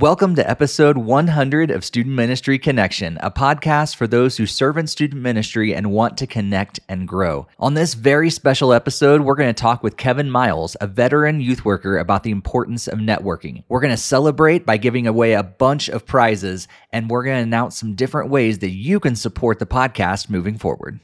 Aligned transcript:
Welcome 0.00 0.34
to 0.36 0.50
episode 0.50 0.96
100 0.96 1.70
of 1.70 1.84
Student 1.84 2.14
Ministry 2.14 2.58
Connection, 2.58 3.18
a 3.20 3.30
podcast 3.30 3.96
for 3.96 4.06
those 4.06 4.38
who 4.38 4.46
serve 4.46 4.78
in 4.78 4.86
student 4.86 5.20
ministry 5.20 5.74
and 5.74 5.92
want 5.92 6.16
to 6.16 6.26
connect 6.26 6.80
and 6.88 7.06
grow. 7.06 7.46
On 7.58 7.74
this 7.74 7.92
very 7.92 8.30
special 8.30 8.72
episode, 8.72 9.20
we're 9.20 9.34
going 9.34 9.54
to 9.54 9.62
talk 9.62 9.82
with 9.82 9.98
Kevin 9.98 10.30
Miles, 10.30 10.74
a 10.80 10.86
veteran 10.86 11.42
youth 11.42 11.66
worker, 11.66 11.98
about 11.98 12.22
the 12.22 12.30
importance 12.30 12.88
of 12.88 12.98
networking. 12.98 13.62
We're 13.68 13.82
going 13.82 13.90
to 13.90 13.98
celebrate 13.98 14.64
by 14.64 14.78
giving 14.78 15.06
away 15.06 15.34
a 15.34 15.42
bunch 15.42 15.90
of 15.90 16.06
prizes, 16.06 16.66
and 16.94 17.10
we're 17.10 17.24
going 17.24 17.36
to 17.36 17.42
announce 17.42 17.78
some 17.78 17.94
different 17.94 18.30
ways 18.30 18.60
that 18.60 18.70
you 18.70 19.00
can 19.00 19.14
support 19.14 19.58
the 19.58 19.66
podcast 19.66 20.30
moving 20.30 20.56
forward. 20.56 20.98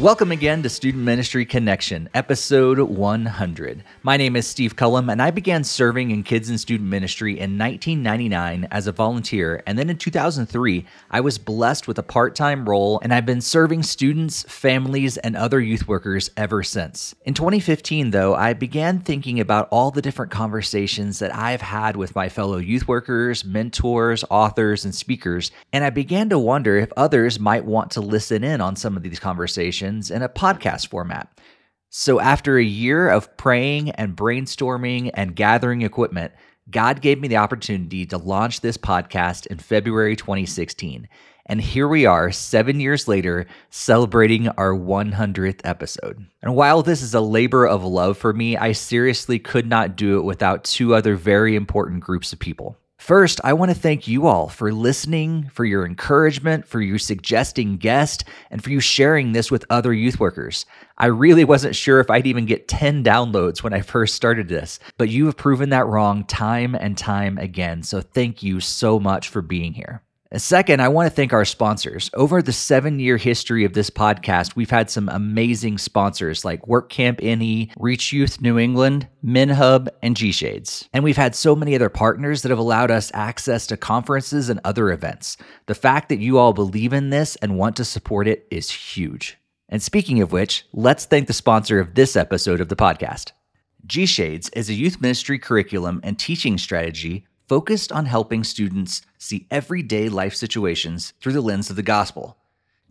Welcome 0.00 0.32
again 0.32 0.62
to 0.62 0.70
Student 0.70 1.04
Ministry 1.04 1.44
Connection, 1.44 2.08
episode 2.14 2.78
100. 2.78 3.84
My 4.02 4.16
name 4.16 4.34
is 4.34 4.46
Steve 4.46 4.74
Cullum, 4.74 5.10
and 5.10 5.20
I 5.20 5.30
began 5.30 5.62
serving 5.62 6.10
in 6.10 6.22
kids 6.22 6.48
and 6.48 6.58
student 6.58 6.88
ministry 6.88 7.32
in 7.32 7.58
1999 7.58 8.66
as 8.70 8.86
a 8.86 8.92
volunteer. 8.92 9.62
And 9.66 9.78
then 9.78 9.90
in 9.90 9.98
2003, 9.98 10.86
I 11.10 11.20
was 11.20 11.36
blessed 11.36 11.86
with 11.86 11.98
a 11.98 12.02
part 12.02 12.34
time 12.34 12.66
role, 12.66 12.98
and 13.02 13.12
I've 13.12 13.26
been 13.26 13.42
serving 13.42 13.82
students, 13.82 14.42
families, 14.44 15.18
and 15.18 15.36
other 15.36 15.60
youth 15.60 15.86
workers 15.86 16.30
ever 16.34 16.62
since. 16.62 17.14
In 17.26 17.34
2015, 17.34 18.10
though, 18.10 18.34
I 18.34 18.54
began 18.54 19.00
thinking 19.00 19.38
about 19.38 19.68
all 19.70 19.90
the 19.90 20.00
different 20.00 20.32
conversations 20.32 21.18
that 21.18 21.34
I've 21.34 21.60
had 21.60 21.94
with 21.96 22.14
my 22.14 22.30
fellow 22.30 22.56
youth 22.56 22.88
workers, 22.88 23.44
mentors, 23.44 24.24
authors, 24.30 24.86
and 24.86 24.94
speakers, 24.94 25.50
and 25.74 25.84
I 25.84 25.90
began 25.90 26.30
to 26.30 26.38
wonder 26.38 26.78
if 26.78 26.90
others 26.96 27.38
might 27.38 27.66
want 27.66 27.90
to 27.90 28.00
listen 28.00 28.42
in 28.42 28.62
on 28.62 28.76
some 28.76 28.96
of 28.96 29.02
these 29.02 29.20
conversations 29.20 29.89
in 30.10 30.22
a 30.22 30.28
podcast 30.28 30.88
format. 30.88 31.28
So, 31.88 32.20
after 32.20 32.56
a 32.56 32.62
year 32.62 33.08
of 33.08 33.36
praying 33.36 33.90
and 33.90 34.16
brainstorming 34.16 35.10
and 35.14 35.34
gathering 35.34 35.82
equipment, 35.82 36.32
God 36.70 37.02
gave 37.02 37.20
me 37.20 37.26
the 37.26 37.38
opportunity 37.38 38.06
to 38.06 38.18
launch 38.18 38.60
this 38.60 38.76
podcast 38.76 39.46
in 39.48 39.58
February 39.58 40.14
2016. 40.14 41.08
And 41.46 41.60
here 41.60 41.88
we 41.88 42.06
are, 42.06 42.30
seven 42.30 42.78
years 42.78 43.08
later, 43.08 43.46
celebrating 43.70 44.46
our 44.50 44.72
100th 44.72 45.60
episode. 45.64 46.24
And 46.42 46.54
while 46.54 46.82
this 46.82 47.02
is 47.02 47.12
a 47.12 47.20
labor 47.20 47.66
of 47.66 47.82
love 47.82 48.16
for 48.16 48.32
me, 48.32 48.56
I 48.56 48.70
seriously 48.70 49.40
could 49.40 49.66
not 49.66 49.96
do 49.96 50.18
it 50.18 50.22
without 50.22 50.62
two 50.62 50.94
other 50.94 51.16
very 51.16 51.56
important 51.56 52.02
groups 52.02 52.32
of 52.32 52.38
people. 52.38 52.76
First, 53.00 53.40
I 53.42 53.54
want 53.54 53.70
to 53.70 53.74
thank 53.74 54.06
you 54.06 54.26
all 54.26 54.50
for 54.50 54.74
listening, 54.74 55.48
for 55.54 55.64
your 55.64 55.86
encouragement, 55.86 56.68
for 56.68 56.82
you 56.82 56.98
suggesting 56.98 57.78
guests, 57.78 58.24
and 58.50 58.62
for 58.62 58.68
you 58.68 58.78
sharing 58.78 59.32
this 59.32 59.50
with 59.50 59.64
other 59.70 59.94
youth 59.94 60.20
workers. 60.20 60.66
I 60.98 61.06
really 61.06 61.44
wasn't 61.44 61.74
sure 61.74 62.00
if 62.00 62.10
I'd 62.10 62.26
even 62.26 62.44
get 62.44 62.68
10 62.68 63.02
downloads 63.02 63.62
when 63.62 63.72
I 63.72 63.80
first 63.80 64.16
started 64.16 64.48
this, 64.48 64.78
but 64.98 65.08
you 65.08 65.24
have 65.26 65.38
proven 65.38 65.70
that 65.70 65.86
wrong 65.86 66.24
time 66.24 66.74
and 66.74 66.96
time 66.96 67.38
again. 67.38 67.82
So 67.82 68.02
thank 68.02 68.42
you 68.42 68.60
so 68.60 69.00
much 69.00 69.30
for 69.30 69.40
being 69.40 69.72
here. 69.72 70.02
Uh, 70.32 70.38
second, 70.38 70.80
I 70.80 70.86
want 70.86 71.06
to 71.06 71.10
thank 71.10 71.32
our 71.32 71.44
sponsors. 71.44 72.08
Over 72.14 72.40
the 72.40 72.52
seven 72.52 73.00
year 73.00 73.16
history 73.16 73.64
of 73.64 73.72
this 73.72 73.90
podcast, 73.90 74.54
we've 74.54 74.70
had 74.70 74.88
some 74.88 75.08
amazing 75.08 75.78
sponsors 75.78 76.44
like 76.44 76.62
WorkCamp 76.66 77.20
NE, 77.20 77.72
Reach 77.76 78.12
Youth 78.12 78.40
New 78.40 78.56
England, 78.56 79.08
MinHub, 79.24 79.88
and 80.02 80.16
G 80.16 80.30
Shades. 80.30 80.88
And 80.92 81.02
we've 81.02 81.16
had 81.16 81.34
so 81.34 81.56
many 81.56 81.74
other 81.74 81.88
partners 81.88 82.42
that 82.42 82.50
have 82.50 82.60
allowed 82.60 82.92
us 82.92 83.10
access 83.12 83.66
to 83.66 83.76
conferences 83.76 84.48
and 84.48 84.60
other 84.62 84.92
events. 84.92 85.36
The 85.66 85.74
fact 85.74 86.08
that 86.10 86.20
you 86.20 86.38
all 86.38 86.52
believe 86.52 86.92
in 86.92 87.10
this 87.10 87.34
and 87.36 87.58
want 87.58 87.74
to 87.76 87.84
support 87.84 88.28
it 88.28 88.46
is 88.52 88.70
huge. 88.70 89.36
And 89.68 89.82
speaking 89.82 90.22
of 90.22 90.30
which, 90.30 90.64
let's 90.72 91.06
thank 91.06 91.26
the 91.26 91.32
sponsor 91.32 91.80
of 91.80 91.94
this 91.94 92.14
episode 92.14 92.60
of 92.60 92.68
the 92.68 92.76
podcast. 92.76 93.32
G 93.84 94.06
Shades 94.06 94.48
is 94.50 94.68
a 94.68 94.74
youth 94.74 95.00
ministry 95.00 95.40
curriculum 95.40 96.00
and 96.04 96.16
teaching 96.16 96.56
strategy 96.56 97.26
focused 97.50 97.90
on 97.90 98.06
helping 98.06 98.44
students 98.44 99.02
see 99.18 99.44
everyday 99.50 100.08
life 100.08 100.36
situations 100.36 101.14
through 101.20 101.32
the 101.32 101.40
lens 101.40 101.68
of 101.68 101.74
the 101.74 101.82
gospel. 101.82 102.36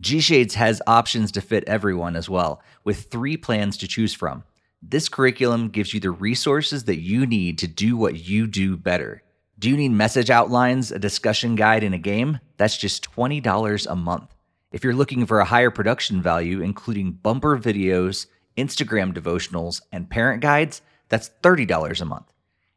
G 0.02 0.20
Shades 0.20 0.56
has 0.56 0.82
options 0.86 1.32
to 1.32 1.40
fit 1.40 1.64
everyone 1.66 2.14
as 2.14 2.28
well, 2.28 2.60
with 2.84 3.04
three 3.04 3.38
plans 3.38 3.78
to 3.78 3.88
choose 3.88 4.12
from. 4.12 4.44
This 4.82 5.08
curriculum 5.08 5.70
gives 5.70 5.94
you 5.94 6.00
the 6.00 6.10
resources 6.10 6.84
that 6.84 7.00
you 7.00 7.24
need 7.24 7.56
to 7.56 7.66
do 7.66 7.96
what 7.96 8.28
you 8.28 8.46
do 8.46 8.76
better. 8.76 9.22
Do 9.58 9.70
you 9.70 9.78
need 9.78 9.92
message 9.92 10.28
outlines, 10.28 10.92
a 10.92 10.98
discussion 10.98 11.54
guide, 11.54 11.82
and 11.82 11.94
a 11.94 11.98
game? 11.98 12.38
That's 12.58 12.76
just 12.76 13.10
$20 13.12 13.90
a 13.90 13.96
month. 13.96 14.34
If 14.72 14.84
you're 14.84 14.92
looking 14.92 15.24
for 15.24 15.40
a 15.40 15.46
higher 15.46 15.70
production 15.70 16.20
value, 16.20 16.60
including 16.60 17.12
bumper 17.12 17.58
videos, 17.58 18.26
Instagram 18.58 19.14
devotionals, 19.14 19.80
and 19.90 20.10
parent 20.10 20.42
guides, 20.42 20.82
that's 21.08 21.30
$30 21.42 22.02
a 22.02 22.04
month. 22.04 22.30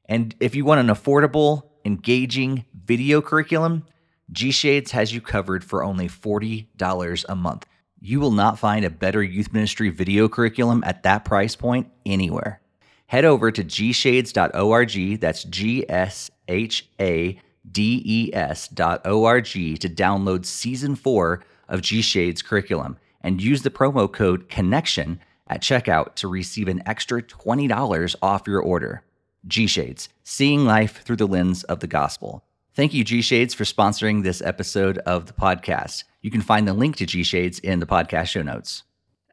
And 0.06 0.34
if 0.40 0.56
you 0.56 0.64
want 0.64 0.80
an 0.80 0.96
affordable, 0.96 1.72
engaging 1.86 2.66
video 2.74 3.22
curriculum, 3.22 3.86
G 4.32 4.52
Shades 4.52 4.92
has 4.92 5.14
you 5.14 5.22
covered 5.22 5.64
for 5.64 5.84
only 5.84 6.08
$40 6.08 7.26
a 7.28 7.36
month. 7.36 7.66
You 8.00 8.20
will 8.20 8.32
not 8.32 8.60
find 8.60 8.84
a 8.84 8.90
better 8.90 9.24
youth 9.24 9.54
ministry 9.54 9.90
video 9.90 10.28
curriculum 10.28 10.84
at 10.86 11.04
that 11.04 11.24
price 11.26 11.56
point 11.56 11.90
anywhere. 12.06 12.62
Head 13.08 13.26
over 13.26 13.52
to 13.52 13.64
gshades.org, 13.64 15.20
that's 15.20 15.44
G 15.44 15.90
S 15.90 16.32
H 16.48 16.90
A 17.00 17.40
D 17.70 18.02
E 18.06 18.34
S.org 18.34 19.46
to 19.46 19.90
download 19.90 20.46
season 20.46 20.96
four 20.96 21.44
of 21.70 21.82
G 21.82 22.02
Shades 22.02 22.42
curriculum 22.42 22.98
and 23.22 23.42
use 23.42 23.62
the 23.62 23.70
promo 23.70 24.12
code 24.12 24.50
CONNECTION 24.50 25.20
at 25.48 25.62
checkout 25.62 26.16
to 26.16 26.28
receive 26.28 26.68
an 26.68 26.84
extra 26.86 27.22
$20 27.22 28.16
off 28.22 28.48
your 28.48 28.62
order. 28.62 29.04
G 29.48 29.68
Shades, 29.68 30.10
seeing 30.24 30.66
life 30.66 31.04
through 31.04 31.18
the 31.18 31.28
lens 31.28 31.64
of 31.64 31.80
the 31.80 31.88
gospel. 31.88 32.44
Thank 32.76 32.94
you, 32.94 33.04
G 33.04 33.22
Shades, 33.22 33.54
for 33.54 33.66
sponsoring 33.66 34.24
this 34.24 34.42
episode 34.42 34.98
of 35.00 35.26
the 35.26 35.34
podcast. 35.34 36.06
You 36.22 36.32
can 36.32 36.42
find 36.42 36.68
the 36.68 36.74
link 36.74 36.96
to 36.98 37.06
G 37.06 37.24
Shades 37.24 37.60
in 37.60 37.80
the 37.80 37.86
podcast 37.86 38.28
show 38.28 38.42
notes. 38.42 38.84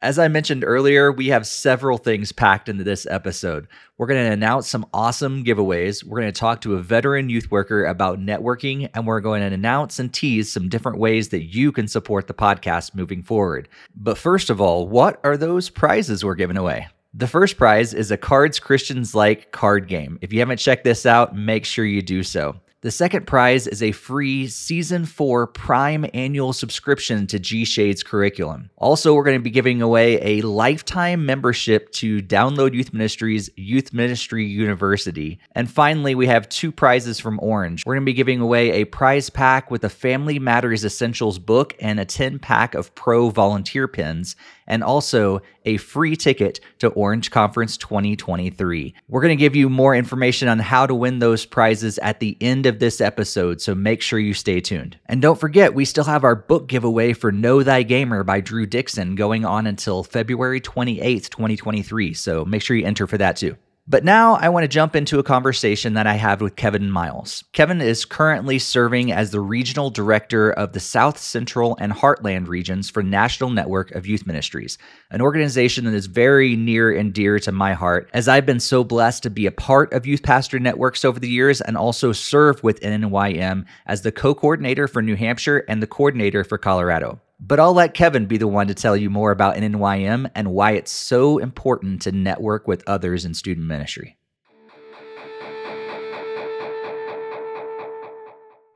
As 0.02 0.18
I 0.18 0.28
mentioned 0.28 0.64
earlier, 0.66 1.12
we 1.12 1.28
have 1.28 1.46
several 1.46 1.98
things 1.98 2.32
packed 2.32 2.70
into 2.70 2.84
this 2.84 3.06
episode. 3.10 3.68
We're 3.98 4.06
going 4.06 4.24
to 4.24 4.32
announce 4.32 4.66
some 4.66 4.86
awesome 4.94 5.44
giveaways. 5.44 6.02
We're 6.02 6.20
going 6.20 6.32
to 6.32 6.40
talk 6.40 6.62
to 6.62 6.76
a 6.76 6.82
veteran 6.82 7.28
youth 7.28 7.50
worker 7.50 7.84
about 7.84 8.18
networking, 8.18 8.88
and 8.94 9.06
we're 9.06 9.20
going 9.20 9.42
to 9.42 9.54
announce 9.54 9.98
and 9.98 10.10
tease 10.10 10.50
some 10.50 10.70
different 10.70 10.98
ways 10.98 11.28
that 11.28 11.54
you 11.54 11.70
can 11.70 11.86
support 11.86 12.28
the 12.28 12.34
podcast 12.34 12.94
moving 12.94 13.22
forward. 13.22 13.68
But 13.94 14.16
first 14.16 14.48
of 14.48 14.58
all, 14.58 14.88
what 14.88 15.20
are 15.22 15.36
those 15.36 15.68
prizes 15.68 16.24
we're 16.24 16.34
giving 16.34 16.56
away? 16.56 16.88
The 17.12 17.26
first 17.26 17.56
prize 17.56 17.92
is 17.92 18.12
a 18.12 18.16
Cards 18.16 18.60
Christians 18.60 19.16
Like 19.16 19.50
card 19.50 19.88
game. 19.88 20.16
If 20.22 20.32
you 20.32 20.38
haven't 20.38 20.58
checked 20.58 20.84
this 20.84 21.04
out, 21.04 21.34
make 21.34 21.64
sure 21.64 21.84
you 21.84 22.02
do 22.02 22.22
so. 22.22 22.60
The 22.82 22.90
second 22.90 23.26
prize 23.26 23.66
is 23.66 23.82
a 23.82 23.92
free 23.92 24.46
Season 24.46 25.04
4 25.04 25.48
Prime 25.48 26.06
annual 26.14 26.54
subscription 26.54 27.26
to 27.26 27.38
G 27.38 27.66
Shades 27.66 28.02
curriculum. 28.02 28.70
Also, 28.78 29.12
we're 29.12 29.24
going 29.24 29.38
to 29.38 29.42
be 29.42 29.50
giving 29.50 29.82
away 29.82 30.38
a 30.38 30.42
lifetime 30.46 31.26
membership 31.26 31.92
to 31.94 32.22
Download 32.22 32.72
Youth 32.72 32.94
Ministries 32.94 33.50
Youth 33.54 33.92
Ministry 33.92 34.46
University. 34.46 35.40
And 35.52 35.70
finally, 35.70 36.14
we 36.14 36.26
have 36.28 36.48
two 36.48 36.72
prizes 36.72 37.20
from 37.20 37.38
Orange. 37.42 37.84
We're 37.84 37.96
going 37.96 38.06
to 38.06 38.10
be 38.10 38.14
giving 38.14 38.40
away 38.40 38.70
a 38.70 38.86
prize 38.86 39.28
pack 39.28 39.70
with 39.70 39.84
a 39.84 39.90
Family 39.90 40.38
Matters 40.38 40.82
Essentials 40.82 41.38
book 41.38 41.76
and 41.80 42.00
a 42.00 42.06
10 42.06 42.38
pack 42.38 42.74
of 42.74 42.94
pro 42.94 43.28
volunteer 43.28 43.88
pins 43.88 44.36
and 44.66 44.82
also 44.82 45.40
a 45.64 45.76
free 45.76 46.16
ticket 46.16 46.60
to 46.78 46.88
Orange 46.88 47.30
Conference 47.30 47.76
2023. 47.76 48.94
We're 49.08 49.20
going 49.20 49.36
to 49.36 49.40
give 49.40 49.56
you 49.56 49.68
more 49.68 49.94
information 49.94 50.48
on 50.48 50.58
how 50.58 50.86
to 50.86 50.94
win 50.94 51.18
those 51.18 51.44
prizes 51.46 51.98
at 51.98 52.20
the 52.20 52.36
end 52.40 52.66
of 52.66 52.78
this 52.78 53.00
episode, 53.00 53.60
so 53.60 53.74
make 53.74 54.02
sure 54.02 54.18
you 54.18 54.34
stay 54.34 54.60
tuned. 54.60 54.98
And 55.06 55.20
don't 55.20 55.38
forget, 55.38 55.74
we 55.74 55.84
still 55.84 56.04
have 56.04 56.24
our 56.24 56.36
book 56.36 56.68
giveaway 56.68 57.12
for 57.12 57.32
Know 57.32 57.62
Thy 57.62 57.82
Gamer 57.82 58.24
by 58.24 58.40
Drew 58.40 58.66
Dixon 58.66 59.14
going 59.14 59.44
on 59.44 59.66
until 59.66 60.02
February 60.02 60.60
28th, 60.60 61.30
2023. 61.30 62.14
So 62.14 62.44
make 62.44 62.62
sure 62.62 62.76
you 62.76 62.86
enter 62.86 63.06
for 63.06 63.18
that 63.18 63.36
too. 63.36 63.56
But 63.86 64.04
now 64.04 64.34
I 64.34 64.50
want 64.50 64.62
to 64.62 64.68
jump 64.68 64.94
into 64.94 65.18
a 65.18 65.24
conversation 65.24 65.94
that 65.94 66.06
I 66.06 66.14
had 66.14 66.40
with 66.40 66.54
Kevin 66.54 66.90
Miles. 66.90 67.42
Kevin 67.52 67.80
is 67.80 68.04
currently 68.04 68.58
serving 68.58 69.10
as 69.10 69.30
the 69.30 69.40
regional 69.40 69.90
director 69.90 70.52
of 70.52 70.72
the 70.72 70.80
South 70.80 71.18
Central 71.18 71.76
and 71.80 71.92
Heartland 71.92 72.46
regions 72.46 72.88
for 72.88 73.02
National 73.02 73.50
Network 73.50 73.90
of 73.92 74.06
Youth 74.06 74.26
Ministries, 74.26 74.78
an 75.10 75.20
organization 75.20 75.86
that 75.86 75.94
is 75.94 76.06
very 76.06 76.54
near 76.54 76.92
and 76.92 77.12
dear 77.12 77.40
to 77.40 77.50
my 77.50 77.72
heart, 77.72 78.08
as 78.12 78.28
I've 78.28 78.46
been 78.46 78.60
so 78.60 78.84
blessed 78.84 79.24
to 79.24 79.30
be 79.30 79.46
a 79.46 79.52
part 79.52 79.92
of 79.92 80.06
Youth 80.06 80.22
Pastor 80.22 80.60
Networks 80.60 81.04
over 81.04 81.18
the 81.18 81.28
years 81.28 81.60
and 81.60 81.76
also 81.76 82.12
serve 82.12 82.62
with 82.62 82.80
NNYM 82.82 83.64
as 83.86 84.02
the 84.02 84.12
co 84.12 84.34
coordinator 84.34 84.86
for 84.86 85.02
New 85.02 85.16
Hampshire 85.16 85.64
and 85.68 85.82
the 85.82 85.88
coordinator 85.88 86.44
for 86.44 86.58
Colorado. 86.58 87.18
But 87.42 87.58
I'll 87.58 87.72
let 87.72 87.94
Kevin 87.94 88.26
be 88.26 88.36
the 88.36 88.46
one 88.46 88.68
to 88.68 88.74
tell 88.74 88.96
you 88.96 89.08
more 89.08 89.30
about 89.32 89.56
NNYM 89.56 90.30
and 90.34 90.52
why 90.52 90.72
it's 90.72 90.92
so 90.92 91.38
important 91.38 92.02
to 92.02 92.12
network 92.12 92.68
with 92.68 92.84
others 92.86 93.24
in 93.24 93.32
student 93.32 93.66
ministry. 93.66 94.18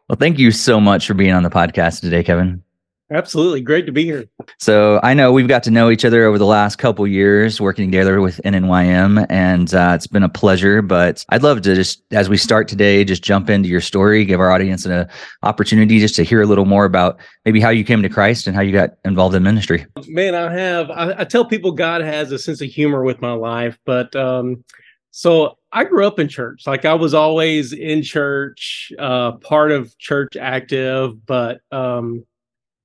Well, 0.09 0.17
thank 0.19 0.39
you 0.39 0.51
so 0.51 0.81
much 0.81 1.07
for 1.07 1.15
being 1.15 1.33
on 1.33 1.43
the 1.43 1.51
podcast 1.51 2.01
today, 2.01 2.25
Kevin. 2.25 2.64
Absolutely. 3.11 3.61
Great 3.61 3.85
to 3.85 3.93
be 3.93 4.05
here. 4.05 4.25
So 4.59 4.99
I 5.03 5.13
know 5.13 5.31
we've 5.31 5.47
got 5.47 5.63
to 5.65 5.71
know 5.71 5.91
each 5.91 6.05
other 6.05 6.25
over 6.25 6.39
the 6.39 6.47
last 6.47 6.77
couple 6.77 7.07
years 7.07 7.61
working 7.61 7.91
together 7.91 8.21
with 8.21 8.41
NNYM, 8.45 9.27
and 9.29 9.75
uh, 9.75 9.93
it's 9.95 10.07
been 10.07 10.23
a 10.23 10.29
pleasure. 10.29 10.81
But 10.81 11.25
I'd 11.29 11.43
love 11.43 11.61
to 11.63 11.75
just, 11.75 12.03
as 12.13 12.31
we 12.31 12.39
start 12.39 12.67
today, 12.67 13.05
just 13.05 13.23
jump 13.23 13.51
into 13.51 13.69
your 13.69 13.83
story, 13.83 14.25
give 14.25 14.41
our 14.41 14.51
audience 14.51 14.87
an 14.87 15.07
opportunity 15.43 15.99
just 15.99 16.17
to 16.17 16.25
hear 16.25 16.41
a 16.41 16.47
little 16.47 16.65
more 16.65 16.87
about 16.87 17.19
maybe 17.45 17.61
how 17.61 17.69
you 17.69 17.85
came 17.85 18.01
to 18.03 18.09
Christ 18.09 18.47
and 18.47 18.57
how 18.57 18.63
you 18.63 18.73
got 18.73 18.95
involved 19.05 19.35
in 19.35 19.43
ministry. 19.43 19.85
Man, 20.07 20.35
I 20.35 20.51
have, 20.53 20.91
I, 20.91 21.21
I 21.21 21.25
tell 21.25 21.45
people 21.45 21.73
God 21.73 22.01
has 22.01 22.33
a 22.33 22.39
sense 22.39 22.63
of 22.63 22.69
humor 22.69 23.05
with 23.05 23.21
my 23.21 23.33
life, 23.33 23.79
but 23.85 24.17
um, 24.17 24.65
so 25.11 25.59
I 25.73 25.85
grew 25.85 26.07
up 26.07 26.19
in 26.19 26.29
church. 26.29 26.63
Like 26.67 26.87
I 26.87 26.95
was 26.95 27.13
always 27.13 27.75
in 27.75 28.03
church, 28.03 28.91
uh, 28.99 29.33
part 29.33 29.73
of 29.73 29.97
church 29.99 30.37
active, 30.37 31.25
but 31.27 31.61
um, 31.71 32.25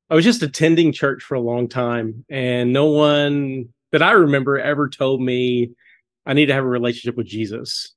I 0.10 0.16
was 0.16 0.26
just 0.26 0.42
attending 0.42 0.92
church 0.92 1.24
for 1.24 1.36
a 1.36 1.42
long 1.42 1.68
time, 1.68 2.26
and 2.30 2.74
no 2.74 2.86
one 2.86 3.70
that 3.92 4.02
I 4.02 4.12
remember 4.12 4.58
ever 4.60 4.90
told 4.90 5.22
me 5.22 5.72
I 6.26 6.34
need 6.34 6.48
to 6.48 6.54
have 6.54 6.64
a 6.64 6.68
relationship 6.68 7.16
with 7.16 7.28
Jesus 7.28 7.94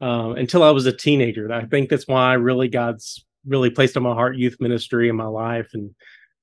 um, 0.00 0.32
until 0.36 0.62
I 0.62 0.70
was 0.70 0.86
a 0.86 0.96
teenager. 0.96 1.52
I 1.52 1.64
think 1.64 1.88
that's 1.88 2.06
why 2.06 2.30
I 2.30 2.34
really 2.34 2.68
God's 2.68 3.24
really 3.46 3.70
placed 3.70 3.96
on 3.96 4.04
my 4.04 4.14
heart 4.14 4.36
youth 4.36 4.56
ministry 4.60 5.08
in 5.08 5.16
my 5.16 5.26
life, 5.26 5.70
and 5.74 5.92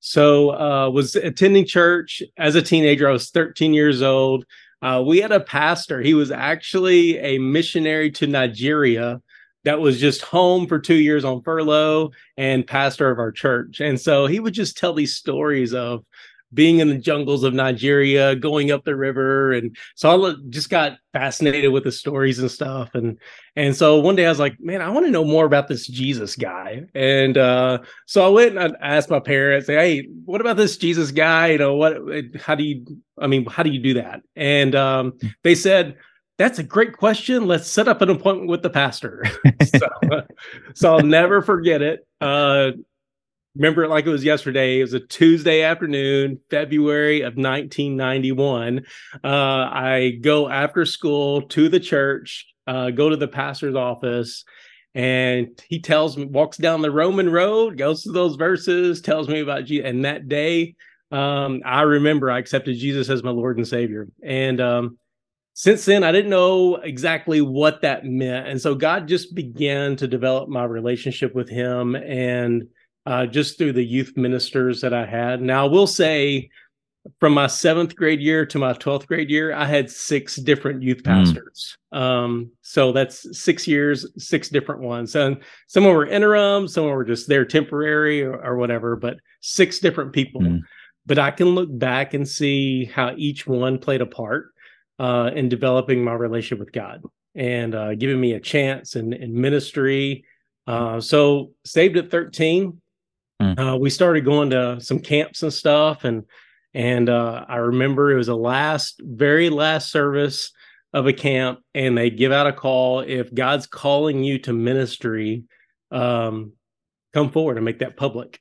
so 0.02 0.52
uh, 0.60 0.90
was 0.90 1.16
attending 1.16 1.66
church 1.66 2.22
as 2.38 2.56
a 2.56 2.62
teenager. 2.62 3.08
I 3.08 3.14
was 3.14 3.30
13 3.30 3.74
years 3.74 4.02
old. 4.02 4.46
Uh, 4.82 5.02
we 5.06 5.20
had 5.20 5.32
a 5.32 5.40
pastor. 5.40 6.02
He 6.02 6.14
was 6.14 6.32
actually 6.32 7.18
a 7.20 7.38
missionary 7.38 8.12
to 8.12 8.28
Nigeria 8.28 9.22
that 9.64 9.80
was 9.80 10.00
just 10.00 10.22
home 10.22 10.68
for 10.68 10.80
two 10.80 10.96
years 10.96 11.24
on 11.24 11.42
furlough 11.42 12.12
and 12.38 12.68
pastor 12.68 13.10
of 13.10 13.20
our 13.20 13.32
church. 13.32 13.80
And 13.80 14.00
so 14.00 14.26
he 14.28 14.40
would 14.40 14.54
just 14.54 14.78
tell 14.78 14.94
these 14.94 15.16
stories 15.16 15.74
of 15.74 16.04
being 16.54 16.80
in 16.80 16.90
the 16.90 16.98
jungles 16.98 17.44
of 17.44 17.54
Nigeria, 17.54 18.36
going 18.36 18.72
up 18.72 18.84
the 18.84 18.96
river, 18.96 19.54
and 19.54 19.76
so 19.96 20.28
I 20.28 20.36
just 20.50 20.70
got 20.70 20.98
fascinated 21.12 21.72
with 21.72 21.84
the 21.84 21.92
stories 21.92 22.40
and 22.40 22.50
stuff. 22.50 22.94
And 22.94 23.18
and 23.56 23.76
so 23.76 24.00
one 24.00 24.16
day 24.16 24.26
I 24.26 24.30
was 24.30 24.40
like, 24.40 24.60
man, 24.60 24.82
I 24.82 24.90
want 24.90 25.06
to 25.06 25.12
know 25.12 25.26
more 25.26 25.46
about 25.46 25.68
this 25.68 25.88
Jesus 25.88 26.36
guy. 26.36 26.84
And 26.94 27.38
uh, 27.38 27.80
so 28.06 28.26
I 28.26 28.30
went 28.30 28.58
and 28.58 28.78
I 28.82 28.96
asked 28.96 29.10
my 29.10 29.20
parents, 29.20 29.68
hey, 29.68 30.08
what 30.26 30.42
about 30.42 30.58
this 30.58 30.78
Jesus 30.78 31.12
guy? 31.12 31.48
You 31.48 31.58
know, 31.58 31.76
what? 31.76 31.98
How 32.40 32.56
do 32.56 32.64
you? 32.64 32.86
I 33.20 33.28
mean, 33.28 33.46
how 33.46 33.64
do 33.64 33.72
you 33.72 33.80
do 33.80 33.96
that? 33.96 34.22
And 34.36 34.76
um, 34.76 35.14
they 35.44 35.56
said 35.56 35.96
that's 36.38 36.60
a 36.60 36.64
great 36.64 36.98
question. 36.98 37.48
Let's 37.48 37.68
set 37.68 37.88
up 37.88 38.02
an 38.02 38.10
appointment 38.10 38.50
with 38.50 38.64
the 38.64 38.70
pastor. 38.70 39.26
so, 39.64 39.88
so, 40.76 40.96
I'll 40.96 41.04
never 41.04 41.42
forget 41.42 41.82
it. 41.82 42.08
Uh, 42.20 42.72
remember 43.56 43.84
it 43.84 43.90
like 43.90 44.06
it 44.06 44.10
was 44.10 44.24
yesterday. 44.24 44.80
It 44.80 44.84
was 44.84 44.94
a 44.94 45.00
Tuesday 45.00 45.62
afternoon, 45.62 46.40
February 46.50 47.22
of 47.22 47.36
1991. 47.36 48.86
Uh, 49.24 49.28
I 49.28 50.18
go 50.22 50.50
after 50.50 50.86
school 50.86 51.44
to 51.50 51.70
the 51.70 51.80
church, 51.80 52.48
uh, 52.66 52.90
go 52.90 53.10
to 53.10 53.16
the 53.16 53.28
pastor's 53.28 53.76
office, 53.76 54.44
and 54.96 55.50
he 55.68 55.80
tells 55.80 56.18
me, 56.18 56.26
walks 56.26 56.58
down 56.58 56.82
the 56.82 56.92
Roman 56.92 57.32
road, 57.32 57.78
goes 57.78 58.04
through 58.04 58.14
those 58.14 58.36
verses, 58.36 59.02
tells 59.02 59.28
me 59.28 59.40
about 59.40 59.66
Jesus. 59.66 59.88
And 59.88 60.06
that 60.06 60.28
day, 60.28 60.76
um, 61.12 61.62
I 61.66 61.82
remember 61.82 62.30
I 62.30 62.40
accepted 62.40 62.78
Jesus 62.78 63.10
as 63.10 63.24
my 63.24 63.32
Lord 63.32 63.58
and 63.58 63.68
Savior. 63.68 64.08
And 64.24 64.60
um, 64.62 64.98
since 65.54 65.86
then, 65.86 66.04
I 66.04 66.12
didn't 66.12 66.32
know 66.32 66.78
exactly 66.78 67.42
what 67.42 67.82
that 67.82 68.06
meant. 68.06 68.48
And 68.48 68.60
so 68.60 68.74
God 68.74 69.08
just 69.08 69.36
began 69.36 69.96
to 69.98 70.08
develop 70.08 70.50
my 70.50 70.64
relationship 70.64 71.36
with 71.36 71.48
Him 71.48 71.96
and 71.96 72.68
uh, 73.06 73.28
just 73.28 73.58
through 73.58 73.74
the 73.74 73.86
youth 73.86 74.14
ministers 74.16 74.82
that 74.82 74.94
I 74.94 75.06
had. 75.06 75.42
Now, 75.42 75.66
I 75.66 75.70
will 75.70 75.88
say, 75.88 76.50
from 77.20 77.34
my 77.34 77.48
seventh 77.48 77.96
grade 77.96 78.22
year 78.22 78.46
to 78.46 78.58
my 78.58 78.74
12th 78.74 79.08
grade 79.08 79.30
year, 79.30 79.54
I 79.54 79.66
had 79.66 79.92
six 79.92 80.38
different 80.38 80.82
youth 80.82 81.00
hmm. 81.00 81.12
pastors. 81.12 81.78
Mm. 81.94 82.00
Um, 82.00 82.52
so 82.62 82.92
that's 82.92 83.38
six 83.38 83.68
years, 83.68 84.08
six 84.18 84.50
different 84.50 84.82
ones. 84.82 85.14
And 85.16 85.38
some 85.68 85.84
were 85.84 86.08
interim, 86.08 86.68
some 86.68 86.86
were 86.86 87.04
just 87.04 87.28
there 87.28 87.46
temporary 87.46 88.24
or, 88.24 88.42
or 88.42 88.56
whatever, 88.56 88.96
but 88.96 89.18
six 89.42 89.80
different 89.80 90.14
people. 90.14 90.42
Mm. 90.42 90.62
But 91.06 91.20
I 91.20 91.32
can 91.32 91.50
look 91.50 91.78
back 91.78 92.14
and 92.14 92.28
see 92.28 92.86
how 92.86 93.14
each 93.18 93.46
one 93.46 93.78
played 93.78 94.02
a 94.02 94.06
part 94.06 94.53
uh, 95.00 95.32
in 95.36 95.50
developing 95.50 96.04
my 96.04 96.14
relationship 96.14 96.60
with 96.60 96.72
God 96.72 97.04
and 97.36 97.76
uh, 97.76 97.96
giving 97.96 98.20
me 98.20 98.34
a 98.34 98.40
chance 98.40 98.96
in, 98.96 99.14
in 99.14 99.40
ministry. 99.40 100.26
Uh, 100.68 101.02
so 101.02 101.52
saved 101.66 101.98
at 101.98 102.12
13, 102.12 102.82
mm. 103.42 103.60
uh, 103.60 103.78
we 103.78 103.90
started 103.90 104.26
going 104.26 104.50
to 104.52 104.80
some 104.80 105.00
camps 105.00 105.44
and 105.44 105.54
stuff. 105.54 106.04
And, 106.04 106.24
and 106.74 107.10
uh, 107.10 107.46
I 107.48 107.58
remember 107.58 108.12
it 108.12 108.18
was 108.18 108.28
the 108.28 108.38
last, 108.38 109.02
very 109.04 109.50
last 109.50 109.92
service 109.92 110.52
of 110.94 111.08
a 111.08 111.14
camp 111.14 111.60
and 111.74 111.98
they 111.98 112.10
give 112.10 112.32
out 112.32 112.48
a 112.48 112.54
call. 112.54 113.00
If 113.00 113.34
God's 113.34 113.68
calling 113.68 114.24
you 114.24 114.40
to 114.40 114.54
ministry, 114.54 115.44
um, 115.92 116.54
come 117.14 117.32
forward 117.32 117.58
and 117.58 117.66
make 117.66 117.80
that 117.80 117.98
public. 117.98 118.40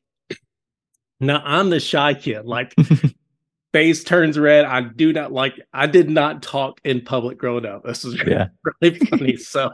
Now 1.21 1.41
I'm 1.45 1.71
the 1.71 1.81
shy 1.81 2.15
kid. 2.15 2.45
Like 2.45 2.75
face 3.73 4.05
turns 4.05 4.39
red. 4.39 4.65
I 4.65 4.83
do 4.83 5.13
not 5.13 5.33
like. 5.33 5.55
I 5.73 5.87
did 5.87 6.11
not 6.11 6.43
talk 6.43 6.81
in 6.85 7.01
public 7.01 7.39
growing 7.39 7.67
up. 7.67 7.85
This 7.85 8.05
is 8.05 8.21
yeah. 8.27 8.49
really 8.83 8.99
funny. 8.99 9.37
So, 9.37 9.71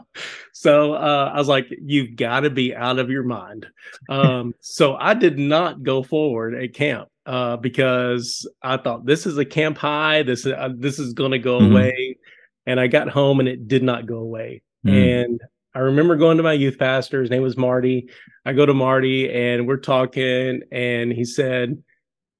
so 0.53 0.93
uh, 0.93 1.31
I 1.33 1.37
was 1.37 1.47
like, 1.47 1.67
"You've 1.81 2.15
got 2.15 2.41
to 2.41 2.49
be 2.49 2.75
out 2.75 2.99
of 2.99 3.09
your 3.09 3.23
mind." 3.23 3.67
Um, 4.09 4.53
so 4.61 4.95
I 4.95 5.13
did 5.13 5.37
not 5.37 5.83
go 5.83 6.03
forward 6.03 6.55
at 6.55 6.73
camp 6.73 7.09
uh, 7.25 7.57
because 7.57 8.47
I 8.61 8.77
thought 8.77 9.05
this 9.05 9.25
is 9.25 9.37
a 9.37 9.45
camp 9.45 9.77
high. 9.77 10.23
This 10.23 10.45
is 10.45 10.53
uh, 10.53 10.69
this 10.75 10.99
is 10.99 11.13
going 11.13 11.31
to 11.31 11.39
go 11.39 11.59
mm-hmm. 11.59 11.71
away, 11.71 12.17
and 12.65 12.79
I 12.79 12.87
got 12.87 13.09
home 13.09 13.39
and 13.39 13.49
it 13.49 13.67
did 13.67 13.83
not 13.83 14.05
go 14.05 14.17
away. 14.17 14.61
Mm-hmm. 14.85 14.95
And 14.95 15.41
I 15.75 15.79
remember 15.79 16.15
going 16.15 16.37
to 16.37 16.43
my 16.43 16.53
youth 16.53 16.79
pastor. 16.79 17.21
His 17.21 17.29
name 17.29 17.43
was 17.43 17.57
Marty. 17.57 18.09
I 18.45 18.53
go 18.53 18.65
to 18.65 18.73
Marty 18.73 19.31
and 19.31 19.67
we're 19.67 19.77
talking, 19.77 20.61
and 20.71 21.11
he 21.11 21.25
said 21.25 21.83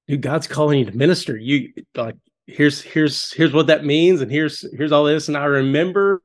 dude, 0.09 0.21
God's 0.21 0.47
calling 0.47 0.79
you 0.79 0.85
to 0.85 0.97
minister. 0.97 1.37
You 1.37 1.71
like 1.95 2.15
here's 2.47 2.81
here's 2.81 3.31
here's 3.31 3.53
what 3.53 3.67
that 3.67 3.85
means, 3.85 4.21
and 4.21 4.31
here's 4.31 4.65
here's 4.75 4.91
all 4.91 5.05
this. 5.05 5.27
And 5.27 5.37
I 5.37 5.45
remember 5.45 6.21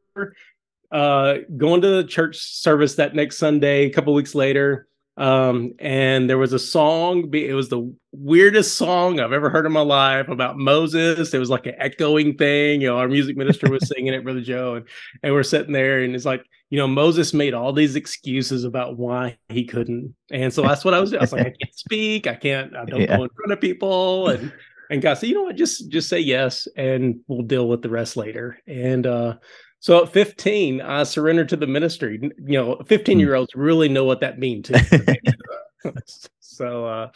uh 0.90 1.34
going 1.56 1.82
to 1.82 1.88
the 1.88 2.04
church 2.04 2.38
service 2.38 2.96
that 2.96 3.14
next 3.14 3.36
Sunday, 3.38 3.84
a 3.84 3.90
couple 3.90 4.14
weeks 4.14 4.34
later. 4.34 4.88
Um, 5.16 5.74
and 5.78 6.28
there 6.28 6.38
was 6.38 6.52
a 6.52 6.58
song, 6.58 7.32
it 7.34 7.54
was 7.54 7.68
the 7.68 7.94
weirdest 8.12 8.76
song 8.76 9.20
I've 9.20 9.32
ever 9.32 9.48
heard 9.48 9.64
in 9.64 9.72
my 9.72 9.80
life 9.80 10.28
about 10.28 10.58
Moses. 10.58 11.32
It 11.32 11.38
was 11.38 11.50
like 11.50 11.66
an 11.66 11.74
echoing 11.78 12.36
thing, 12.36 12.80
you 12.80 12.88
know, 12.88 12.98
our 12.98 13.08
music 13.08 13.36
minister 13.36 13.70
was 13.70 13.86
singing 13.94 14.12
it, 14.12 14.24
Brother 14.24 14.40
Joe, 14.40 14.74
and, 14.76 14.88
and 15.22 15.32
we're 15.32 15.44
sitting 15.44 15.72
there, 15.72 16.00
and 16.00 16.14
it's 16.14 16.24
like, 16.24 16.44
you 16.70 16.78
know, 16.78 16.88
Moses 16.88 17.32
made 17.32 17.54
all 17.54 17.72
these 17.72 17.94
excuses 17.94 18.64
about 18.64 18.98
why 18.98 19.38
he 19.48 19.64
couldn't. 19.64 20.12
And 20.32 20.52
so 20.52 20.62
that's 20.62 20.84
what 20.84 20.94
I 20.94 20.98
was 20.98 21.10
doing. 21.10 21.20
I 21.20 21.22
was 21.22 21.32
like, 21.32 21.46
I 21.46 21.50
can't 21.62 21.74
speak, 21.74 22.26
I 22.26 22.34
can't, 22.34 22.74
I 22.74 22.84
don't 22.84 23.02
yeah. 23.02 23.16
go 23.16 23.22
in 23.22 23.30
front 23.30 23.52
of 23.52 23.60
people. 23.60 24.28
And 24.28 24.52
and 24.90 25.00
God 25.00 25.14
said, 25.14 25.28
you 25.28 25.34
know 25.34 25.44
what, 25.44 25.56
just 25.56 25.90
just 25.90 26.08
say 26.08 26.18
yes 26.18 26.66
and 26.76 27.20
we'll 27.28 27.42
deal 27.42 27.68
with 27.68 27.82
the 27.82 27.88
rest 27.90 28.16
later. 28.16 28.58
And 28.66 29.06
uh 29.06 29.36
so 29.84 30.02
at 30.02 30.10
15, 30.14 30.80
I 30.80 31.02
surrendered 31.02 31.50
to 31.50 31.56
the 31.56 31.66
ministry. 31.66 32.18
You 32.22 32.32
know, 32.58 32.82
15 32.86 33.20
year 33.20 33.34
olds 33.34 33.54
really 33.54 33.86
know 33.86 34.06
what 34.06 34.20
that 34.20 34.38
means. 34.38 34.70
so 36.40 36.86
uh 36.86 37.10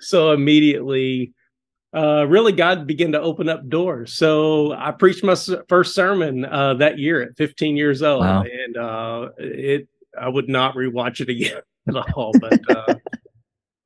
so 0.00 0.32
immediately 0.32 1.32
uh, 1.94 2.26
really 2.26 2.50
God 2.50 2.84
began 2.84 3.12
to 3.12 3.20
open 3.20 3.48
up 3.48 3.68
doors. 3.68 4.12
So 4.12 4.72
I 4.72 4.90
preached 4.90 5.22
my 5.22 5.36
first 5.68 5.94
sermon 5.94 6.44
uh, 6.46 6.74
that 6.74 6.98
year 6.98 7.22
at 7.22 7.36
15 7.36 7.76
years 7.76 8.02
old, 8.02 8.24
wow. 8.24 8.42
and 8.42 8.76
uh, 8.76 9.28
it 9.38 9.86
I 10.20 10.28
would 10.28 10.48
not 10.48 10.74
rewatch 10.74 11.20
it 11.20 11.28
again 11.28 11.62
at 11.88 12.12
all. 12.14 12.32
But 12.40 12.76
uh, 12.76 12.94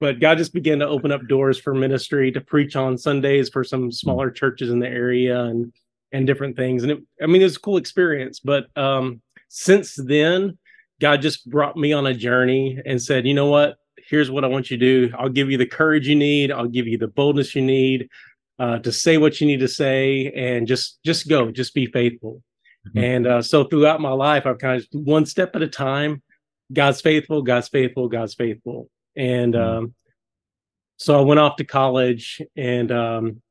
but 0.00 0.18
God 0.18 0.38
just 0.38 0.54
began 0.54 0.78
to 0.78 0.88
open 0.88 1.12
up 1.12 1.28
doors 1.28 1.58
for 1.58 1.74
ministry 1.74 2.32
to 2.32 2.40
preach 2.40 2.74
on 2.74 2.96
Sundays 2.96 3.50
for 3.50 3.64
some 3.64 3.92
smaller 3.92 4.30
churches 4.30 4.70
in 4.70 4.78
the 4.78 4.88
area 4.88 5.44
and 5.44 5.70
and 6.14 6.26
different 6.26 6.56
things. 6.56 6.82
And 6.82 6.92
it, 6.92 6.98
I 7.22 7.26
mean, 7.26 7.42
it 7.42 7.44
was 7.44 7.56
a 7.56 7.60
cool 7.60 7.76
experience. 7.76 8.40
But 8.40 8.66
um, 8.76 9.20
since 9.48 9.94
then, 9.96 10.56
God 11.00 11.20
just 11.20 11.48
brought 11.50 11.76
me 11.76 11.92
on 11.92 12.06
a 12.06 12.14
journey 12.14 12.80
and 12.86 13.02
said, 13.02 13.26
you 13.26 13.34
know 13.34 13.50
what? 13.50 13.76
here's 14.08 14.30
what 14.30 14.44
I 14.44 14.48
want 14.48 14.70
you 14.70 14.76
to 14.76 15.08
do. 15.08 15.14
I'll 15.16 15.28
give 15.28 15.50
you 15.50 15.58
the 15.58 15.66
courage 15.66 16.06
you 16.06 16.16
need. 16.16 16.52
I'll 16.52 16.68
give 16.68 16.86
you 16.86 16.98
the 16.98 17.08
boldness 17.08 17.54
you 17.54 17.62
need 17.62 18.08
uh, 18.58 18.78
to 18.80 18.92
say 18.92 19.18
what 19.18 19.40
you 19.40 19.46
need 19.46 19.60
to 19.60 19.68
say, 19.68 20.30
and 20.32 20.66
just 20.66 20.98
just 21.04 21.28
go, 21.28 21.50
just 21.50 21.74
be 21.74 21.86
faithful. 21.86 22.42
Mm-hmm. 22.88 22.98
And 22.98 23.26
uh, 23.26 23.42
so 23.42 23.64
throughout 23.64 24.00
my 24.00 24.12
life, 24.12 24.46
I've 24.46 24.58
kind 24.58 24.80
of 24.80 24.86
one 24.92 25.26
step 25.26 25.56
at 25.56 25.62
a 25.62 25.68
time. 25.68 26.22
God's 26.72 27.00
faithful. 27.00 27.42
God's 27.42 27.68
faithful. 27.68 28.08
God's 28.08 28.34
faithful. 28.34 28.88
And 29.16 29.54
mm-hmm. 29.54 29.78
um, 29.78 29.94
so 30.96 31.18
I 31.18 31.22
went 31.22 31.40
off 31.40 31.56
to 31.56 31.64
college 31.64 32.40
and 32.56 32.92
um, 32.92 33.42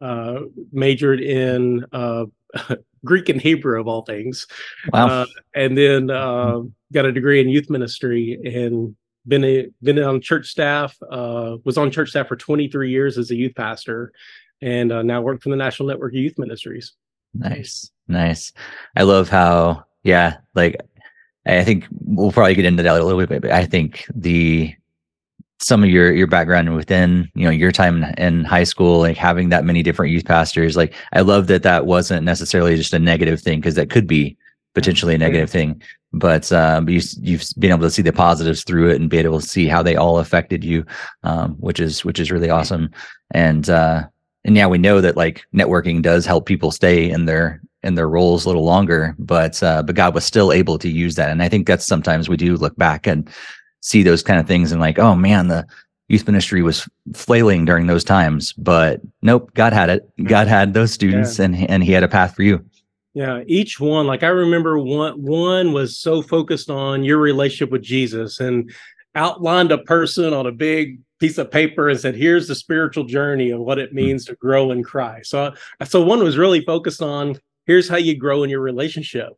uh, 0.00 0.40
majored 0.72 1.20
in 1.20 1.84
uh, 1.92 2.26
Greek 3.04 3.28
and 3.28 3.40
Hebrew 3.40 3.80
of 3.80 3.88
all 3.88 4.02
things. 4.02 4.46
Wow. 4.92 5.06
Uh, 5.06 5.26
and 5.54 5.76
then 5.76 6.10
uh, 6.10 6.60
got 6.92 7.06
a 7.06 7.12
degree 7.12 7.40
in 7.40 7.48
youth 7.48 7.70
ministry 7.70 8.38
and 8.44 8.94
been 9.26 9.44
a, 9.44 9.68
been 9.82 9.98
on 9.98 10.20
church 10.20 10.48
staff. 10.48 10.96
Uh, 11.10 11.56
was 11.64 11.78
on 11.78 11.90
church 11.90 12.10
staff 12.10 12.28
for 12.28 12.36
23 12.36 12.90
years 12.90 13.18
as 13.18 13.30
a 13.30 13.36
youth 13.36 13.54
pastor, 13.54 14.12
and 14.62 14.92
uh, 14.92 15.02
now 15.02 15.20
work 15.20 15.42
for 15.42 15.50
the 15.50 15.56
National 15.56 15.88
Network 15.88 16.12
of 16.12 16.18
Youth 16.18 16.38
Ministries. 16.38 16.92
Nice, 17.34 17.90
nice. 18.08 18.52
I 18.96 19.02
love 19.02 19.28
how 19.28 19.84
yeah, 20.02 20.38
like 20.54 20.80
I 21.46 21.64
think 21.64 21.86
we'll 21.90 22.32
probably 22.32 22.54
get 22.54 22.64
into 22.64 22.82
that 22.82 23.00
a 23.00 23.04
little 23.04 23.24
bit, 23.24 23.42
but 23.42 23.50
I 23.50 23.66
think 23.66 24.04
the 24.14 24.74
some 25.60 25.84
of 25.84 25.90
your 25.90 26.12
your 26.12 26.26
background 26.26 26.74
within 26.74 27.30
you 27.34 27.44
know 27.44 27.50
your 27.50 27.70
time 27.70 28.02
in 28.16 28.44
high 28.44 28.64
school 28.64 28.98
like 28.98 29.16
having 29.16 29.50
that 29.50 29.64
many 29.64 29.82
different 29.82 30.10
youth 30.10 30.24
pastors 30.24 30.76
like 30.76 30.94
i 31.12 31.20
love 31.20 31.46
that 31.48 31.62
that 31.62 31.86
wasn't 31.86 32.24
necessarily 32.24 32.76
just 32.76 32.94
a 32.94 32.98
negative 32.98 33.40
thing 33.40 33.60
because 33.60 33.74
that 33.74 33.90
could 33.90 34.06
be 34.06 34.36
potentially 34.74 35.14
a 35.14 35.18
negative 35.18 35.50
thing. 35.50 35.80
But 36.12 36.50
um, 36.52 36.88
you, 36.88 37.00
you've 37.20 37.44
been 37.58 37.70
able 37.70 37.82
to 37.82 37.90
see 37.90 38.02
the 38.02 38.12
positives 38.12 38.64
through 38.64 38.90
it 38.90 39.00
and 39.00 39.10
be 39.10 39.18
able 39.18 39.40
to 39.40 39.46
see 39.46 39.66
how 39.66 39.82
they 39.82 39.96
all 39.96 40.18
affected 40.18 40.64
you 40.64 40.84
um, 41.22 41.54
which 41.54 41.80
is 41.80 42.04
which 42.04 42.18
is 42.18 42.30
really 42.30 42.50
awesome. 42.50 42.90
And 43.32 43.68
uh 43.70 44.04
and 44.44 44.56
yeah 44.56 44.66
we 44.66 44.78
know 44.78 45.00
that 45.00 45.16
like 45.16 45.44
networking 45.54 46.02
does 46.02 46.26
help 46.26 46.46
people 46.46 46.70
stay 46.70 47.10
in 47.10 47.26
their 47.26 47.60
in 47.82 47.94
their 47.94 48.08
roles 48.08 48.44
a 48.44 48.48
little 48.48 48.64
longer 48.64 49.14
but 49.18 49.62
uh 49.62 49.82
but 49.82 49.94
god 49.94 50.14
was 50.14 50.24
still 50.24 50.50
able 50.50 50.78
to 50.78 50.88
use 50.88 51.14
that. 51.14 51.30
And 51.30 51.42
i 51.42 51.48
think 51.48 51.66
that's 51.66 51.86
sometimes 51.86 52.28
we 52.28 52.36
do 52.36 52.56
look 52.56 52.76
back 52.76 53.06
and 53.06 53.28
see 53.80 54.02
those 54.02 54.22
kind 54.22 54.38
of 54.38 54.46
things 54.46 54.72
and 54.72 54.80
like, 54.80 54.98
oh 54.98 55.14
man, 55.14 55.48
the 55.48 55.66
youth 56.08 56.26
ministry 56.26 56.62
was 56.62 56.88
flailing 57.14 57.64
during 57.64 57.86
those 57.86 58.04
times. 58.04 58.52
But 58.54 59.00
nope, 59.22 59.52
God 59.54 59.72
had 59.72 59.88
it. 59.88 60.10
God 60.24 60.48
had 60.48 60.74
those 60.74 60.92
students 60.92 61.38
yeah. 61.38 61.46
and 61.46 61.70
and 61.70 61.84
he 61.84 61.92
had 61.92 62.02
a 62.02 62.08
path 62.08 62.34
for 62.34 62.42
you. 62.42 62.64
Yeah, 63.14 63.42
each 63.46 63.80
one, 63.80 64.06
like 64.06 64.22
I 64.22 64.28
remember 64.28 64.78
one 64.78 65.20
one 65.20 65.72
was 65.72 65.98
so 65.98 66.22
focused 66.22 66.70
on 66.70 67.02
your 67.02 67.18
relationship 67.18 67.72
with 67.72 67.82
Jesus 67.82 68.38
and 68.38 68.70
outlined 69.14 69.72
a 69.72 69.78
person 69.78 70.32
on 70.32 70.46
a 70.46 70.52
big 70.52 71.00
piece 71.18 71.36
of 71.38 71.50
paper 71.50 71.88
and 71.88 71.98
said, 71.98 72.14
"Here's 72.14 72.46
the 72.46 72.54
spiritual 72.54 73.04
journey 73.04 73.50
of 73.50 73.60
what 73.60 73.78
it 73.78 73.90
hmm. 73.90 73.96
means 73.96 74.24
mm-hmm. 74.24 74.34
to 74.34 74.38
grow 74.38 74.70
in 74.70 74.82
Christ." 74.82 75.30
So, 75.30 75.54
so 75.84 76.02
one 76.02 76.22
was 76.22 76.38
really 76.38 76.64
focused 76.64 77.02
on 77.02 77.36
here's 77.66 77.88
how 77.88 77.96
you 77.96 78.16
grow 78.16 78.42
in 78.42 78.50
your 78.50 78.60
relationship 78.60 79.32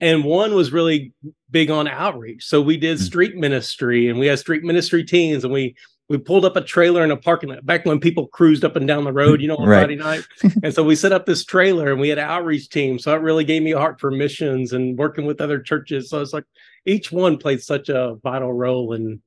and 0.00 0.24
one 0.24 0.54
was 0.54 0.72
really 0.72 1.12
big 1.50 1.70
on 1.70 1.88
outreach. 1.88 2.44
So 2.44 2.60
we 2.60 2.76
did 2.76 2.98
hmm. 2.98 3.04
street 3.04 3.36
ministry 3.36 4.08
and 4.08 4.18
we 4.18 4.26
had 4.26 4.38
street 4.38 4.62
ministry 4.62 5.04
teams 5.04 5.44
and 5.44 5.52
we 5.52 5.74
we 6.08 6.18
pulled 6.18 6.44
up 6.44 6.54
a 6.54 6.60
trailer 6.60 7.02
in 7.02 7.10
a 7.10 7.16
parking 7.16 7.48
lot 7.48 7.66
back 7.66 7.84
when 7.84 7.98
people 7.98 8.28
cruised 8.28 8.64
up 8.64 8.76
and 8.76 8.86
down 8.86 9.02
the 9.02 9.12
road, 9.12 9.40
you 9.40 9.48
know, 9.48 9.56
on 9.56 9.68
right. 9.68 9.80
Friday 9.80 9.96
night. 9.96 10.24
and 10.62 10.72
so 10.72 10.84
we 10.84 10.94
set 10.94 11.10
up 11.10 11.26
this 11.26 11.44
trailer 11.44 11.90
and 11.90 12.00
we 12.00 12.08
had 12.08 12.18
outreach 12.18 12.68
team. 12.68 12.98
So 12.98 13.12
it 13.12 13.22
really 13.22 13.42
gave 13.42 13.62
me 13.62 13.72
a 13.72 13.78
heart 13.78 13.98
for 13.98 14.12
missions 14.12 14.72
and 14.72 14.96
working 14.96 15.26
with 15.26 15.40
other 15.40 15.58
churches. 15.58 16.10
So 16.10 16.20
it's 16.20 16.32
like 16.32 16.44
each 16.84 17.10
one 17.10 17.38
played 17.38 17.60
such 17.60 17.88
a 17.88 18.16
vital 18.22 18.52
role 18.52 18.92
in 18.92 19.20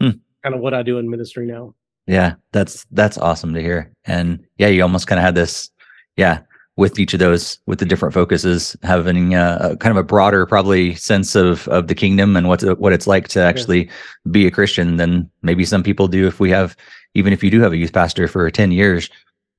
hmm. 0.00 0.10
kind 0.42 0.54
of 0.54 0.62
what 0.62 0.72
I 0.72 0.82
do 0.82 0.98
in 0.98 1.10
ministry 1.10 1.46
now. 1.46 1.74
Yeah, 2.06 2.34
that's 2.52 2.86
that's 2.90 3.18
awesome 3.18 3.54
to 3.54 3.60
hear. 3.60 3.92
And 4.04 4.44
yeah, 4.56 4.68
you 4.68 4.82
almost 4.82 5.06
kind 5.06 5.18
of 5.18 5.24
had 5.24 5.34
this, 5.34 5.70
yeah, 6.16 6.40
with 6.76 6.98
each 6.98 7.12
of 7.12 7.20
those 7.20 7.58
with 7.66 7.78
the 7.78 7.84
different 7.84 8.14
focuses 8.14 8.76
having 8.82 9.34
a, 9.34 9.58
a, 9.60 9.76
kind 9.76 9.90
of 9.90 9.96
a 9.96 10.06
broader 10.06 10.46
probably 10.46 10.94
sense 10.94 11.34
of 11.34 11.68
of 11.68 11.86
the 11.86 11.94
kingdom 11.94 12.36
and 12.36 12.48
what 12.48 12.62
what 12.78 12.92
it's 12.92 13.06
like 13.06 13.28
to 13.28 13.40
actually 13.40 13.84
yeah. 13.84 13.92
be 14.30 14.46
a 14.46 14.50
christian 14.50 14.96
than 14.96 15.30
maybe 15.42 15.64
some 15.64 15.82
people 15.82 16.08
do 16.08 16.26
if 16.26 16.40
we 16.40 16.50
have 16.50 16.74
even 17.14 17.32
if 17.32 17.44
you 17.44 17.50
do 17.50 17.60
have 17.60 17.72
a 17.72 17.76
youth 17.76 17.92
pastor 17.92 18.26
for 18.26 18.50
10 18.50 18.72
years 18.72 19.10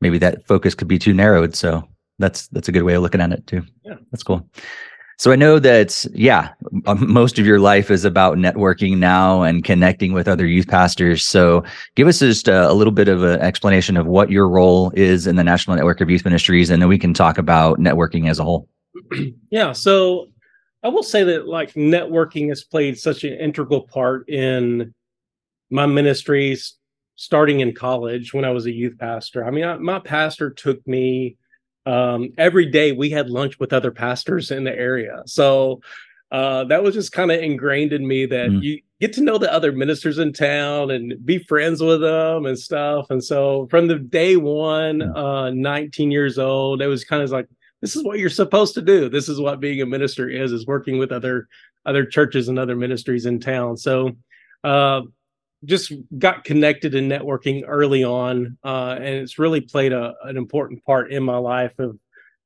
maybe 0.04 0.20
that 0.20 0.46
focus 0.46 0.76
could 0.76 0.88
be 0.88 1.00
too 1.00 1.14
narrowed. 1.14 1.56
So 1.56 1.88
that's 2.20 2.48
that's 2.50 2.68
a 2.68 2.72
good 2.72 2.84
way 2.84 2.94
of 2.94 3.02
looking 3.02 3.22
at 3.22 3.32
it 3.32 3.48
too. 3.48 3.64
Yeah. 3.84 3.96
That's 4.12 4.22
cool 4.22 4.48
so 5.18 5.32
I 5.32 5.36
know 5.36 5.60
that, 5.60 6.06
yeah, 6.14 6.50
most 7.00 7.38
of 7.40 7.46
your 7.46 7.60
life 7.60 7.92
is 7.92 8.04
about 8.04 8.38
networking 8.38 8.98
now 8.98 9.44
and 9.44 9.64
connecting 9.64 10.14
with 10.14 10.28
other 10.28 10.46
youth 10.46 10.68
pastors. 10.68 11.26
So 11.26 11.64
give 11.96 12.08
us 12.08 12.20
just 12.20 12.48
a, 12.48 12.70
a, 12.70 12.74
little 12.74 12.92
bit 12.92 13.08
of 13.08 13.24
an 13.24 13.40
explanation 13.40 13.96
of 13.96 14.08
what 14.08 14.32
your 14.32 14.50
role 14.50 14.92
is 14.96 15.28
in 15.28 15.36
the 15.36 15.44
National 15.44 15.76
Network 15.76 16.02
of 16.02 16.10
Youth 16.10 16.26
Ministries, 16.26 16.70
and 16.70 16.82
then 16.82 16.90
we 16.90 16.98
can 16.98 17.14
talk 17.14 17.38
about 17.38 17.80
networking 17.80 18.30
as 18.30 18.40
a 18.40 18.44
whole. 18.44 18.68
Yeah. 19.52 19.72
So 19.74 20.30
I 20.82 20.90
will 20.90 21.04
say 21.04 21.24
that 21.24 21.48
like 21.48 21.74
networking 21.74 22.50
has 22.50 22.64
played 22.64 22.98
such 22.98 23.24
an 23.24 23.34
integral 23.34 23.82
part 23.82 24.28
in 24.28 24.94
my 25.70 25.86
ministries 25.86 26.76
starting 27.16 27.60
in 27.60 27.74
college 27.74 28.34
when 28.34 28.44
I 28.44 28.50
was 28.50 28.66
a 28.66 28.72
youth 28.72 28.98
pastor. 28.98 29.46
I 29.46 29.52
mean, 29.52 29.64
I, 29.64 29.78
my 29.78 30.00
pastor 30.00 30.50
took 30.50 30.86
me 30.88 31.38
um, 31.86 32.30
every 32.38 32.66
day 32.66 32.92
we 32.92 33.10
had 33.10 33.30
lunch 33.30 33.60
with 33.60 33.74
other 33.74 33.92
pastors 33.92 34.52
in 34.52 34.64
the 34.64 34.78
area. 34.78 35.24
So 35.26 35.82
uh, 36.32 36.64
that 36.66 36.82
was 36.82 36.96
just 36.96 37.12
kind 37.12 37.32
of 37.32 37.42
ingrained 37.42 37.94
in 37.94 38.08
me 38.08 38.26
that 38.26 38.50
mm. 38.50 38.64
you 38.64 38.82
get 39.00 39.14
to 39.14 39.22
know 39.22 39.38
the 39.38 39.54
other 39.54 39.72
ministers 39.72 40.18
in 40.18 40.34
town 40.34 40.90
and 40.92 41.14
be 41.26 41.38
friends 41.38 41.82
with 41.82 42.02
them 42.02 42.46
and 42.46 42.58
stuff. 42.58 43.08
And 43.10 43.24
so 43.24 43.68
from 43.70 43.88
the 43.88 44.00
day 44.00 44.36
one, 44.36 45.02
uh, 45.02 45.52
19 45.52 46.10
years 46.10 46.40
old, 46.40 46.82
it 46.82 46.88
was 46.88 47.06
kind 47.06 47.22
of 47.22 47.30
like, 47.30 47.48
this 47.82 47.96
is 47.96 48.04
what 48.04 48.18
you're 48.18 48.30
supposed 48.30 48.74
to 48.76 48.82
do. 48.82 49.10
This 49.10 49.28
is 49.28 49.40
what 49.40 49.60
being 49.60 49.82
a 49.82 49.86
minister 49.86 50.30
is, 50.30 50.52
is 50.52 50.66
working 50.66 50.98
with 50.98 51.12
other 51.12 51.48
other 51.86 52.06
churches 52.06 52.48
and 52.48 52.58
other 52.58 52.78
ministries 52.78 53.26
in 53.26 53.42
town. 53.42 53.76
So 53.76 54.12
uh, 54.64 55.02
just 55.66 55.94
got 56.18 56.44
connected 56.44 56.96
in 56.96 57.08
networking 57.08 57.64
early 57.68 58.04
on, 58.04 58.58
uh, 58.64 58.96
and 58.98 59.16
it's 59.16 59.40
really 59.40 59.62
played 59.62 59.94
a, 59.94 60.14
an 60.24 60.38
important 60.38 60.84
part 60.84 61.12
in 61.12 61.24
my 61.24 61.38
life 61.38 61.78
of, 61.80 61.98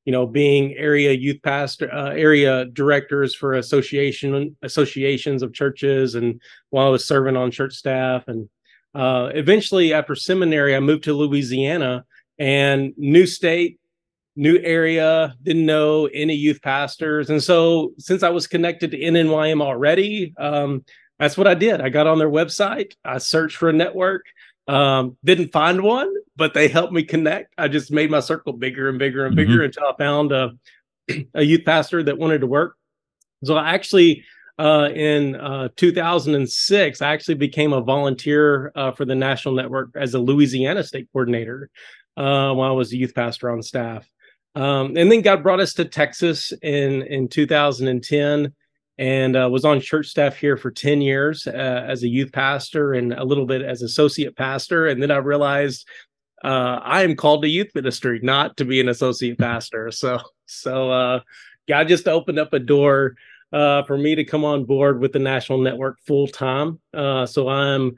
you 0.05 0.11
know, 0.11 0.25
being 0.25 0.73
area 0.75 1.11
youth 1.11 1.41
pastor, 1.43 1.93
uh, 1.93 2.11
area 2.11 2.65
directors 2.65 3.35
for 3.35 3.53
association 3.53 4.55
associations 4.61 5.43
of 5.43 5.53
churches, 5.53 6.15
and 6.15 6.41
while 6.69 6.87
I 6.87 6.89
was 6.89 7.05
serving 7.05 7.35
on 7.35 7.51
church 7.51 7.73
staff, 7.73 8.27
and 8.27 8.47
uh, 8.93 9.29
eventually 9.33 9.93
after 9.93 10.15
seminary, 10.15 10.75
I 10.75 10.79
moved 10.79 11.03
to 11.05 11.13
Louisiana 11.13 12.05
and 12.39 12.93
new 12.97 13.25
state, 13.25 13.79
new 14.35 14.59
area, 14.59 15.35
didn't 15.43 15.65
know 15.65 16.05
any 16.07 16.35
youth 16.35 16.61
pastors, 16.61 17.29
and 17.29 17.43
so 17.43 17.93
since 17.97 18.23
I 18.23 18.29
was 18.29 18.47
connected 18.47 18.91
to 18.91 18.99
NNYM 18.99 19.61
already. 19.61 20.33
Um, 20.37 20.85
that's 21.19 21.37
what 21.37 21.47
I 21.47 21.53
did. 21.53 21.81
I 21.81 21.89
got 21.89 22.07
on 22.07 22.19
their 22.19 22.29
website. 22.29 22.93
I 23.03 23.17
searched 23.17 23.57
for 23.57 23.69
a 23.69 23.73
network. 23.73 24.25
Um, 24.67 25.17
didn't 25.23 25.51
find 25.51 25.81
one, 25.81 26.13
but 26.35 26.53
they 26.53 26.67
helped 26.67 26.93
me 26.93 27.03
connect. 27.03 27.53
I 27.57 27.67
just 27.67 27.91
made 27.91 28.11
my 28.11 28.19
circle 28.19 28.53
bigger 28.53 28.89
and 28.89 28.99
bigger 28.99 29.25
and 29.25 29.35
bigger 29.35 29.53
mm-hmm. 29.53 29.63
until 29.63 29.85
I 29.85 29.95
found 29.97 30.31
a, 30.31 30.51
a 31.33 31.43
youth 31.43 31.65
pastor 31.65 32.03
that 32.03 32.17
wanted 32.17 32.41
to 32.41 32.47
work. 32.47 32.75
So 33.43 33.55
I 33.55 33.73
actually, 33.73 34.23
uh, 34.59 34.89
in 34.93 35.35
uh, 35.35 35.69
2006, 35.75 37.01
I 37.01 37.13
actually 37.13 37.35
became 37.35 37.73
a 37.73 37.81
volunteer 37.81 38.71
uh, 38.75 38.91
for 38.91 39.05
the 39.05 39.15
national 39.15 39.55
network 39.55 39.89
as 39.95 40.13
a 40.13 40.19
Louisiana 40.19 40.83
state 40.83 41.07
coordinator 41.13 41.69
uh, 42.17 42.53
while 42.53 42.71
I 42.71 42.73
was 42.73 42.91
a 42.91 42.97
youth 42.97 43.15
pastor 43.15 43.49
on 43.49 43.61
staff. 43.61 44.07
Um, 44.55 44.97
and 44.97 45.11
then 45.11 45.21
God 45.21 45.43
brought 45.43 45.59
us 45.59 45.73
to 45.75 45.85
Texas 45.85 46.51
in 46.63 47.03
in 47.03 47.27
2010 47.27 48.53
and 48.97 49.35
uh, 49.35 49.47
was 49.51 49.65
on 49.65 49.79
church 49.79 50.07
staff 50.07 50.35
here 50.35 50.57
for 50.57 50.71
10 50.71 51.01
years 51.01 51.45
uh, 51.47 51.51
as 51.87 52.03
a 52.03 52.07
youth 52.07 52.31
pastor 52.31 52.93
and 52.93 53.13
a 53.13 53.23
little 53.23 53.45
bit 53.45 53.61
as 53.61 53.81
associate 53.81 54.35
pastor 54.35 54.87
and 54.87 55.01
then 55.01 55.11
i 55.11 55.17
realized 55.17 55.87
uh, 56.43 56.79
i 56.83 57.03
am 57.03 57.15
called 57.15 57.41
to 57.41 57.49
youth 57.49 57.69
ministry 57.75 58.19
not 58.23 58.57
to 58.57 58.65
be 58.65 58.79
an 58.79 58.89
associate 58.89 59.37
pastor. 59.37 59.91
So 59.91 60.19
so 60.45 60.91
uh, 60.91 61.19
god 61.67 61.87
just 61.87 62.07
opened 62.07 62.39
up 62.39 62.53
a 62.53 62.59
door 62.59 63.15
uh, 63.53 63.83
for 63.83 63.97
me 63.97 64.15
to 64.15 64.23
come 64.23 64.43
on 64.43 64.65
board 64.65 64.99
with 64.99 65.13
the 65.13 65.19
national 65.19 65.59
network 65.59 65.99
full 66.05 66.27
time 66.27 66.79
uh, 66.93 67.25
so 67.25 67.47
i'm 67.49 67.95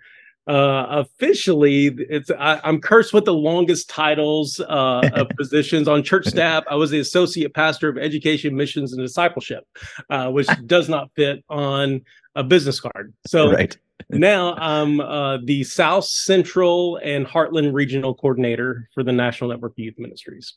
uh, 0.50 0.88
officially 0.90 1.88
it's 2.10 2.32
I, 2.32 2.60
am 2.68 2.82
cursed 2.82 3.14
with 3.14 3.26
the 3.26 3.34
longest 3.34 3.88
titles 3.88 4.60
uh, 4.60 5.08
of 5.14 5.30
positions 5.38 5.88
on 5.88 6.04
church 6.04 6.26
staff 6.26 6.64
i 6.70 6.76
was 6.76 6.90
the 6.90 7.00
associate 7.00 7.54
pastor 7.54 7.88
of 7.88 7.98
education 7.98 8.56
missions 8.56 8.92
and 8.92 9.02
discipleship 9.02 9.66
uh, 10.10 10.30
which 10.30 10.48
does 10.66 10.90
not 10.90 11.12
fit 11.16 11.44
on 11.50 12.02
a 12.36 12.44
business 12.44 12.80
card 12.80 13.14
so 13.28 13.52
right. 13.52 13.78
now 14.10 14.56
i'm 14.56 15.00
uh, 15.00 15.38
the 15.44 15.64
south 15.64 16.06
central 16.06 16.98
and 17.04 17.28
heartland 17.28 17.72
regional 17.72 18.16
coordinator 18.16 18.90
for 18.96 19.04
the 19.04 19.12
national 19.12 19.52
network 19.52 19.74
of 19.74 19.80
youth 19.80 20.00
ministries 20.00 20.56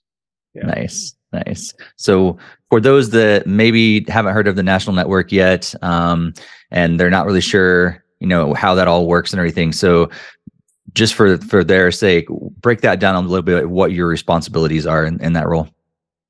yeah. 0.54 0.62
nice 0.62 1.14
nice 1.32 1.74
so 1.96 2.38
for 2.70 2.80
those 2.80 3.10
that 3.10 3.46
maybe 3.46 4.04
haven't 4.08 4.32
heard 4.32 4.48
of 4.48 4.56
the 4.56 4.62
national 4.62 4.96
network 4.96 5.32
yet 5.32 5.74
um, 5.82 6.32
and 6.70 6.98
they're 6.98 7.10
not 7.10 7.26
really 7.26 7.40
sure 7.42 8.01
you 8.22 8.28
know 8.28 8.54
how 8.54 8.72
that 8.76 8.86
all 8.86 9.06
works 9.06 9.32
and 9.32 9.40
everything. 9.40 9.72
So 9.72 10.08
just 10.94 11.14
for 11.14 11.38
for 11.38 11.64
their 11.64 11.90
sake 11.90 12.28
break 12.60 12.80
that 12.82 13.00
down 13.00 13.16
a 13.16 13.20
little 13.20 13.42
bit 13.42 13.68
what 13.68 13.92
your 13.92 14.06
responsibilities 14.06 14.86
are 14.86 15.04
in, 15.04 15.20
in 15.20 15.32
that 15.32 15.48
role. 15.48 15.68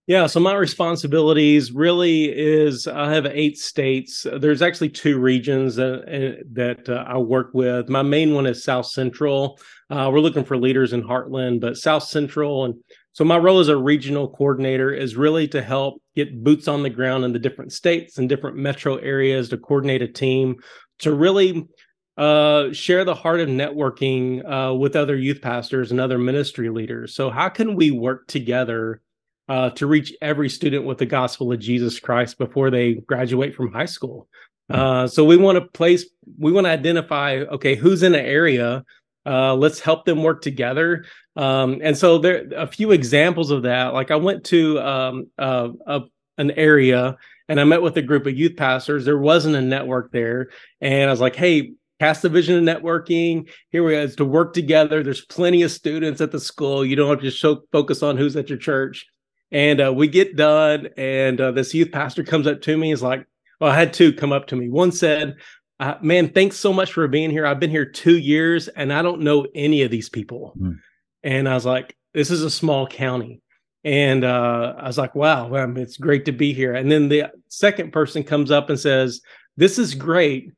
Yeah 0.06 0.26
so 0.26 0.40
my 0.40 0.54
responsibilities 0.54 1.70
really 1.70 2.24
is 2.24 2.86
i 2.86 3.12
have 3.12 3.26
eight 3.26 3.58
states. 3.58 4.26
There's 4.38 4.62
actually 4.62 4.88
two 4.88 5.18
regions 5.18 5.76
that, 5.76 6.44
that 6.52 6.88
uh, 6.88 7.04
i 7.06 7.18
work 7.18 7.50
with. 7.52 7.88
My 7.88 8.02
main 8.02 8.34
one 8.34 8.46
is 8.46 8.64
south 8.64 8.86
central. 8.86 9.58
Uh, 9.90 10.08
we're 10.10 10.20
looking 10.20 10.44
for 10.44 10.56
leaders 10.56 10.94
in 10.94 11.02
heartland 11.02 11.60
but 11.60 11.76
south 11.76 12.04
central 12.04 12.64
and 12.64 12.74
so 13.14 13.24
my 13.24 13.36
role 13.36 13.60
as 13.60 13.68
a 13.68 13.76
regional 13.76 14.26
coordinator 14.26 14.90
is 14.90 15.16
really 15.16 15.46
to 15.48 15.60
help 15.60 16.00
get 16.16 16.42
boots 16.42 16.66
on 16.66 16.82
the 16.82 16.88
ground 16.88 17.26
in 17.26 17.34
the 17.34 17.38
different 17.38 17.70
states 17.70 18.16
and 18.16 18.26
different 18.26 18.56
metro 18.56 18.96
areas 18.96 19.50
to 19.50 19.58
coordinate 19.58 20.00
a 20.00 20.08
team 20.08 20.56
to 21.02 21.12
really 21.12 21.68
uh, 22.16 22.72
share 22.72 23.04
the 23.04 23.14
heart 23.14 23.40
of 23.40 23.48
networking 23.48 24.44
uh, 24.44 24.74
with 24.74 24.96
other 24.96 25.16
youth 25.16 25.40
pastors 25.40 25.90
and 25.90 26.00
other 26.00 26.18
ministry 26.18 26.68
leaders. 26.68 27.14
So, 27.14 27.30
how 27.30 27.48
can 27.48 27.74
we 27.74 27.90
work 27.90 28.26
together 28.26 29.00
uh, 29.48 29.70
to 29.70 29.86
reach 29.86 30.12
every 30.20 30.48
student 30.48 30.84
with 30.84 30.98
the 30.98 31.06
gospel 31.06 31.52
of 31.52 31.58
Jesus 31.58 31.98
Christ 31.98 32.38
before 32.38 32.70
they 32.70 32.94
graduate 32.94 33.54
from 33.54 33.72
high 33.72 33.86
school? 33.86 34.28
Hmm. 34.70 34.76
Uh, 34.76 35.06
so, 35.08 35.24
we 35.24 35.36
want 35.36 35.56
to 35.56 35.62
place, 35.62 36.04
we 36.38 36.52
want 36.52 36.66
to 36.66 36.70
identify, 36.70 37.36
okay, 37.36 37.74
who's 37.74 38.02
in 38.02 38.14
an 38.14 38.24
area. 38.24 38.84
Uh, 39.24 39.54
let's 39.54 39.78
help 39.78 40.04
them 40.04 40.22
work 40.22 40.42
together. 40.42 41.04
Um, 41.36 41.80
and 41.82 41.96
so, 41.96 42.18
there 42.18 42.46
a 42.54 42.66
few 42.66 42.90
examples 42.90 43.50
of 43.50 43.62
that. 43.62 43.94
Like, 43.94 44.10
I 44.10 44.16
went 44.16 44.44
to 44.46 44.80
um, 44.80 45.30
uh, 45.38 45.68
a, 45.86 46.00
an 46.36 46.50
area 46.52 47.16
and 47.48 47.60
I 47.60 47.64
met 47.64 47.82
with 47.82 47.96
a 47.96 48.02
group 48.02 48.26
of 48.26 48.36
youth 48.36 48.56
pastors. 48.56 49.04
There 49.04 49.18
wasn't 49.18 49.56
a 49.56 49.60
network 49.60 50.12
there. 50.12 50.50
And 50.80 51.08
I 51.08 51.12
was 51.12 51.20
like, 51.20 51.36
hey, 51.36 51.72
cast 52.02 52.22
the 52.22 52.28
vision 52.28 52.56
of 52.56 52.82
networking. 52.82 53.48
Here 53.70 53.84
we 53.84 53.94
are 53.94 54.08
to 54.08 54.24
work 54.24 54.54
together. 54.54 55.04
There's 55.04 55.24
plenty 55.24 55.62
of 55.62 55.70
students 55.70 56.20
at 56.20 56.32
the 56.32 56.40
school. 56.40 56.84
You 56.84 56.96
don't 56.96 57.08
have 57.08 57.20
to 57.20 57.30
show, 57.30 57.62
focus 57.70 58.02
on 58.02 58.16
who's 58.16 58.34
at 58.34 58.48
your 58.48 58.58
church. 58.58 59.06
And 59.52 59.80
uh, 59.80 59.92
we 59.92 60.08
get 60.08 60.34
done, 60.34 60.88
and 60.96 61.40
uh, 61.40 61.52
this 61.52 61.72
youth 61.72 61.92
pastor 61.92 62.24
comes 62.24 62.48
up 62.48 62.60
to 62.62 62.76
me. 62.76 62.88
He's 62.88 63.02
like, 63.02 63.24
well, 63.60 63.70
I 63.70 63.76
had 63.76 63.92
two 63.92 64.12
come 64.12 64.32
up 64.32 64.48
to 64.48 64.56
me. 64.56 64.68
One 64.68 64.90
said, 64.90 65.36
uh, 65.78 65.94
man, 66.02 66.30
thanks 66.30 66.56
so 66.56 66.72
much 66.72 66.92
for 66.92 67.06
being 67.06 67.30
here. 67.30 67.46
I've 67.46 67.60
been 67.60 67.70
here 67.70 67.84
two 67.84 68.18
years 68.18 68.66
and 68.66 68.92
I 68.92 69.02
don't 69.02 69.20
know 69.20 69.46
any 69.54 69.82
of 69.82 69.92
these 69.92 70.08
people. 70.08 70.54
Mm. 70.60 70.78
And 71.22 71.48
I 71.48 71.54
was 71.54 71.64
like, 71.64 71.96
this 72.14 72.32
is 72.32 72.42
a 72.42 72.50
small 72.50 72.84
county. 72.88 73.42
And 73.84 74.24
uh, 74.24 74.74
I 74.76 74.88
was 74.88 74.98
like, 74.98 75.14
wow, 75.14 75.46
well, 75.46 75.76
it's 75.76 75.98
great 75.98 76.24
to 76.24 76.32
be 76.32 76.52
here. 76.52 76.74
And 76.74 76.90
then 76.90 77.08
the 77.08 77.30
second 77.46 77.92
person 77.92 78.24
comes 78.24 78.50
up 78.50 78.70
and 78.70 78.80
says, 78.80 79.20
this 79.56 79.78
is 79.78 79.94
great 79.94 80.50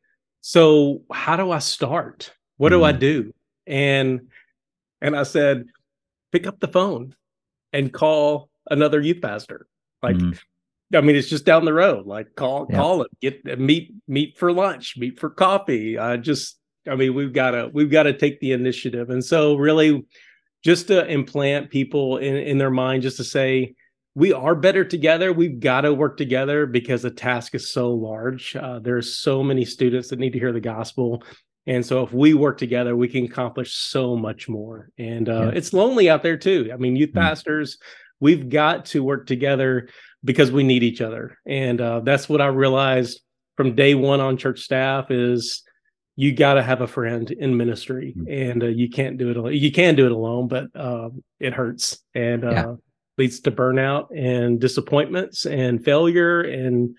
so 0.47 1.01
how 1.11 1.37
do 1.37 1.51
I 1.51 1.59
start? 1.59 2.31
What 2.59 2.69
do 2.69 2.81
mm. 2.81 2.85
I 2.85 2.93
do? 2.93 3.33
And 3.67 4.29
and 5.01 5.17
I 5.17 5.23
said, 5.23 5.65
pick 6.33 6.47
up 6.47 6.61
the 6.61 6.69
phone 6.69 7.15
and 7.73 7.91
call 7.91 8.51
another 8.69 9.01
youth 9.01 9.23
pastor. 9.23 9.67
Like, 10.03 10.17
mm. 10.17 10.39
I 10.95 11.01
mean, 11.01 11.17
it's 11.17 11.31
just 11.31 11.47
down 11.47 11.65
the 11.65 11.73
road. 11.73 12.05
Like, 12.05 12.35
call, 12.35 12.67
yeah. 12.69 12.77
call 12.77 13.01
it, 13.01 13.11
get 13.23 13.59
meet, 13.59 13.95
meet 14.07 14.37
for 14.37 14.53
lunch, 14.53 14.99
meet 14.99 15.19
for 15.19 15.31
coffee. 15.31 15.97
I 15.97 16.19
just, 16.19 16.59
I 16.87 16.95
mean, 16.95 17.15
we've 17.15 17.33
got 17.33 17.53
to, 17.53 17.71
we've 17.73 17.91
got 17.91 18.03
to 18.03 18.13
take 18.13 18.39
the 18.41 18.53
initiative. 18.53 19.09
And 19.09 19.25
so, 19.25 19.57
really, 19.57 20.05
just 20.63 20.89
to 20.89 21.07
implant 21.07 21.71
people 21.71 22.19
in 22.19 22.37
in 22.37 22.59
their 22.59 22.71
mind, 22.71 23.03
just 23.03 23.17
to 23.17 23.25
say, 23.25 23.75
we 24.15 24.33
are 24.33 24.55
better 24.55 24.85
together. 24.85 25.33
We've 25.33 25.59
got 25.59 25.83
to 25.83 25.93
work 25.93 26.17
together 26.17 26.67
because 26.67 27.03
the 27.03 27.11
task 27.11 27.55
is 27.55 27.71
so 27.71 27.91
large. 27.91 28.55
Uh, 28.55 28.79
there's 28.79 29.17
so 29.17 29.43
many 29.43 29.65
students 29.65 30.09
that 30.09 30.21
need 30.21 30.33
to 30.35 30.39
hear 30.39 30.53
the 30.53 30.61
gospel. 30.61 31.23
And 31.67 31.85
so 31.85 32.05
if 32.05 32.13
we 32.13 32.35
work 32.35 32.59
together, 32.59 32.95
we 32.95 33.09
can 33.09 33.25
accomplish 33.25 33.75
so 33.75 34.17
much 34.17 34.49
more. 34.49 34.91
And 34.99 35.29
uh, 35.29 35.47
yeah. 35.47 35.51
it's 35.55 35.73
lonely 35.73 36.09
out 36.09 36.23
there 36.23 36.37
too. 36.37 36.71
I 36.73 36.77
mean, 36.77 36.95
youth 36.95 37.11
mm-hmm. 37.11 37.21
pastors, 37.21 37.79
we've 38.21 38.49
got 38.49 38.87
to 38.87 39.03
work 39.03 39.27
together 39.27 39.89
because 40.23 40.53
we 40.53 40.63
need 40.63 40.83
each 40.83 41.01
other. 41.01 41.39
And 41.47 41.81
uh, 41.81 42.01
that's 42.01 42.29
what 42.29 42.41
I 42.41 42.47
realized 42.47 43.21
from 43.57 43.75
day 43.75 43.95
one 43.95 44.21
on 44.21 44.37
church 44.37 44.61
staff 44.61 45.11
is 45.11 45.63
you 46.17 46.33
got 46.33 46.55
to 46.55 46.63
have 46.63 46.83
a 46.83 46.87
friend 46.87 47.29
in 47.31 47.57
ministry 47.57 48.15
mm-hmm. 48.17 48.33
and 48.33 48.63
uh, 48.63 48.67
you 48.67 48.89
can't 48.89 49.19
do 49.19 49.31
it 49.31 49.37
alone. 49.37 49.55
You 49.55 49.73
can 49.73 49.97
do 49.97 50.07
it 50.07 50.13
alone, 50.13 50.47
but 50.47 50.69
um, 50.77 51.25
it 51.41 51.53
hurts. 51.53 51.99
And 52.15 52.45
yeah. 52.45 52.75
Leads 53.17 53.41
to 53.41 53.53
burnout 53.53 54.09
and 54.17 54.61
disappointments 54.61 55.47
and 55.47 55.85
failure 55.85 56.41
and 56.41 56.97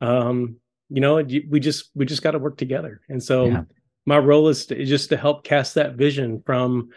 um 0.00 0.56
you 0.88 1.00
know 1.00 1.16
we 1.16 1.60
just 1.60 1.90
we 1.94 2.06
just 2.06 2.22
got 2.22 2.32
to 2.32 2.38
work 2.38 2.56
together. 2.56 3.00
And 3.08 3.22
so 3.22 3.46
yeah. 3.46 3.62
my 4.06 4.18
role 4.18 4.48
is, 4.48 4.66
to, 4.66 4.80
is 4.80 4.88
just 4.88 5.10
to 5.10 5.16
help 5.16 5.44
cast 5.44 5.74
that 5.74 5.96
vision 5.96 6.42
from 6.46 6.88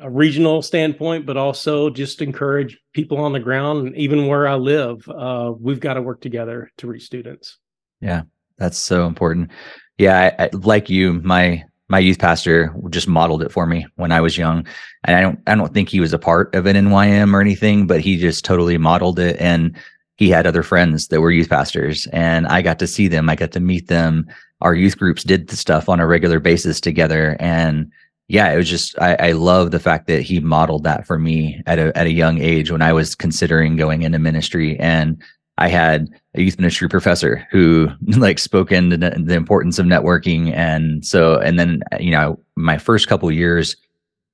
a 0.00 0.10
regional 0.10 0.62
standpoint 0.62 1.26
but 1.26 1.36
also 1.36 1.90
just 1.90 2.22
encourage 2.22 2.78
people 2.94 3.18
on 3.18 3.32
the 3.32 3.40
ground 3.40 3.94
even 3.94 4.26
where 4.26 4.48
i 4.48 4.54
live 4.54 5.06
uh 5.08 5.52
we've 5.60 5.80
got 5.80 5.94
to 5.94 6.02
work 6.02 6.20
together 6.22 6.70
to 6.78 6.86
reach 6.86 7.04
students. 7.04 7.58
Yeah 8.00 8.22
that's 8.56 8.78
so 8.78 9.06
important. 9.06 9.50
Yeah 9.98 10.32
I, 10.38 10.44
I, 10.44 10.50
like 10.52 10.88
you 10.88 11.14
my 11.14 11.64
my 11.92 11.98
youth 11.98 12.18
pastor 12.18 12.74
just 12.88 13.06
modeled 13.06 13.42
it 13.42 13.52
for 13.52 13.66
me 13.66 13.86
when 13.96 14.12
I 14.12 14.22
was 14.22 14.38
young. 14.38 14.66
And 15.04 15.14
I 15.14 15.20
don't 15.20 15.38
I 15.46 15.54
don't 15.54 15.74
think 15.74 15.90
he 15.90 16.00
was 16.00 16.14
a 16.14 16.18
part 16.18 16.52
of 16.54 16.64
an 16.64 16.74
NNYM 16.74 17.34
or 17.34 17.42
anything, 17.42 17.86
but 17.86 18.00
he 18.00 18.16
just 18.16 18.46
totally 18.46 18.78
modeled 18.78 19.18
it 19.18 19.36
and 19.38 19.76
he 20.16 20.30
had 20.30 20.46
other 20.46 20.62
friends 20.62 21.08
that 21.08 21.20
were 21.20 21.30
youth 21.30 21.50
pastors 21.50 22.06
and 22.06 22.46
I 22.46 22.62
got 22.62 22.78
to 22.78 22.86
see 22.86 23.08
them. 23.08 23.28
I 23.28 23.36
got 23.36 23.52
to 23.52 23.60
meet 23.60 23.88
them. 23.88 24.26
Our 24.62 24.74
youth 24.74 24.96
groups 24.96 25.22
did 25.22 25.48
the 25.48 25.56
stuff 25.56 25.90
on 25.90 26.00
a 26.00 26.06
regular 26.06 26.40
basis 26.40 26.80
together. 26.80 27.36
And 27.38 27.92
yeah, 28.28 28.50
it 28.50 28.56
was 28.56 28.70
just 28.70 28.98
I, 28.98 29.16
I 29.16 29.32
love 29.32 29.70
the 29.70 29.78
fact 29.78 30.06
that 30.06 30.22
he 30.22 30.40
modeled 30.40 30.84
that 30.84 31.06
for 31.06 31.18
me 31.18 31.60
at 31.66 31.78
a 31.78 31.96
at 31.96 32.06
a 32.06 32.12
young 32.12 32.38
age 32.40 32.70
when 32.70 32.80
I 32.80 32.94
was 32.94 33.14
considering 33.14 33.76
going 33.76 34.00
into 34.00 34.18
ministry. 34.18 34.80
And 34.80 35.22
I 35.58 35.68
had 35.68 36.08
a 36.34 36.42
youth 36.42 36.58
ministry 36.58 36.88
professor 36.88 37.46
who 37.50 37.88
like 38.16 38.38
spoke 38.38 38.72
into 38.72 38.96
the 38.96 39.34
importance 39.34 39.78
of 39.78 39.86
networking. 39.86 40.52
And 40.52 41.04
so, 41.04 41.38
and 41.38 41.58
then, 41.58 41.82
you 42.00 42.10
know, 42.10 42.38
my 42.56 42.78
first 42.78 43.08
couple 43.08 43.30
years 43.30 43.76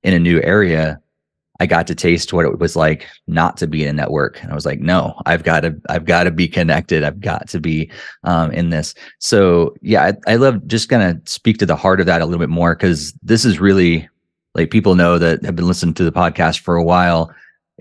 in 0.03 0.13
a 0.13 0.19
new 0.19 0.41
area, 0.41 0.99
I 1.61 1.65
got 1.65 1.87
to 1.87 1.95
taste 1.95 2.31
what 2.31 2.45
it 2.45 2.57
was 2.57 2.77
like 2.77 3.05
not 3.27 3.57
to 3.57 3.67
be 3.67 3.83
in 3.83 3.89
a 3.89 3.93
network. 3.93 4.41
And 4.41 4.49
I 4.49 4.55
was 4.55 4.65
like, 4.65 4.79
no, 4.79 5.21
I've 5.25 5.43
got 5.43 5.61
to, 5.61 5.75
I've 5.89 6.05
got 6.05 6.23
to 6.23 6.31
be 6.31 6.47
connected. 6.47 7.03
I've 7.03 7.19
got 7.19 7.49
to 7.49 7.59
be 7.59 7.91
um, 8.23 8.51
in 8.51 8.69
this. 8.69 8.95
So 9.19 9.75
yeah, 9.81 10.05
I, 10.27 10.31
I 10.31 10.35
love 10.37 10.65
just 10.67 10.87
gonna 10.87 11.19
speak 11.25 11.57
to 11.57 11.65
the 11.65 11.75
heart 11.75 11.99
of 11.99 12.05
that 12.05 12.21
a 12.21 12.25
little 12.25 12.39
bit 12.39 12.49
more 12.49 12.75
because 12.75 13.11
this 13.21 13.43
is 13.43 13.59
really 13.59 14.07
like 14.55 14.71
people 14.71 14.95
know 14.95 15.17
that 15.17 15.43
have 15.43 15.57
been 15.57 15.67
listening 15.67 15.93
to 15.95 16.03
the 16.03 16.13
podcast 16.13 16.59
for 16.59 16.75
a 16.75 16.83
while 16.83 17.29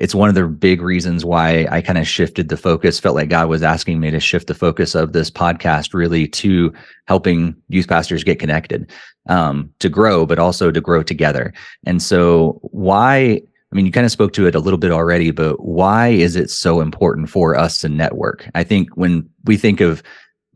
it's 0.01 0.15
one 0.15 0.29
of 0.29 0.35
the 0.35 0.47
big 0.47 0.81
reasons 0.81 1.25
why 1.25 1.67
I 1.71 1.81
kind 1.81 1.99
of 1.99 2.07
shifted 2.07 2.49
the 2.49 2.57
focus, 2.57 3.01
felt 3.01 3.17
like 3.17 3.29
God 3.29 3.49
was 3.49 3.63
asking 3.63 4.01
me 4.01 4.11
to 4.11 4.21
shift 4.21 4.47
the 4.47 4.55
focus 4.55 4.95
of 4.95 5.13
this 5.13 5.31
podcast 5.31 5.93
really 5.93 6.29
to 6.29 6.73
helping 7.07 7.57
youth 7.69 7.89
pastors 7.89 8.25
get 8.25 8.39
connected, 8.39 8.91
um, 9.29 9.73
to 9.81 9.89
grow, 9.89 10.25
but 10.25 10.39
also 10.39 10.71
to 10.71 10.81
grow 10.81 11.03
together. 11.03 11.53
And 11.85 12.03
so, 12.03 12.59
why? 12.63 13.41
I 13.71 13.77
mean, 13.77 13.85
you 13.85 13.93
kind 13.93 14.07
of 14.07 14.13
spoke 14.13 14.33
to 14.33 14.47
it 14.47 14.55
a 14.55 14.61
little 14.61 14.79
bit 14.79 14.93
already, 14.93 15.31
but 15.31 15.61
why 15.63 16.09
is 16.09 16.37
it 16.37 16.49
so 16.49 16.81
important 16.81 17.29
for 17.29 17.55
us 17.55 17.79
to 17.81 17.89
network? 17.89 18.49
I 18.55 18.65
think 18.65 18.89
when 18.97 19.29
we 19.45 19.59
think 19.59 19.81
of 19.81 20.03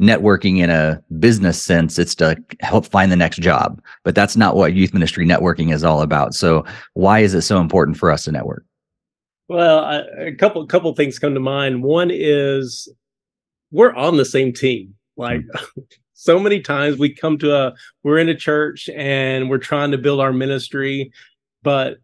networking 0.00 0.58
in 0.58 0.70
a 0.70 1.02
business 1.18 1.62
sense, 1.62 1.98
it's 1.98 2.14
to 2.14 2.36
help 2.60 2.86
find 2.86 3.12
the 3.12 3.16
next 3.16 3.38
job, 3.38 3.82
but 4.02 4.14
that's 4.14 4.36
not 4.36 4.56
what 4.56 4.72
youth 4.72 4.94
ministry 4.94 5.26
networking 5.26 5.74
is 5.74 5.84
all 5.84 6.00
about. 6.00 6.34
So, 6.34 6.64
why 6.94 7.18
is 7.20 7.34
it 7.34 7.42
so 7.42 7.60
important 7.60 7.98
for 7.98 8.10
us 8.10 8.24
to 8.24 8.32
network? 8.32 8.64
Well, 9.48 9.80
I, 9.80 9.98
a 10.26 10.34
couple 10.34 10.66
couple 10.66 10.92
things 10.94 11.18
come 11.18 11.34
to 11.34 11.40
mind. 11.40 11.82
One 11.82 12.10
is 12.12 12.88
we're 13.70 13.94
on 13.94 14.16
the 14.16 14.24
same 14.24 14.52
team. 14.52 14.94
Like 15.16 15.40
mm-hmm. 15.40 15.80
so 16.14 16.38
many 16.38 16.60
times 16.60 16.98
we 16.98 17.14
come 17.14 17.38
to 17.38 17.54
a 17.54 17.74
we're 18.02 18.18
in 18.18 18.28
a 18.28 18.36
church 18.36 18.88
and 18.94 19.50
we're 19.50 19.58
trying 19.58 19.90
to 19.90 19.98
build 19.98 20.20
our 20.20 20.32
ministry, 20.32 21.12
but 21.62 21.98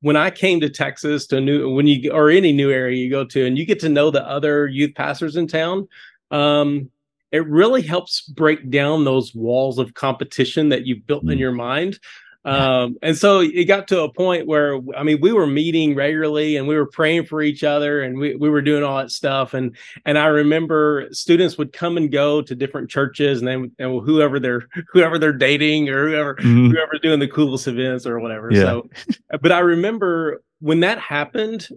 when 0.00 0.16
I 0.16 0.30
came 0.30 0.60
to 0.60 0.68
Texas 0.68 1.26
to 1.28 1.40
new 1.40 1.70
when 1.74 1.86
you 1.86 2.12
or 2.12 2.30
any 2.30 2.52
new 2.52 2.70
area 2.70 2.96
you 2.96 3.10
go 3.10 3.24
to 3.24 3.46
and 3.46 3.56
you 3.56 3.64
get 3.64 3.80
to 3.80 3.88
know 3.88 4.10
the 4.10 4.26
other 4.28 4.66
youth 4.66 4.94
pastors 4.94 5.36
in 5.36 5.46
town, 5.46 5.88
um, 6.30 6.90
it 7.32 7.46
really 7.48 7.82
helps 7.82 8.20
break 8.20 8.70
down 8.70 9.04
those 9.04 9.34
walls 9.34 9.78
of 9.78 9.94
competition 9.94 10.68
that 10.68 10.86
you've 10.86 11.06
built 11.06 11.28
in 11.28 11.38
your 11.38 11.52
mind 11.52 11.98
um, 12.44 12.96
and 13.00 13.16
so 13.16 13.40
it 13.40 13.64
got 13.64 13.88
to 13.88 14.02
a 14.02 14.12
point 14.12 14.46
where, 14.46 14.78
I 14.96 15.02
mean, 15.02 15.20
we 15.20 15.32
were 15.32 15.46
meeting 15.46 15.94
regularly 15.94 16.56
and 16.56 16.68
we 16.68 16.76
were 16.76 16.86
praying 16.86 17.24
for 17.24 17.40
each 17.40 17.64
other 17.64 18.02
and 18.02 18.18
we, 18.18 18.36
we 18.36 18.50
were 18.50 18.60
doing 18.60 18.82
all 18.82 18.98
that 18.98 19.10
stuff. 19.10 19.54
And, 19.54 19.76
and 20.04 20.18
I 20.18 20.26
remember 20.26 21.08
students 21.10 21.56
would 21.56 21.72
come 21.72 21.96
and 21.96 22.12
go 22.12 22.42
to 22.42 22.54
different 22.54 22.90
churches 22.90 23.38
and 23.38 23.48
then 23.48 23.72
and 23.78 24.04
whoever 24.04 24.38
they're, 24.38 24.68
whoever 24.92 25.18
they're 25.18 25.32
dating 25.32 25.88
or 25.88 26.08
whoever, 26.08 26.34
mm-hmm. 26.34 26.70
whoever's 26.70 27.00
doing 27.00 27.20
the 27.20 27.28
coolest 27.28 27.66
events 27.66 28.06
or 28.06 28.20
whatever. 28.20 28.50
Yeah. 28.52 28.60
So, 28.60 28.90
but 29.40 29.50
I 29.50 29.60
remember 29.60 30.42
when 30.60 30.80
that 30.80 30.98
happened 30.98 31.68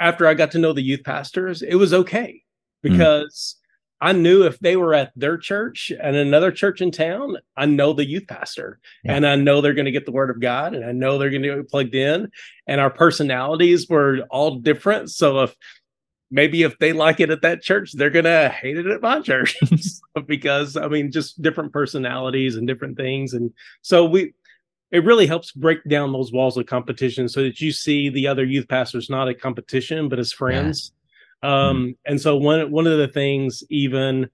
after 0.00 0.26
I 0.26 0.34
got 0.34 0.50
to 0.52 0.58
know 0.58 0.72
the 0.72 0.82
youth 0.82 1.04
pastors, 1.04 1.62
it 1.62 1.76
was 1.76 1.92
okay 1.92 2.42
mm. 2.84 2.90
because 2.90 3.56
I 4.00 4.12
knew 4.12 4.44
if 4.44 4.58
they 4.60 4.76
were 4.76 4.94
at 4.94 5.12
their 5.14 5.36
church 5.36 5.92
and 6.02 6.16
another 6.16 6.50
church 6.50 6.80
in 6.80 6.90
town, 6.90 7.36
I 7.56 7.66
know 7.66 7.92
the 7.92 8.06
youth 8.06 8.26
pastor 8.26 8.80
yeah. 9.04 9.14
and 9.14 9.26
I 9.26 9.36
know 9.36 9.60
they're 9.60 9.74
going 9.74 9.84
to 9.84 9.90
get 9.90 10.06
the 10.06 10.12
word 10.12 10.30
of 10.30 10.40
God 10.40 10.74
and 10.74 10.84
I 10.84 10.92
know 10.92 11.18
they're 11.18 11.30
going 11.30 11.42
to 11.42 11.56
get 11.56 11.68
plugged 11.68 11.94
in. 11.94 12.30
And 12.66 12.80
our 12.80 12.90
personalities 12.90 13.88
were 13.88 14.20
all 14.30 14.56
different. 14.56 15.10
So 15.10 15.42
if 15.42 15.54
maybe 16.30 16.62
if 16.62 16.78
they 16.78 16.94
like 16.94 17.20
it 17.20 17.30
at 17.30 17.42
that 17.42 17.62
church, 17.62 17.92
they're 17.92 18.08
going 18.08 18.24
to 18.24 18.48
hate 18.48 18.78
it 18.78 18.86
at 18.86 19.02
my 19.02 19.20
church 19.22 19.58
because 20.26 20.78
I 20.78 20.88
mean, 20.88 21.12
just 21.12 21.42
different 21.42 21.72
personalities 21.72 22.56
and 22.56 22.66
different 22.66 22.96
things. 22.96 23.34
And 23.34 23.52
so 23.82 24.06
we, 24.06 24.32
it 24.90 25.04
really 25.04 25.26
helps 25.26 25.52
break 25.52 25.84
down 25.88 26.12
those 26.12 26.32
walls 26.32 26.56
of 26.56 26.66
competition 26.66 27.28
so 27.28 27.42
that 27.42 27.60
you 27.60 27.70
see 27.70 28.08
the 28.08 28.26
other 28.26 28.44
youth 28.44 28.66
pastors 28.66 29.10
not 29.10 29.28
a 29.28 29.34
competition, 29.34 30.08
but 30.08 30.18
as 30.18 30.32
friends. 30.32 30.92
Yeah 30.92 30.96
um, 31.42 31.50
mm-hmm. 31.52 31.90
And 32.06 32.20
so 32.20 32.36
one 32.36 32.70
one 32.70 32.86
of 32.86 32.98
the 32.98 33.08
things, 33.08 33.62
even, 33.70 34.28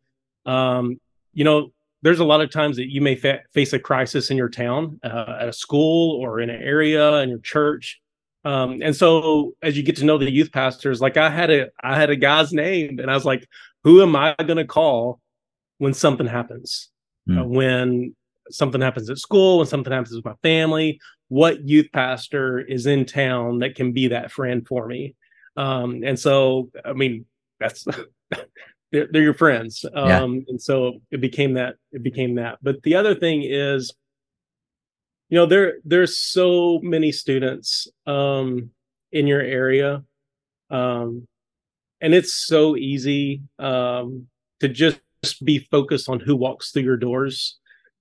um, 0.45 1.01
you 1.33 1.45
know, 1.45 1.73
there's 2.03 2.21
a 2.21 2.25
lot 2.25 2.41
of 2.41 2.51
times 2.51 2.77
that 2.77 2.91
you 2.91 3.01
may 3.01 3.17
fa- 3.17 3.43
face 3.53 3.73
a 3.73 3.79
crisis 3.79 4.31
in 4.31 4.37
your 4.37 4.49
town, 4.49 5.01
uh, 5.03 5.39
at 5.41 5.49
a 5.49 5.53
school 5.53 6.21
or 6.21 6.41
in 6.41 6.51
an 6.51 6.63
area 6.63 7.15
in 7.17 7.29
your 7.29 7.41
church. 7.41 8.01
Um, 8.45 8.81
and 8.83 8.95
so 8.95 9.55
as 9.63 9.77
you 9.77 9.83
get 9.83 9.97
to 9.97 10.05
know 10.05 10.19
the 10.19 10.31
youth 10.31 10.53
pastors, 10.53 11.01
like 11.01 11.17
I 11.17 11.31
had 11.31 11.51
a 11.51 11.69
I 11.83 11.97
had 11.97 12.11
a 12.11 12.17
guy's 12.17 12.53
name, 12.53 12.99
and 13.01 13.11
I 13.11 13.15
was 13.15 13.25
like, 13.25 13.47
who 13.83 14.03
am 14.03 14.15
I 14.15 14.35
going 14.39 14.57
to 14.57 14.65
call 14.65 15.21
when 15.79 15.95
something 15.95 16.27
happens? 16.27 16.91
Mm. 17.29 17.41
Uh, 17.41 17.45
when 17.45 18.17
something 18.51 18.81
happens 18.81 19.11
at 19.11 19.19
school, 19.19 19.59
when 19.59 19.67
something 19.67 19.93
happens 19.93 20.15
with 20.15 20.25
my 20.25 20.35
family, 20.43 21.01
what 21.29 21.69
youth 21.69 21.89
pastor 21.93 22.61
is 22.61 22.87
in 22.87 23.05
town 23.05 23.59
that 23.59 23.75
can 23.75 23.93
be 23.93 24.09
that 24.09 24.31
friend 24.31 24.67
for 24.67 24.87
me? 24.87 25.17
Um, 25.57 26.03
and 26.05 26.19
so, 26.19 26.71
I 26.85 26.93
mean, 26.93 27.27
that's 27.59 27.85
they're, 28.93 29.09
they're 29.11 29.23
your 29.23 29.35
friends. 29.35 29.85
Um, 29.95 30.09
yeah. 30.09 30.23
and 30.49 30.61
so 30.61 31.01
it 31.11 31.21
became 31.21 31.55
that, 31.55 31.77
it 31.93 32.03
became 32.03 32.37
that. 32.37 32.59
But 32.63 32.83
the 32.83 32.95
other 32.97 33.15
thing 33.15 33.43
is, 33.43 33.95
you 35.29 35.37
know 35.37 35.47
there 35.47 35.75
there's 35.85 36.19
so 36.19 36.79
many 36.83 37.13
students 37.13 37.89
um 38.07 38.71
in 39.13 39.27
your 39.27 39.41
area 39.41 40.03
um 40.71 41.27
and 42.01 42.15
it's 42.15 42.35
so 42.35 42.77
easy 42.77 43.43
um 43.59 44.27
to 44.61 44.69
just 44.69 45.01
be 45.45 45.59
focused 45.59 46.09
on 46.09 46.21
who 46.21 46.37
walks 46.37 46.71
through 46.71 46.83
your 46.83 46.97
doors 46.97 47.59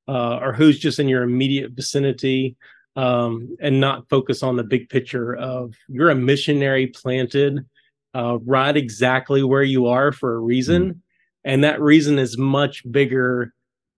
uh 0.07 0.37
or 0.37 0.53
who's 0.53 0.79
just 0.79 0.99
in 0.99 1.07
your 1.07 1.23
immediate 1.23 1.71
vicinity 1.71 2.55
um 2.95 3.55
and 3.59 3.79
not 3.79 4.07
focus 4.09 4.41
on 4.43 4.55
the 4.55 4.63
big 4.63 4.89
picture 4.89 5.35
of 5.35 5.75
you're 5.87 6.09
a 6.09 6.15
missionary 6.15 6.87
planted 6.87 7.65
uh 8.13 8.37
right 8.45 8.77
exactly 8.77 9.43
where 9.43 9.63
you 9.63 9.87
are 9.87 10.11
for 10.11 10.35
a 10.35 10.39
reason 10.39 10.83
mm-hmm. 10.83 10.99
and 11.43 11.63
that 11.63 11.81
reason 11.81 12.17
is 12.17 12.37
much 12.37 12.89
bigger 12.91 13.53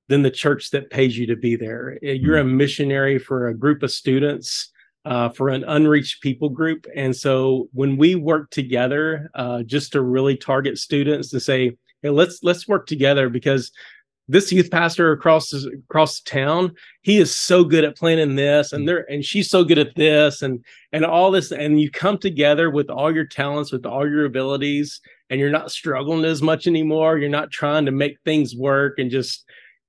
than 0.07 0.21
the 0.21 0.31
church 0.31 0.71
that 0.71 0.89
pays 0.89 1.17
you 1.17 1.27
to 1.27 1.35
be 1.35 1.55
there. 1.55 1.99
Eh, 2.01 2.13
you're 2.13 2.37
a 2.37 2.43
missionary 2.43 3.19
for 3.19 3.47
a 3.47 3.53
group 3.53 3.83
of 3.83 3.91
students, 3.91 4.71
uh, 5.05 5.29
for 5.29 5.49
an 5.49 5.63
unreached 5.65 6.21
people 6.21 6.49
group. 6.49 6.85
And 6.95 7.15
so 7.15 7.69
when 7.73 7.97
we 7.97 8.15
work 8.15 8.49
together, 8.49 9.29
uh, 9.35 9.63
just 9.63 9.91
to 9.93 10.01
really 10.01 10.35
target 10.35 10.77
students 10.77 11.29
to 11.31 11.39
say, 11.39 11.77
hey, 12.01 12.09
let's 12.09 12.39
let's 12.43 12.67
work 12.67 12.87
together 12.87 13.29
because 13.29 13.71
this 14.27 14.51
youth 14.51 14.69
pastor 14.69 15.11
across 15.11 15.53
across 15.53 16.19
town, 16.21 16.73
he 17.01 17.17
is 17.17 17.33
so 17.33 17.63
good 17.63 17.83
at 17.83 17.95
planning 17.95 18.35
this, 18.35 18.73
and 18.73 18.87
there 18.87 19.09
and 19.09 19.23
she's 19.23 19.49
so 19.49 19.63
good 19.63 19.77
at 19.77 19.95
this, 19.95 20.41
and 20.41 20.63
and 20.91 21.05
all 21.05 21.31
this, 21.31 21.51
and 21.51 21.79
you 21.79 21.89
come 21.89 22.17
together 22.17 22.69
with 22.69 22.89
all 22.89 23.13
your 23.13 23.25
talents, 23.25 23.71
with 23.71 23.85
all 23.85 24.07
your 24.09 24.25
abilities, 24.25 24.99
and 25.29 25.39
you're 25.39 25.49
not 25.49 25.71
struggling 25.71 26.25
as 26.25 26.41
much 26.41 26.67
anymore. 26.67 27.17
You're 27.17 27.29
not 27.29 27.51
trying 27.51 27.85
to 27.85 27.91
make 27.91 28.17
things 28.25 28.55
work 28.55 28.99
and 28.99 29.09
just 29.09 29.45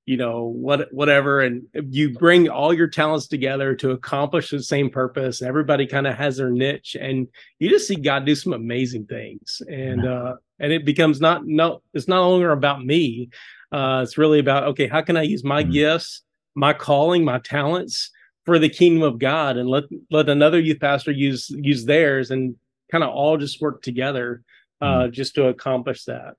you 0.09 0.17
know 0.17 0.45
what 0.45 0.91
whatever 0.91 1.43
and 1.43 1.65
you 1.91 2.15
bring 2.15 2.49
all 2.49 2.73
your 2.73 2.89
talents 2.89 3.27
together 3.27 3.75
to 3.75 3.91
accomplish 3.91 4.49
the 4.51 4.63
same 4.63 4.89
purpose. 4.89 5.43
Everybody 5.43 5.87
kind 5.87 6.07
of 6.07 6.15
has 6.15 6.39
their 6.39 6.49
niche 6.49 6.97
and 6.99 7.29
you 7.59 7.69
just 7.69 7.87
see 7.87 7.97
god 7.97 8.25
do 8.25 8.35
some 8.35 8.55
amazing 8.55 9.05
things. 9.05 9.61
And 9.69 10.07
uh 10.07 10.37
and 10.61 10.73
it 10.73 10.87
becomes 10.87 11.21
not 11.21 11.45
no 11.45 11.83
it's 11.93 12.09
not 12.09 12.27
longer 12.27 12.53
about 12.53 12.83
me 12.83 13.29
uh 13.73 14.01
it's 14.03 14.19
really 14.19 14.39
about 14.39 14.65
okay 14.65 14.87
how 14.87 15.01
can 15.01 15.17
i 15.17 15.23
use 15.23 15.45
my 15.45 15.63
mm-hmm. 15.63 15.73
gifts 15.73 16.23
my 16.55 16.73
calling 16.73 17.25
my 17.25 17.39
talents 17.41 18.11
for 18.45 18.59
the 18.59 18.69
kingdom 18.69 19.03
of 19.03 19.19
god 19.19 19.57
and 19.57 19.69
let 19.69 19.85
let 20.11 20.29
another 20.29 20.59
youth 20.61 20.81
pastor 20.81 21.11
use 21.11 21.51
use 21.51 21.85
theirs 21.85 22.31
and 22.31 22.55
kind 22.91 23.05
of 23.05 23.11
all 23.11 23.37
just 23.37 23.61
work 23.61 23.83
together 23.83 24.43
uh 24.81 25.03
mm-hmm. 25.03 25.13
just 25.13 25.35
to 25.35 25.49
accomplish 25.49 26.05
that 26.05 26.35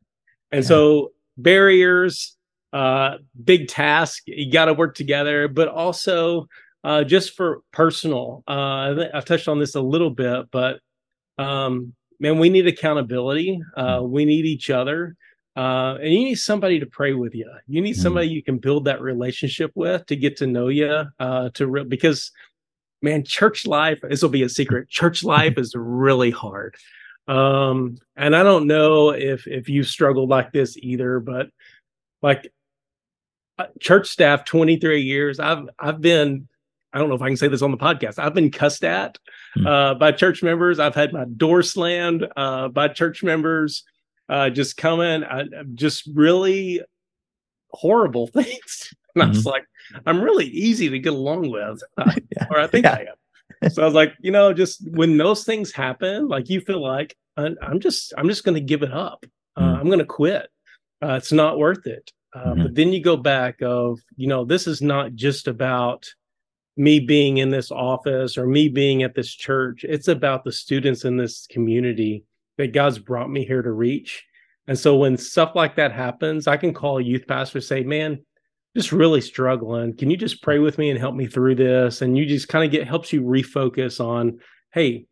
and 0.51 0.63
yeah. 0.63 0.67
so 0.67 1.11
barriers 1.37 2.37
uh, 2.73 3.17
big 3.43 3.67
task. 3.67 4.23
You 4.27 4.51
got 4.51 4.65
to 4.65 4.73
work 4.73 4.95
together, 4.95 5.47
but 5.47 5.67
also 5.67 6.47
uh, 6.83 7.03
just 7.03 7.35
for 7.35 7.61
personal. 7.71 8.43
Uh, 8.47 9.05
I've 9.13 9.25
touched 9.25 9.47
on 9.47 9.59
this 9.59 9.75
a 9.75 9.81
little 9.81 10.09
bit, 10.09 10.49
but 10.51 10.79
um, 11.37 11.93
man, 12.19 12.39
we 12.39 12.49
need 12.49 12.67
accountability. 12.67 13.61
Uh, 13.75 13.99
mm. 13.99 14.09
we 14.09 14.25
need 14.25 14.45
each 14.45 14.69
other. 14.69 15.15
Uh, 15.55 15.97
and 16.01 16.13
you 16.13 16.19
need 16.19 16.35
somebody 16.35 16.79
to 16.79 16.85
pray 16.85 17.13
with 17.13 17.35
you. 17.35 17.49
You 17.67 17.81
need 17.81 17.95
mm. 17.95 18.01
somebody 18.01 18.27
you 18.27 18.43
can 18.43 18.59
build 18.59 18.85
that 18.85 19.01
relationship 19.01 19.71
with 19.75 20.05
to 20.05 20.15
get 20.15 20.37
to 20.37 20.47
know 20.47 20.67
you. 20.69 21.03
Uh, 21.19 21.49
to 21.55 21.67
re- 21.67 21.83
because, 21.83 22.31
man, 23.01 23.23
church 23.23 23.65
life. 23.65 23.99
This 24.01 24.21
will 24.21 24.29
be 24.29 24.43
a 24.43 24.49
secret. 24.49 24.89
Church 24.89 25.23
life 25.23 25.57
is 25.57 25.73
really 25.75 26.31
hard. 26.31 26.75
Um, 27.27 27.97
and 28.15 28.35
I 28.35 28.43
don't 28.43 28.67
know 28.67 29.09
if 29.09 29.47
if 29.47 29.69
you 29.69 29.83
struggled 29.83 30.29
like 30.29 30.51
this 30.51 30.77
either, 30.77 31.19
but 31.19 31.49
like 32.21 32.51
uh, 33.59 33.65
church 33.79 34.07
staff 34.07 34.45
23 34.45 35.01
years 35.01 35.39
i've 35.39 35.67
i've 35.79 35.99
been 35.99 36.47
i 36.93 36.97
don't 36.97 37.09
know 37.09 37.15
if 37.15 37.21
i 37.21 37.27
can 37.27 37.35
say 37.35 37.49
this 37.49 37.61
on 37.61 37.71
the 37.71 37.77
podcast 37.77 38.17
i've 38.17 38.33
been 38.33 38.49
cussed 38.49 38.85
at 38.85 39.17
hmm. 39.53 39.67
uh, 39.67 39.93
by 39.95 40.13
church 40.13 40.41
members 40.41 40.79
i've 40.79 40.95
had 40.95 41.11
my 41.11 41.25
door 41.25 41.61
slammed 41.61 42.25
uh, 42.37 42.69
by 42.69 42.87
church 42.87 43.21
members 43.21 43.83
uh, 44.29 44.49
just 44.49 44.77
coming 44.77 45.23
I, 45.23 45.45
just 45.73 46.07
really 46.13 46.81
horrible 47.71 48.27
things 48.33 48.93
and 49.15 49.21
mm-hmm. 49.21 49.21
i 49.21 49.27
was 49.27 49.39
mm-hmm. 49.39 49.49
like 49.49 49.65
i'm 50.05 50.21
really 50.21 50.45
easy 50.45 50.89
to 50.89 50.99
get 50.99 51.13
along 51.13 51.49
with 51.51 51.81
yeah. 51.97 52.47
or 52.49 52.59
i 52.59 52.67
think 52.67 52.85
yeah. 52.85 52.93
i 52.93 53.05
am 53.65 53.71
so 53.71 53.81
i 53.81 53.85
was 53.85 53.93
like 53.93 54.13
you 54.19 54.31
know 54.31 54.53
just 54.53 54.87
when 54.91 55.17
those 55.17 55.43
things 55.43 55.71
happen 55.71 56.27
like 56.27 56.49
you 56.49 56.61
feel 56.61 56.81
like 56.81 57.15
i'm 57.37 57.79
just 57.79 58.13
i'm 58.17 58.27
just 58.27 58.43
going 58.43 58.55
to 58.55 58.61
give 58.61 58.83
it 58.83 58.91
up 58.91 59.25
mm. 59.57 59.79
i'm 59.79 59.87
going 59.87 59.99
to 59.99 60.05
quit 60.05 60.49
uh, 61.01 61.13
it's 61.13 61.31
not 61.31 61.57
worth 61.57 61.85
it 61.85 62.11
uh, 62.33 62.39
mm-hmm. 62.39 62.63
But 62.63 62.75
then 62.75 62.93
you 62.93 63.01
go 63.01 63.17
back 63.17 63.61
of, 63.61 63.99
you 64.15 64.27
know, 64.27 64.45
this 64.45 64.67
is 64.67 64.81
not 64.81 65.15
just 65.15 65.47
about 65.47 66.07
me 66.77 66.99
being 66.99 67.37
in 67.37 67.49
this 67.49 67.71
office 67.71 68.37
or 68.37 68.45
me 68.45 68.69
being 68.69 69.03
at 69.03 69.15
this 69.15 69.33
church. 69.33 69.83
It's 69.83 70.07
about 70.07 70.43
the 70.43 70.51
students 70.51 71.05
in 71.05 71.17
this 71.17 71.47
community 71.47 72.23
that 72.59 72.73
God's 72.73 72.99
brought 72.99 73.29
me 73.29 73.45
here 73.45 73.61
to 73.61 73.71
reach. 73.71 74.25
And 74.67 74.77
so 74.77 74.97
when 74.97 75.15
stuff 75.15 75.53
like 75.55 75.77
that 75.77 75.93
happens, 75.93 76.45
I 76.45 76.57
can 76.57 76.73
call 76.73 76.97
a 76.97 77.01
youth 77.01 77.25
pastor 77.25 77.61
say, 77.61 77.83
man, 77.83 78.19
just 78.75 78.91
really 78.91 79.21
struggling. 79.21 79.95
Can 79.95 80.11
you 80.11 80.17
just 80.17 80.43
pray 80.43 80.59
with 80.59 80.77
me 80.77 80.89
and 80.89 80.99
help 80.99 81.15
me 81.15 81.25
through 81.25 81.55
this? 81.55 82.01
And 82.01 82.17
you 82.17 82.25
just 82.25 82.49
kind 82.49 82.65
of 82.65 82.69
get 82.69 82.85
helps 82.85 83.13
you 83.13 83.21
refocus 83.21 84.03
on, 84.03 84.39
hey, 84.73 85.05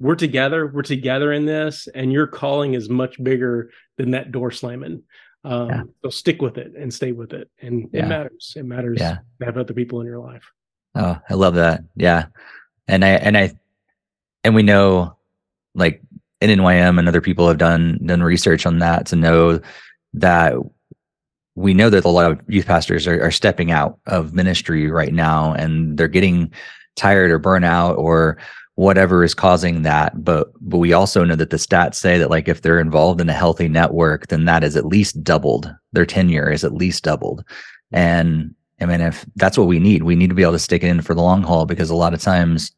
we're 0.00 0.16
together, 0.16 0.66
we're 0.66 0.82
together 0.82 1.32
in 1.32 1.46
this, 1.46 1.88
and 1.94 2.12
your 2.12 2.26
calling 2.26 2.74
is 2.74 2.90
much 2.90 3.20
bigger 3.24 3.70
than 3.96 4.10
that 4.10 4.30
door 4.30 4.50
slamming. 4.50 5.02
Um, 5.44 5.68
yeah. 5.70 5.82
So 6.04 6.10
stick 6.10 6.42
with 6.42 6.58
it 6.58 6.74
and 6.76 6.92
stay 6.92 7.12
with 7.12 7.32
it. 7.32 7.50
And 7.62 7.88
yeah. 7.90 8.04
it 8.04 8.08
matters. 8.08 8.52
It 8.54 8.66
matters 8.66 8.98
yeah. 9.00 9.18
to 9.38 9.46
have 9.46 9.56
other 9.56 9.72
people 9.72 10.02
in 10.02 10.06
your 10.06 10.18
life. 10.18 10.44
Oh, 10.94 11.18
I 11.26 11.34
love 11.34 11.54
that. 11.54 11.84
Yeah. 11.94 12.26
And 12.86 13.02
I, 13.02 13.08
and 13.08 13.38
I, 13.38 13.52
and 14.44 14.54
we 14.54 14.62
know 14.62 15.16
like 15.74 16.02
in 16.40 16.50
NNYM 16.50 16.98
and 16.98 17.08
other 17.08 17.20
people 17.20 17.48
have 17.48 17.58
done, 17.58 17.98
done 18.04 18.22
research 18.22 18.66
on 18.66 18.78
that 18.78 19.06
to 19.06 19.16
know 19.16 19.60
that 20.14 20.54
we 21.54 21.72
know 21.72 21.88
that 21.90 22.04
a 22.04 22.08
lot 22.08 22.30
of 22.30 22.40
youth 22.48 22.66
pastors 22.66 23.06
are, 23.06 23.22
are 23.22 23.30
stepping 23.30 23.70
out 23.70 23.98
of 24.06 24.34
ministry 24.34 24.90
right 24.90 25.14
now 25.14 25.54
and 25.54 25.96
they're 25.96 26.08
getting 26.08 26.52
tired 26.96 27.30
or 27.30 27.40
burnout 27.40 27.96
or 27.96 28.38
whatever 28.74 29.24
is 29.24 29.34
causing 29.34 29.82
that. 29.82 30.22
But 30.22 30.52
but 30.60 30.78
we 30.78 30.92
also 30.92 31.24
know 31.24 31.36
that 31.36 31.48
the 31.48 31.56
stats 31.56 31.94
say 31.94 32.18
that 32.18 32.30
like 32.30 32.46
if 32.46 32.60
they're 32.60 32.78
involved 32.78 33.22
in 33.22 33.28
a 33.28 33.34
healthy 33.34 33.68
network 33.68 34.28
then 34.28 34.44
that 34.44 34.62
is 34.62 34.76
at 34.76 34.86
least 34.86 35.24
doubled. 35.24 35.74
Their 35.92 36.06
tenure 36.06 36.50
is 36.50 36.62
at 36.62 36.74
least 36.74 37.04
doubled. 37.04 37.44
And 37.92 38.54
i 38.78 38.84
mean 38.84 39.00
if 39.00 39.24
that's 39.36 39.56
what 39.56 39.68
we 39.68 39.78
need 39.78 40.02
we 40.02 40.14
need 40.14 40.28
to 40.28 40.34
be 40.34 40.42
able 40.42 40.52
to 40.52 40.58
stick 40.58 40.84
it 40.84 40.88
in 40.88 41.00
for 41.00 41.14
the 41.14 41.22
long 41.22 41.42
haul 41.42 41.64
because 41.64 41.88
a 41.88 41.96
lot 41.96 42.12
of 42.12 42.20
times 42.20 42.72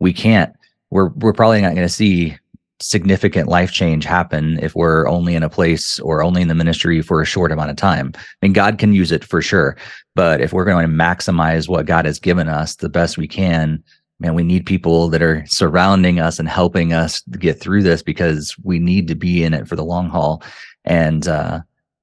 we 0.00 0.12
can't. 0.14 0.54
We're 0.90 1.08
we're 1.08 1.34
probably 1.34 1.60
not 1.60 1.74
going 1.74 1.86
to 1.86 1.92
see 1.92 2.36
significant 2.82 3.48
life 3.48 3.72
change 3.72 4.04
happen 4.04 4.58
if 4.62 4.74
we're 4.74 5.08
only 5.08 5.34
in 5.34 5.42
a 5.42 5.48
place 5.48 5.98
or 6.00 6.22
only 6.22 6.42
in 6.42 6.48
the 6.48 6.54
ministry 6.54 7.00
for 7.00 7.20
a 7.20 7.26
short 7.26 7.52
amount 7.52 7.70
of 7.70 7.76
time. 7.76 8.12
I 8.16 8.20
mean, 8.42 8.52
God 8.52 8.78
can 8.78 8.92
use 8.92 9.12
it 9.12 9.24
for 9.24 9.40
sure, 9.40 9.76
but 10.14 10.40
if 10.40 10.52
we're 10.52 10.64
going 10.64 10.86
to 10.86 10.92
maximize 10.92 11.68
what 11.68 11.86
God 11.86 12.04
has 12.04 12.18
given 12.18 12.48
us 12.48 12.76
the 12.76 12.88
best 12.88 13.16
we 13.16 13.28
can, 13.28 13.82
man, 14.20 14.34
we 14.34 14.42
need 14.42 14.66
people 14.66 15.08
that 15.08 15.22
are 15.22 15.44
surrounding 15.46 16.20
us 16.20 16.38
and 16.38 16.48
helping 16.48 16.92
us 16.92 17.22
get 17.38 17.60
through 17.60 17.82
this 17.82 18.02
because 18.02 18.56
we 18.62 18.78
need 18.78 19.08
to 19.08 19.14
be 19.14 19.42
in 19.44 19.54
it 19.54 19.68
for 19.68 19.76
the 19.76 19.84
long 19.84 20.08
haul. 20.08 20.42
And 20.84 21.26
uh 21.28 21.60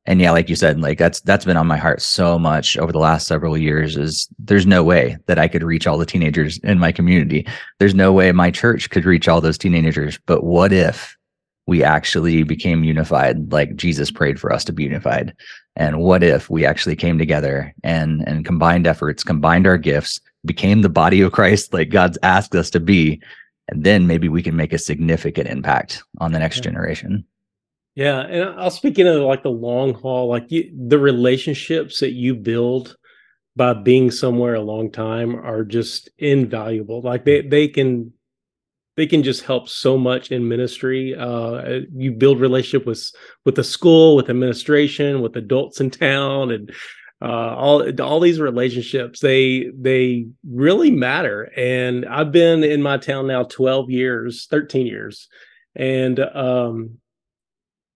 and 0.10 0.20
yeah, 0.20 0.32
like 0.32 0.50
you 0.50 0.56
said, 0.56 0.82
like 0.82 0.98
that's 0.98 1.22
that's 1.22 1.46
been 1.46 1.56
on 1.56 1.68
my 1.68 1.78
heart 1.78 2.02
so 2.02 2.40
much 2.40 2.76
over 2.80 2.92
the 2.92 2.98
last 2.98 3.28
several 3.28 3.56
years 3.56 3.96
is 3.96 4.28
there's 4.40 4.66
no 4.66 4.84
way 4.84 5.20
that 5.28 5.38
I 5.38 5.48
could 5.48 5.62
reach 5.62 5.86
all 5.86 6.00
the 6.00 6.06
teenagers 6.06 6.58
in 6.64 6.80
my 6.80 6.92
community. 6.92 7.48
There's 7.78 7.94
no 7.94 8.12
way 8.12 8.32
my 8.32 8.50
church 8.50 8.90
could 8.90 9.06
reach 9.06 9.28
all 9.28 9.40
those 9.40 9.60
teenagers. 9.60 10.18
But 10.26 10.44
what 10.44 10.74
if 10.74 11.16
we 11.68 11.84
actually 11.84 12.42
became 12.42 12.84
unified 12.84 13.52
like 13.52 13.76
Jesus 13.76 14.10
prayed 14.10 14.40
for 14.40 14.52
us 14.52 14.64
to 14.66 14.74
be 14.74 14.86
unified? 14.86 15.36
And 15.76 16.00
what 16.00 16.24
if 16.24 16.50
we 16.50 16.66
actually 16.66 16.96
came 16.96 17.20
together 17.20 17.72
and 17.84 18.28
and 18.28 18.44
combined 18.44 18.88
efforts, 18.88 19.24
combined 19.24 19.68
our 19.68 19.78
gifts, 19.78 20.20
became 20.44 20.82
the 20.82 20.90
body 20.90 21.22
of 21.22 21.34
Christ 21.34 21.72
like 21.72 21.90
God's 21.90 22.18
asked 22.24 22.56
us 22.56 22.72
to 22.72 22.80
be, 22.80 23.22
and 23.68 23.84
then 23.84 24.08
maybe 24.08 24.28
we 24.28 24.42
can 24.42 24.56
make 24.56 24.74
a 24.74 24.80
significant 24.80 25.50
impact 25.50 26.02
on 26.18 26.32
the 26.32 26.40
next 26.40 26.58
yeah. 26.58 26.64
generation. 26.64 27.26
Yeah, 28.00 28.22
and 28.22 28.58
I'll 28.58 28.72
speak 28.72 28.98
into 28.98 29.26
like 29.26 29.44
the 29.44 29.52
long 29.52 29.94
haul, 29.94 30.30
like 30.30 30.50
you, 30.50 30.72
the 30.88 30.98
relationships 30.98 32.00
that 32.00 32.14
you 32.14 32.34
build 32.34 32.96
by 33.58 33.74
being 33.74 34.10
somewhere 34.10 34.56
a 34.56 34.62
long 34.62 34.90
time 34.90 35.36
are 35.36 35.66
just 35.66 36.10
invaluable. 36.18 37.02
Like 37.02 37.26
they 37.26 37.42
they 37.42 37.68
can 37.68 38.14
they 38.96 39.06
can 39.06 39.22
just 39.22 39.44
help 39.44 39.68
so 39.68 39.98
much 39.98 40.32
in 40.32 40.48
ministry. 40.48 41.14
Uh, 41.14 41.82
you 41.94 42.14
build 42.14 42.40
relationship 42.40 42.88
with 42.88 43.12
with 43.44 43.56
the 43.56 43.66
school, 43.66 44.16
with 44.16 44.30
administration, 44.30 45.20
with 45.20 45.36
adults 45.36 45.82
in 45.82 45.90
town, 45.90 46.52
and 46.52 46.72
uh, 47.22 47.54
all 47.54 48.02
all 48.02 48.22
these 48.22 48.40
relationships 48.40 49.20
they 49.20 49.72
they 49.78 50.26
really 50.50 50.90
matter. 50.90 51.52
And 51.58 52.06
I've 52.06 52.32
been 52.32 52.64
in 52.64 52.82
my 52.82 52.96
town 52.96 53.28
now 53.28 53.44
twelve 53.44 53.90
years, 53.90 54.48
thirteen 54.50 54.88
years, 54.88 55.28
and 55.76 56.18
um, 56.18 56.99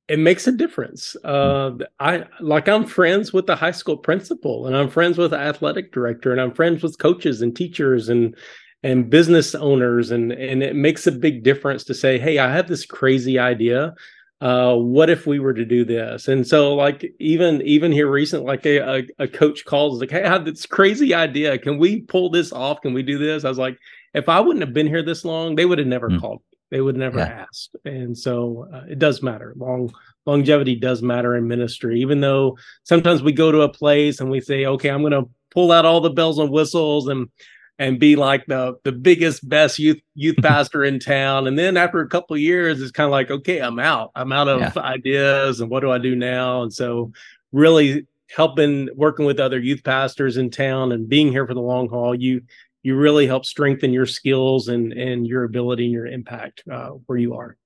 it 0.08 0.20
makes 0.20 0.48
a 0.48 0.52
difference. 0.52 1.16
Uh, 1.24 1.72
I 2.00 2.26
like 2.42 2.68
I'm 2.68 2.86
friends 2.86 3.32
with 3.32 3.48
the 3.48 3.56
high 3.56 3.72
school 3.72 3.98
principal, 3.98 4.68
and 4.68 4.76
I'm 4.76 4.89
friends 4.89 5.18
with 5.18 5.32
the 5.32 5.39
athletic 5.39 5.92
director, 5.92 6.32
and 6.32 6.42
I'm 6.42 6.54
friends 6.54 6.84
with 6.84 7.00
coaches 7.00 7.42
and 7.42 7.56
teachers 7.56 8.10
and 8.10 8.36
and 8.84 9.10
business 9.10 9.56
owners, 9.56 10.12
and 10.12 10.32
and 10.32 10.62
it 10.62 10.76
makes 10.76 11.08
a 11.08 11.12
big 11.12 11.44
difference 11.44 11.84
to 11.86 11.94
say, 11.94 12.20
hey, 12.20 12.38
I 12.39 12.52
have 12.54 12.68
this 12.68 12.86
crazy 12.86 13.39
idea. 13.39 13.96
Uh, 14.42 14.76
what 14.76 15.10
if 15.10 15.26
we 15.26 15.39
were 15.39 15.54
to 15.54 15.63
do 15.63 15.86
this? 15.86 16.28
And 16.28 16.46
so, 16.46 16.76
like 16.76 17.06
even 17.20 17.62
even 17.62 17.94
here 17.94 18.12
recent, 18.12 18.44
like 18.44 18.66
a, 18.66 18.80
a, 18.80 19.04
a 19.20 19.28
coach 19.28 19.63
calls 19.63 20.02
like, 20.02 20.12
hey, 20.12 20.24
I 20.24 20.30
have 20.30 20.44
this 20.44 20.66
crazy 20.66 21.13
idea. 21.13 21.58
Can 21.58 21.78
we 21.78 22.02
pull 22.02 22.30
this 22.30 22.52
off? 22.52 22.82
Can 22.82 22.94
we 22.94 23.04
do 23.04 23.18
this? 23.18 23.46
I 23.46 23.50
was 23.50 23.58
like, 23.58 23.78
if 24.13 24.28
I 24.28 24.42
wouldn't 24.42 24.66
have 24.66 24.74
been 24.74 24.88
here 24.88 25.02
this 25.02 25.24
long, 25.24 25.56
they 25.56 25.66
would 25.66 25.78
have 25.78 25.88
never 25.88 26.10
mm. 26.10 26.20
called 26.20 26.42
they 26.74 26.82
would 26.82 26.98
never 26.98 27.20
yeah. 27.20 27.46
ask. 27.48 27.70
And 27.86 28.18
so 28.18 28.68
uh, 28.74 28.82
it 28.90 28.98
does 28.98 29.22
matter. 29.22 29.54
Long 29.58 29.94
longevity 30.26 30.76
does 30.76 31.04
matter 31.04 31.36
in 31.36 31.48
ministry. 31.48 32.02
Even 32.02 32.20
though 32.20 32.58
sometimes 32.82 33.22
we 33.22 33.32
go 33.32 33.52
to 33.52 33.62
a 33.62 33.70
place 33.70 34.20
and 34.20 34.32
we 34.32 34.42
say 34.42 34.66
okay 34.66 34.90
i'm 34.90 35.02
going 35.02 35.12
to 35.12 35.30
pull 35.52 35.72
out 35.72 35.86
all 35.86 36.02
the 36.02 36.10
bells 36.10 36.40
and 36.40 36.50
whistles 36.50 37.08
and 37.08 37.30
and 37.78 38.00
be 38.00 38.16
like 38.16 38.48
the 38.48 38.76
the 38.86 38.92
biggest 38.92 39.48
best 39.48 39.78
youth 39.78 40.00
youth 40.16 40.38
pastor 40.42 40.84
in 40.84 41.00
town. 41.00 41.46
And 41.46 41.60
then 41.60 41.78
after 41.78 42.02
a 42.02 42.10
couple 42.10 42.34
of 42.34 42.42
years 42.42 42.82
it's 42.82 42.92
kind 42.92 43.06
of 43.06 43.12
like 43.12 43.30
okay 43.30 43.60
i'm 43.60 43.78
out. 43.78 44.10
I'm 44.16 44.32
out 44.32 44.48
of 44.48 44.60
yeah. 44.60 44.82
ideas 44.82 45.62
and 45.62 45.70
what 45.70 45.82
do 45.82 45.92
i 45.92 46.00
do 46.00 46.16
now? 46.16 46.64
And 46.64 46.74
so 46.74 47.12
really 47.52 48.08
helping 48.36 48.90
working 48.96 49.28
with 49.28 49.40
other 49.40 49.60
youth 49.60 49.84
pastors 49.84 50.38
in 50.38 50.50
town 50.50 50.92
and 50.92 51.08
being 51.08 51.32
here 51.32 51.46
for 51.46 51.54
the 51.54 51.62
long 51.62 51.88
haul 51.88 52.16
you 52.16 52.42
you 52.84 52.96
really 52.96 53.26
help 53.26 53.46
strengthen 53.46 53.91
your 53.91 54.06
skills 54.06 54.67
and 54.67 54.93
and 54.93 55.26
your 55.26 55.43
ability 55.46 55.86
and 55.86 55.93
your 55.93 56.06
impact 56.06 56.63
uh, 56.72 56.89
where 57.08 57.17
you 57.17 57.34
are. 57.34 57.58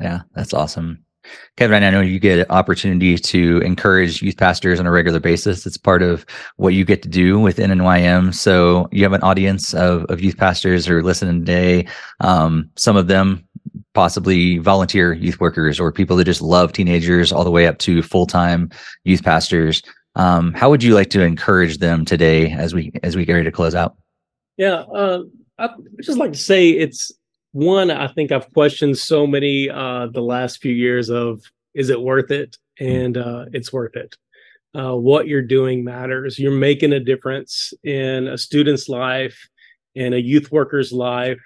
Yeah, 0.00 0.22
that's 0.34 0.52
awesome. 0.52 1.04
Kevin, 1.56 1.82
I 1.82 1.90
know 1.90 2.00
you 2.00 2.18
get 2.18 2.50
opportunity 2.50 3.16
to 3.16 3.58
encourage 3.60 4.20
youth 4.20 4.36
pastors 4.36 4.78
on 4.78 4.86
a 4.86 4.90
regular 4.90 5.20
basis. 5.20 5.64
It's 5.64 5.78
part 5.78 6.02
of 6.02 6.26
what 6.56 6.74
you 6.74 6.84
get 6.84 7.02
to 7.02 7.08
do 7.08 7.38
with 7.38 7.56
NNYM. 7.56 8.34
So 8.34 8.88
you 8.92 9.04
have 9.04 9.14
an 9.14 9.22
audience 9.22 9.72
of, 9.72 10.04
of 10.06 10.20
youth 10.20 10.36
pastors 10.36 10.84
who 10.84 10.96
are 10.96 11.02
listening 11.02 11.40
today. 11.40 11.86
Um, 12.20 12.70
some 12.76 12.96
of 12.96 13.06
them 13.06 13.46
possibly 13.94 14.58
volunteer 14.58 15.14
youth 15.14 15.40
workers 15.40 15.80
or 15.80 15.92
people 15.92 16.16
that 16.16 16.24
just 16.24 16.42
love 16.42 16.72
teenagers 16.72 17.32
all 17.32 17.44
the 17.44 17.50
way 17.50 17.66
up 17.66 17.78
to 17.78 18.02
full-time 18.02 18.68
youth 19.04 19.24
pastors. 19.24 19.82
Um, 20.16 20.52
how 20.52 20.68
would 20.68 20.82
you 20.82 20.94
like 20.94 21.10
to 21.10 21.22
encourage 21.22 21.78
them 21.78 22.04
today 22.04 22.50
as 22.52 22.74
we 22.74 22.92
as 23.02 23.16
we 23.16 23.24
get 23.24 23.32
ready 23.32 23.44
to 23.44 23.52
close 23.52 23.74
out? 23.74 23.96
Yeah, 24.56 24.84
uh, 24.94 25.22
I 25.58 25.70
just 26.00 26.18
like 26.18 26.32
to 26.32 26.38
say 26.38 26.70
it's 26.70 27.12
one. 27.52 27.90
I 27.90 28.06
think 28.08 28.30
I've 28.30 28.52
questioned 28.52 28.96
so 28.98 29.26
many 29.26 29.68
uh, 29.68 30.08
the 30.12 30.22
last 30.22 30.60
few 30.60 30.72
years 30.72 31.10
of 31.10 31.42
is 31.74 31.90
it 31.90 32.00
worth 32.00 32.30
it, 32.30 32.56
and 32.78 33.16
uh, 33.16 33.46
it's 33.52 33.72
worth 33.72 33.96
it. 33.96 34.16
Uh, 34.76 34.96
what 34.96 35.26
you're 35.26 35.42
doing 35.42 35.84
matters. 35.84 36.38
You're 36.38 36.52
making 36.52 36.92
a 36.92 37.00
difference 37.00 37.72
in 37.82 38.28
a 38.28 38.38
student's 38.38 38.88
life, 38.88 39.48
in 39.94 40.12
a 40.12 40.18
youth 40.18 40.50
worker's 40.52 40.92
life. 40.92 41.40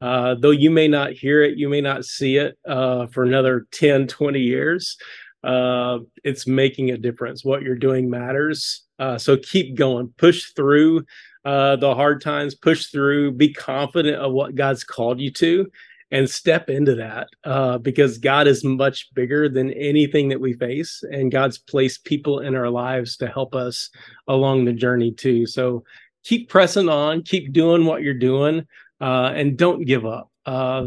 Uh, 0.00 0.36
though 0.38 0.50
you 0.50 0.70
may 0.70 0.86
not 0.86 1.12
hear 1.12 1.42
it, 1.42 1.58
you 1.58 1.68
may 1.68 1.80
not 1.80 2.04
see 2.04 2.36
it 2.36 2.56
uh, 2.68 3.06
for 3.08 3.24
another 3.24 3.66
10, 3.72 4.06
20 4.06 4.40
years. 4.40 4.96
It's 5.44 6.46
making 6.46 6.90
a 6.90 6.96
difference. 6.96 7.44
What 7.44 7.62
you're 7.62 7.76
doing 7.76 8.08
matters. 8.08 8.84
So 9.18 9.36
keep 9.36 9.76
going, 9.76 10.12
push 10.16 10.52
through 10.54 11.04
uh, 11.44 11.76
the 11.76 11.94
hard 11.94 12.20
times, 12.20 12.54
push 12.54 12.86
through, 12.86 13.32
be 13.32 13.52
confident 13.52 14.16
of 14.16 14.32
what 14.32 14.54
God's 14.54 14.84
called 14.84 15.20
you 15.20 15.30
to, 15.32 15.70
and 16.10 16.28
step 16.28 16.70
into 16.70 16.94
that 16.94 17.28
uh, 17.44 17.78
because 17.78 18.18
God 18.18 18.46
is 18.46 18.64
much 18.64 19.12
bigger 19.14 19.48
than 19.48 19.72
anything 19.72 20.28
that 20.28 20.40
we 20.40 20.54
face, 20.54 21.02
and 21.10 21.32
God's 21.32 21.58
placed 21.58 22.04
people 22.04 22.40
in 22.40 22.54
our 22.54 22.70
lives 22.70 23.16
to 23.18 23.28
help 23.28 23.54
us 23.54 23.90
along 24.26 24.64
the 24.64 24.72
journey 24.72 25.12
too. 25.12 25.46
So 25.46 25.84
keep 26.24 26.48
pressing 26.48 26.88
on, 26.88 27.22
keep 27.22 27.52
doing 27.52 27.84
what 27.84 28.02
you're 28.02 28.14
doing, 28.14 28.66
uh, 29.00 29.32
and 29.34 29.56
don't 29.56 29.84
give 29.84 30.06
up. 30.06 30.30
Uh, 30.46 30.86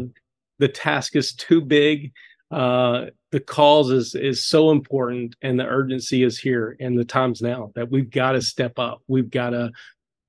the 0.58 0.68
task 0.68 1.16
is 1.16 1.34
too 1.34 1.60
big. 1.60 2.12
Uh, 2.50 3.06
the 3.30 3.40
cause 3.40 3.90
is 3.90 4.14
is 4.14 4.44
so 4.44 4.70
important, 4.70 5.34
and 5.40 5.58
the 5.58 5.64
urgency 5.64 6.22
is 6.22 6.38
here, 6.38 6.76
and 6.80 6.98
the 6.98 7.04
times 7.04 7.40
now 7.40 7.72
that 7.74 7.90
we've 7.90 8.10
got 8.10 8.32
to 8.32 8.42
step 8.42 8.78
up. 8.78 9.00
We've 9.08 9.30
got 9.30 9.50
to 9.50 9.70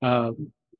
uh, 0.04 0.32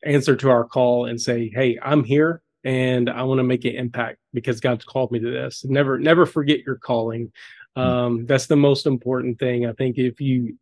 answer 0.04 0.36
to 0.36 0.50
our 0.50 0.64
call 0.64 1.06
and 1.06 1.20
say, 1.20 1.48
"Hey, 1.48 1.78
I'm 1.82 2.04
here 2.04 2.42
and 2.64 3.08
I 3.10 3.22
want 3.22 3.38
to 3.38 3.44
make 3.44 3.64
an 3.64 3.74
impact 3.74 4.18
because 4.32 4.60
God's 4.60 4.84
called 4.84 5.12
me 5.12 5.18
to 5.18 5.30
this." 5.30 5.64
Never, 5.64 5.98
never 5.98 6.26
forget 6.26 6.60
your 6.66 6.76
calling. 6.76 7.32
Hmm. 7.76 7.82
Um, 7.82 8.26
that's 8.26 8.46
the 8.46 8.56
most 8.56 8.86
important 8.86 9.38
thing. 9.38 9.66
I 9.66 9.72
think 9.72 9.98
if 9.98 10.20
you 10.20 10.56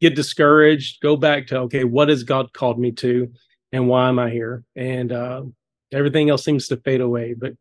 get 0.00 0.14
discouraged, 0.14 1.00
go 1.00 1.16
back 1.16 1.46
to 1.48 1.58
okay, 1.60 1.84
what 1.84 2.08
has 2.08 2.22
God 2.22 2.52
called 2.52 2.78
me 2.78 2.92
to, 2.92 3.32
and 3.72 3.88
why 3.88 4.08
am 4.08 4.18
I 4.18 4.30
here? 4.30 4.64
And 4.76 5.12
uh, 5.12 5.42
everything 5.92 6.30
else 6.30 6.44
seems 6.44 6.68
to 6.68 6.76
fade 6.78 7.00
away, 7.00 7.34
but 7.34 7.54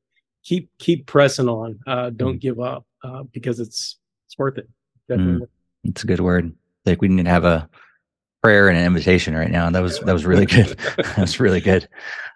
keep 0.44 0.70
keep 0.78 1.08
pressing 1.08 1.50
on. 1.50 1.80
Uh, 1.88 2.10
don't 2.12 2.38
mm. 2.38 2.42
give 2.42 2.60
up 2.60 2.86
uh, 3.04 3.24
because 3.32 3.60
it's 3.60 3.98
it's 4.28 4.38
worth 4.38 4.58
it. 4.58 4.70
Definitely. 5.08 5.48
Mm. 5.48 5.90
It's 5.90 6.04
a 6.04 6.08
good 6.08 6.22
word. 6.22 6.54
Like 6.86 7.02
we 7.02 7.08
didn't 7.08 7.28
have 7.28 7.46
a 7.46 7.70
prayer 8.44 8.68
and 8.68 8.78
an 8.78 8.86
invitation 8.86 9.36
right 9.36 9.50
now. 9.50 9.66
And 9.66 9.74
that 9.74 9.82
was 9.82 10.00
that 10.02 10.12
was 10.12 10.26
really 10.26 10.46
good. 10.46 10.68
that 10.98 11.18
was 11.18 11.40
really 11.40 11.62
good. 11.62 11.88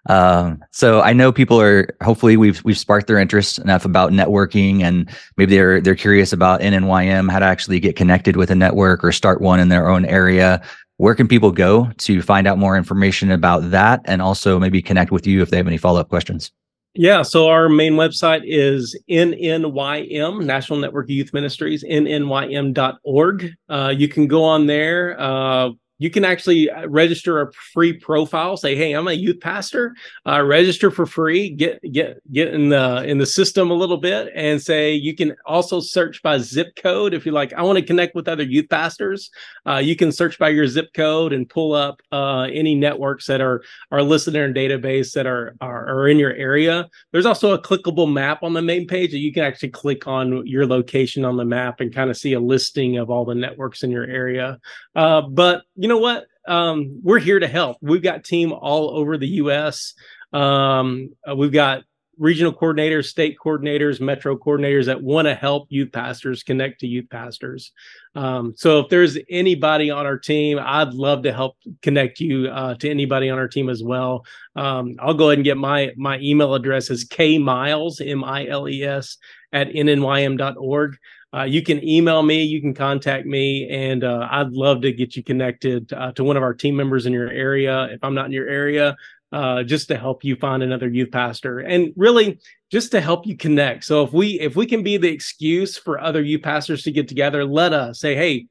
Um, 0.06 0.64
so 0.72 1.02
I 1.02 1.12
know 1.12 1.34
people 1.34 1.60
are 1.60 1.94
hopefully 2.02 2.38
we've 2.38 2.64
we've 2.64 2.78
sparked 2.78 3.08
their 3.08 3.18
interest 3.18 3.60
enough 3.60 3.84
about 3.84 4.12
networking 4.12 4.84
and 4.84 5.10
maybe 5.36 5.56
they're 5.56 5.82
they're 5.82 5.96
curious 5.96 6.32
about 6.32 6.62
NNYM, 6.62 7.30
how 7.30 7.40
to 7.40 7.46
actually 7.46 7.82
get 7.82 7.98
connected 7.98 8.38
with 8.38 8.50
a 8.50 8.56
network 8.56 9.04
or 9.04 9.12
start 9.12 9.42
one 9.42 9.60
in 9.60 9.68
their 9.68 9.90
own 9.90 10.06
area. 10.06 10.62
Where 10.96 11.14
can 11.14 11.28
people 11.28 11.52
go 11.52 11.92
to 11.98 12.22
find 12.22 12.48
out 12.48 12.58
more 12.58 12.78
information 12.78 13.30
about 13.30 13.70
that 13.72 14.02
and 14.06 14.22
also 14.22 14.60
maybe 14.60 14.82
connect 14.82 15.12
with 15.12 15.28
you 15.28 15.42
if 15.42 15.50
they 15.50 15.58
have 15.58 15.68
any 15.68 15.78
follow-up 15.78 16.10
questions? 16.10 16.52
Yeah, 16.96 17.22
so 17.22 17.50
our 17.50 17.70
main 17.70 17.94
website 17.94 18.42
is 18.44 19.00
NNYM, 19.08 20.44
National 20.44 20.80
Network 20.80 21.06
of 21.06 21.12
Youth 21.12 21.32
Ministries, 21.34 21.84
nnym.org. 21.84 23.54
Uh, 23.70 23.94
you 23.96 24.08
can 24.08 24.26
go 24.26 24.44
on 24.44 24.66
there. 24.66 25.20
Uh, 25.20 25.70
you 26.00 26.10
can 26.10 26.24
actually 26.24 26.70
uh, 26.70 26.88
register 26.88 27.42
a 27.42 27.52
free 27.74 27.94
profile 27.94 28.58
say 28.58 28.76
hey 28.76 28.94
i'm 28.94 29.08
a 29.08 29.14
youth 29.14 29.40
pastor. 29.40 29.96
Uh, 30.26 30.42
register 30.42 30.92
for 30.92 31.06
free 31.06 31.50
get 31.50 31.80
get 31.92 32.22
get 32.32 32.54
in 32.54 32.70
the 32.70 33.04
in 33.04 33.18
the 33.18 33.26
system 33.26 33.72
a 33.72 33.74
little 33.74 33.98
bit 33.98 34.32
and 34.36 34.62
say 34.62 34.94
you 34.94 35.16
can 35.16 35.36
also 35.46 35.80
search 35.80 36.22
by 36.22 36.38
zip 36.38 36.76
code 36.76 37.14
if 37.14 37.26
you're 37.26 37.34
like. 37.34 37.54
I 37.54 37.62
want 37.64 37.80
to 37.80 37.86
connect 37.86 38.16
with 38.16 38.28
other 38.28 38.44
youth 38.44 38.70
pastors. 38.70 39.30
Uh, 39.66 39.78
you 39.78 39.96
can 39.96 40.12
search 40.12 40.38
by 40.40 40.50
your 40.50 40.68
zip 40.68 40.94
code 40.94 41.34
and 41.34 41.50
pull 41.50 41.74
up 41.74 42.02
uh, 42.12 42.48
any 42.54 42.76
networks 42.76 43.26
that 43.28 43.42
are 43.42 43.64
are 43.92 44.04
listed 44.04 44.36
in 44.36 44.42
our 44.42 44.50
database 44.50 45.14
that 45.14 45.26
are, 45.26 45.56
are 45.62 45.88
are 45.88 46.08
in 46.08 46.20
your 46.20 46.34
area. 46.34 46.90
There's 47.12 47.26
also 47.26 47.54
a 47.54 47.62
clickable 47.62 48.12
map 48.12 48.44
on 48.44 48.54
the 48.54 48.62
main 48.62 48.88
page 48.88 49.12
that 49.12 49.20
you 49.20 49.34
can 49.34 49.44
actually 49.44 49.70
click 49.70 50.08
on 50.08 50.46
your 50.46 50.66
location 50.66 51.26
on 51.26 51.38
the 51.38 51.46
map 51.46 51.80
and 51.80 51.94
kind 51.94 52.10
of 52.10 52.18
see 52.18 52.34
a 52.34 52.40
listing 52.40 52.98
of 52.98 53.10
all 53.10 53.26
the 53.26 53.36
networks 53.36 53.84
in 53.84 53.92
your 53.92 54.06
area. 54.06 54.60
Uh, 54.96 55.22
but 55.22 55.64
you 55.76 55.87
you 55.88 55.94
know 55.94 56.00
what? 56.00 56.28
Um, 56.46 57.00
we're 57.02 57.18
here 57.20 57.40
to 57.40 57.48
help. 57.48 57.78
We've 57.80 58.04
got 58.04 58.26
team 58.26 58.52
all 58.52 58.90
over 58.90 59.18
the 59.18 59.28
U.S. 59.42 59.94
Um, 60.34 61.12
uh, 61.26 61.34
we've 61.34 61.54
got 61.54 61.84
regional 62.18 62.52
coordinators, 62.52 63.06
state 63.06 63.38
coordinators, 63.42 64.02
metro 64.02 64.36
coordinators 64.36 64.88
that 64.88 65.02
want 65.02 65.30
to 65.30 65.34
help 65.34 65.68
youth 65.70 65.94
pastors 65.94 66.44
connect 66.44 66.82
to 66.82 66.88
youth 66.88 67.10
pastors. 67.10 67.72
Um, 68.16 68.54
so 68.58 68.82
if 68.82 68.90
there's 68.90 69.18
anybody 69.30 69.90
on 69.90 70.06
our 70.06 70.20
team, 70.20 70.60
I'd 70.62 70.94
love 70.94 71.24
to 71.24 71.32
help 71.32 71.56
connect 71.82 72.20
you 72.20 72.50
uh, 72.50 72.76
to 72.76 72.90
anybody 72.90 73.30
on 73.30 73.40
our 73.40 73.48
team 73.48 73.70
as 73.70 73.82
well. 73.82 74.26
Um, 74.58 74.96
I'll 75.00 75.14
go 75.14 75.30
ahead 75.30 75.38
and 75.38 75.46
get 75.46 75.56
my 75.56 75.94
my 75.96 76.20
email 76.20 76.54
address 76.54 76.90
is 76.90 77.08
kmiles 77.08 78.06
m 78.06 78.26
i 78.26 78.46
l 78.46 78.68
e 78.68 78.84
s 78.84 79.18
at 79.54 79.70
nnym.org 79.70 80.98
uh, 81.36 81.44
you 81.44 81.62
can 81.62 81.84
email 81.88 82.24
me, 82.24 82.44
you 82.44 82.62
can 82.62 82.74
contact 82.74 83.26
me, 83.26 83.68
and 83.70 84.04
uh, 84.04 84.28
I'd 84.32 84.52
love 84.52 84.82
to 84.82 84.94
get 84.94 85.16
you 85.16 85.24
connected 85.24 85.92
uh, 85.92 86.12
to 86.14 86.24
one 86.24 86.38
of 86.38 86.44
our 86.44 86.54
team 86.54 86.76
members 86.76 87.06
in 87.06 87.14
your 87.14 87.30
area. 87.30 87.86
If 87.92 88.04
I'm 88.04 88.14
not 88.14 88.28
in 88.28 88.32
your 88.32 88.48
area, 88.48 88.96
uh, 89.32 89.64
just 89.64 89.90
to 89.90 89.98
help 89.98 90.24
you 90.24 90.36
find 90.38 90.64
another 90.64 90.88
youth 90.88 91.12
pastor 91.12 91.60
and 91.60 91.92
really 91.98 92.40
just 92.72 92.92
to 92.92 93.02
help 93.02 93.28
you 93.28 93.36
connect. 93.36 93.84
So 93.84 94.04
if 94.04 94.14
we 94.14 94.40
if 94.40 94.56
we 94.56 94.66
can 94.66 94.84
be 94.84 94.98
the 94.98 95.10
excuse 95.10 95.78
for 95.78 96.00
other 96.00 96.22
youth 96.22 96.44
pastors 96.44 96.84
to 96.84 96.92
get 96.92 97.08
together, 97.08 97.44
let 97.44 97.74
us 97.74 98.00
say, 98.00 98.16
hey, 98.16 98.48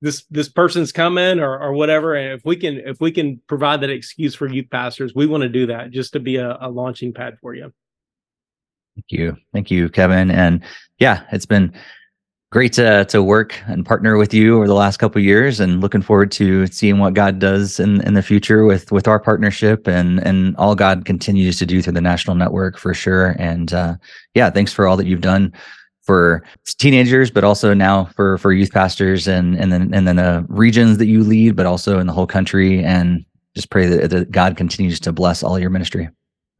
this 0.00 0.24
this 0.30 0.48
person's 0.48 0.90
coming 0.90 1.38
or 1.38 1.58
or 1.58 1.72
whatever. 1.74 2.14
And 2.14 2.32
if 2.32 2.44
we 2.44 2.56
can 2.56 2.78
if 2.78 3.00
we 3.00 3.12
can 3.12 3.40
provide 3.46 3.80
that 3.82 3.90
excuse 3.90 4.34
for 4.34 4.48
youth 4.48 4.68
pastors, 4.70 5.14
we 5.14 5.26
want 5.26 5.42
to 5.42 5.48
do 5.48 5.66
that 5.66 5.90
just 5.90 6.12
to 6.14 6.20
be 6.20 6.36
a, 6.36 6.58
a 6.60 6.68
launching 6.68 7.12
pad 7.12 7.38
for 7.40 7.54
you. 7.54 7.72
Thank 8.94 9.06
you. 9.08 9.36
Thank 9.52 9.70
you, 9.70 9.88
Kevin. 9.88 10.30
And 10.30 10.62
yeah, 10.98 11.24
it's 11.32 11.46
been 11.46 11.72
great 12.54 12.72
to 12.72 13.04
to 13.06 13.20
work 13.20 13.60
and 13.66 13.84
partner 13.84 14.16
with 14.16 14.32
you 14.32 14.56
over 14.56 14.68
the 14.68 14.74
last 14.74 14.98
couple 14.98 15.20
years 15.20 15.58
and 15.58 15.80
looking 15.80 16.00
forward 16.00 16.30
to 16.30 16.68
seeing 16.68 17.00
what 17.00 17.12
God 17.12 17.40
does 17.40 17.80
in 17.80 18.00
in 18.02 18.14
the 18.14 18.22
future 18.22 18.64
with 18.64 18.92
with 18.92 19.08
our 19.08 19.18
partnership 19.18 19.88
and 19.88 20.20
and 20.24 20.56
all 20.56 20.76
God 20.76 21.04
continues 21.04 21.58
to 21.58 21.66
do 21.66 21.82
through 21.82 21.94
the 21.94 22.00
national 22.00 22.36
network 22.36 22.78
for 22.78 22.94
sure 22.94 23.34
and 23.40 23.74
uh, 23.74 23.96
yeah 24.34 24.50
thanks 24.50 24.72
for 24.72 24.86
all 24.86 24.96
that 24.96 25.08
you've 25.08 25.20
done 25.20 25.52
for 26.04 26.44
teenagers 26.78 27.28
but 27.28 27.42
also 27.42 27.74
now 27.74 28.04
for 28.04 28.38
for 28.38 28.52
youth 28.52 28.70
pastors 28.70 29.26
and 29.26 29.56
and 29.56 29.72
then 29.72 29.92
and 29.92 30.06
then 30.06 30.14
the 30.14 30.46
regions 30.48 30.98
that 30.98 31.06
you 31.06 31.24
lead 31.24 31.56
but 31.56 31.66
also 31.66 31.98
in 31.98 32.06
the 32.06 32.12
whole 32.12 32.26
country 32.26 32.84
and 32.84 33.24
just 33.56 33.70
pray 33.70 33.88
that, 33.88 34.10
that 34.10 34.30
God 34.30 34.56
continues 34.56 35.00
to 35.00 35.12
bless 35.12 35.42
all 35.42 35.58
your 35.58 35.70
ministry. 35.70 36.08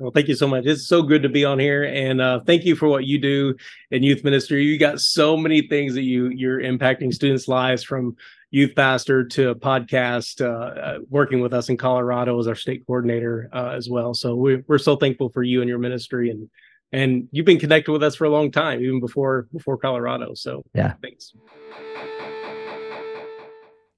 Well, 0.00 0.10
thank 0.10 0.26
you 0.26 0.34
so 0.34 0.48
much. 0.48 0.66
It's 0.66 0.88
so 0.88 1.02
good 1.02 1.22
to 1.22 1.28
be 1.28 1.44
on 1.44 1.60
here, 1.60 1.84
and 1.84 2.20
uh, 2.20 2.40
thank 2.44 2.64
you 2.64 2.74
for 2.74 2.88
what 2.88 3.04
you 3.04 3.16
do 3.16 3.54
in 3.92 4.02
youth 4.02 4.24
ministry. 4.24 4.64
You 4.64 4.76
got 4.76 5.00
so 5.00 5.36
many 5.36 5.68
things 5.68 5.94
that 5.94 6.02
you 6.02 6.30
you're 6.30 6.60
impacting 6.60 7.14
students' 7.14 7.46
lives, 7.46 7.84
from 7.84 8.16
youth 8.50 8.74
pastor 8.74 9.24
to 9.24 9.50
a 9.50 9.54
podcast, 9.54 10.40
uh, 10.44 10.80
uh, 10.80 10.98
working 11.10 11.40
with 11.40 11.54
us 11.54 11.68
in 11.68 11.76
Colorado 11.76 12.38
as 12.40 12.48
our 12.48 12.56
state 12.56 12.84
coordinator 12.86 13.48
uh, 13.52 13.70
as 13.70 13.88
well. 13.88 14.14
So 14.14 14.34
we, 14.34 14.62
we're 14.66 14.78
so 14.78 14.96
thankful 14.96 15.28
for 15.28 15.44
you 15.44 15.60
and 15.60 15.68
your 15.68 15.78
ministry, 15.78 16.28
and 16.28 16.50
and 16.90 17.28
you've 17.30 17.46
been 17.46 17.60
connected 17.60 17.92
with 17.92 18.02
us 18.02 18.16
for 18.16 18.24
a 18.24 18.30
long 18.30 18.50
time, 18.50 18.80
even 18.80 18.98
before 18.98 19.46
before 19.52 19.78
Colorado. 19.78 20.34
So 20.34 20.64
yeah, 20.74 20.94
thanks. 21.02 21.32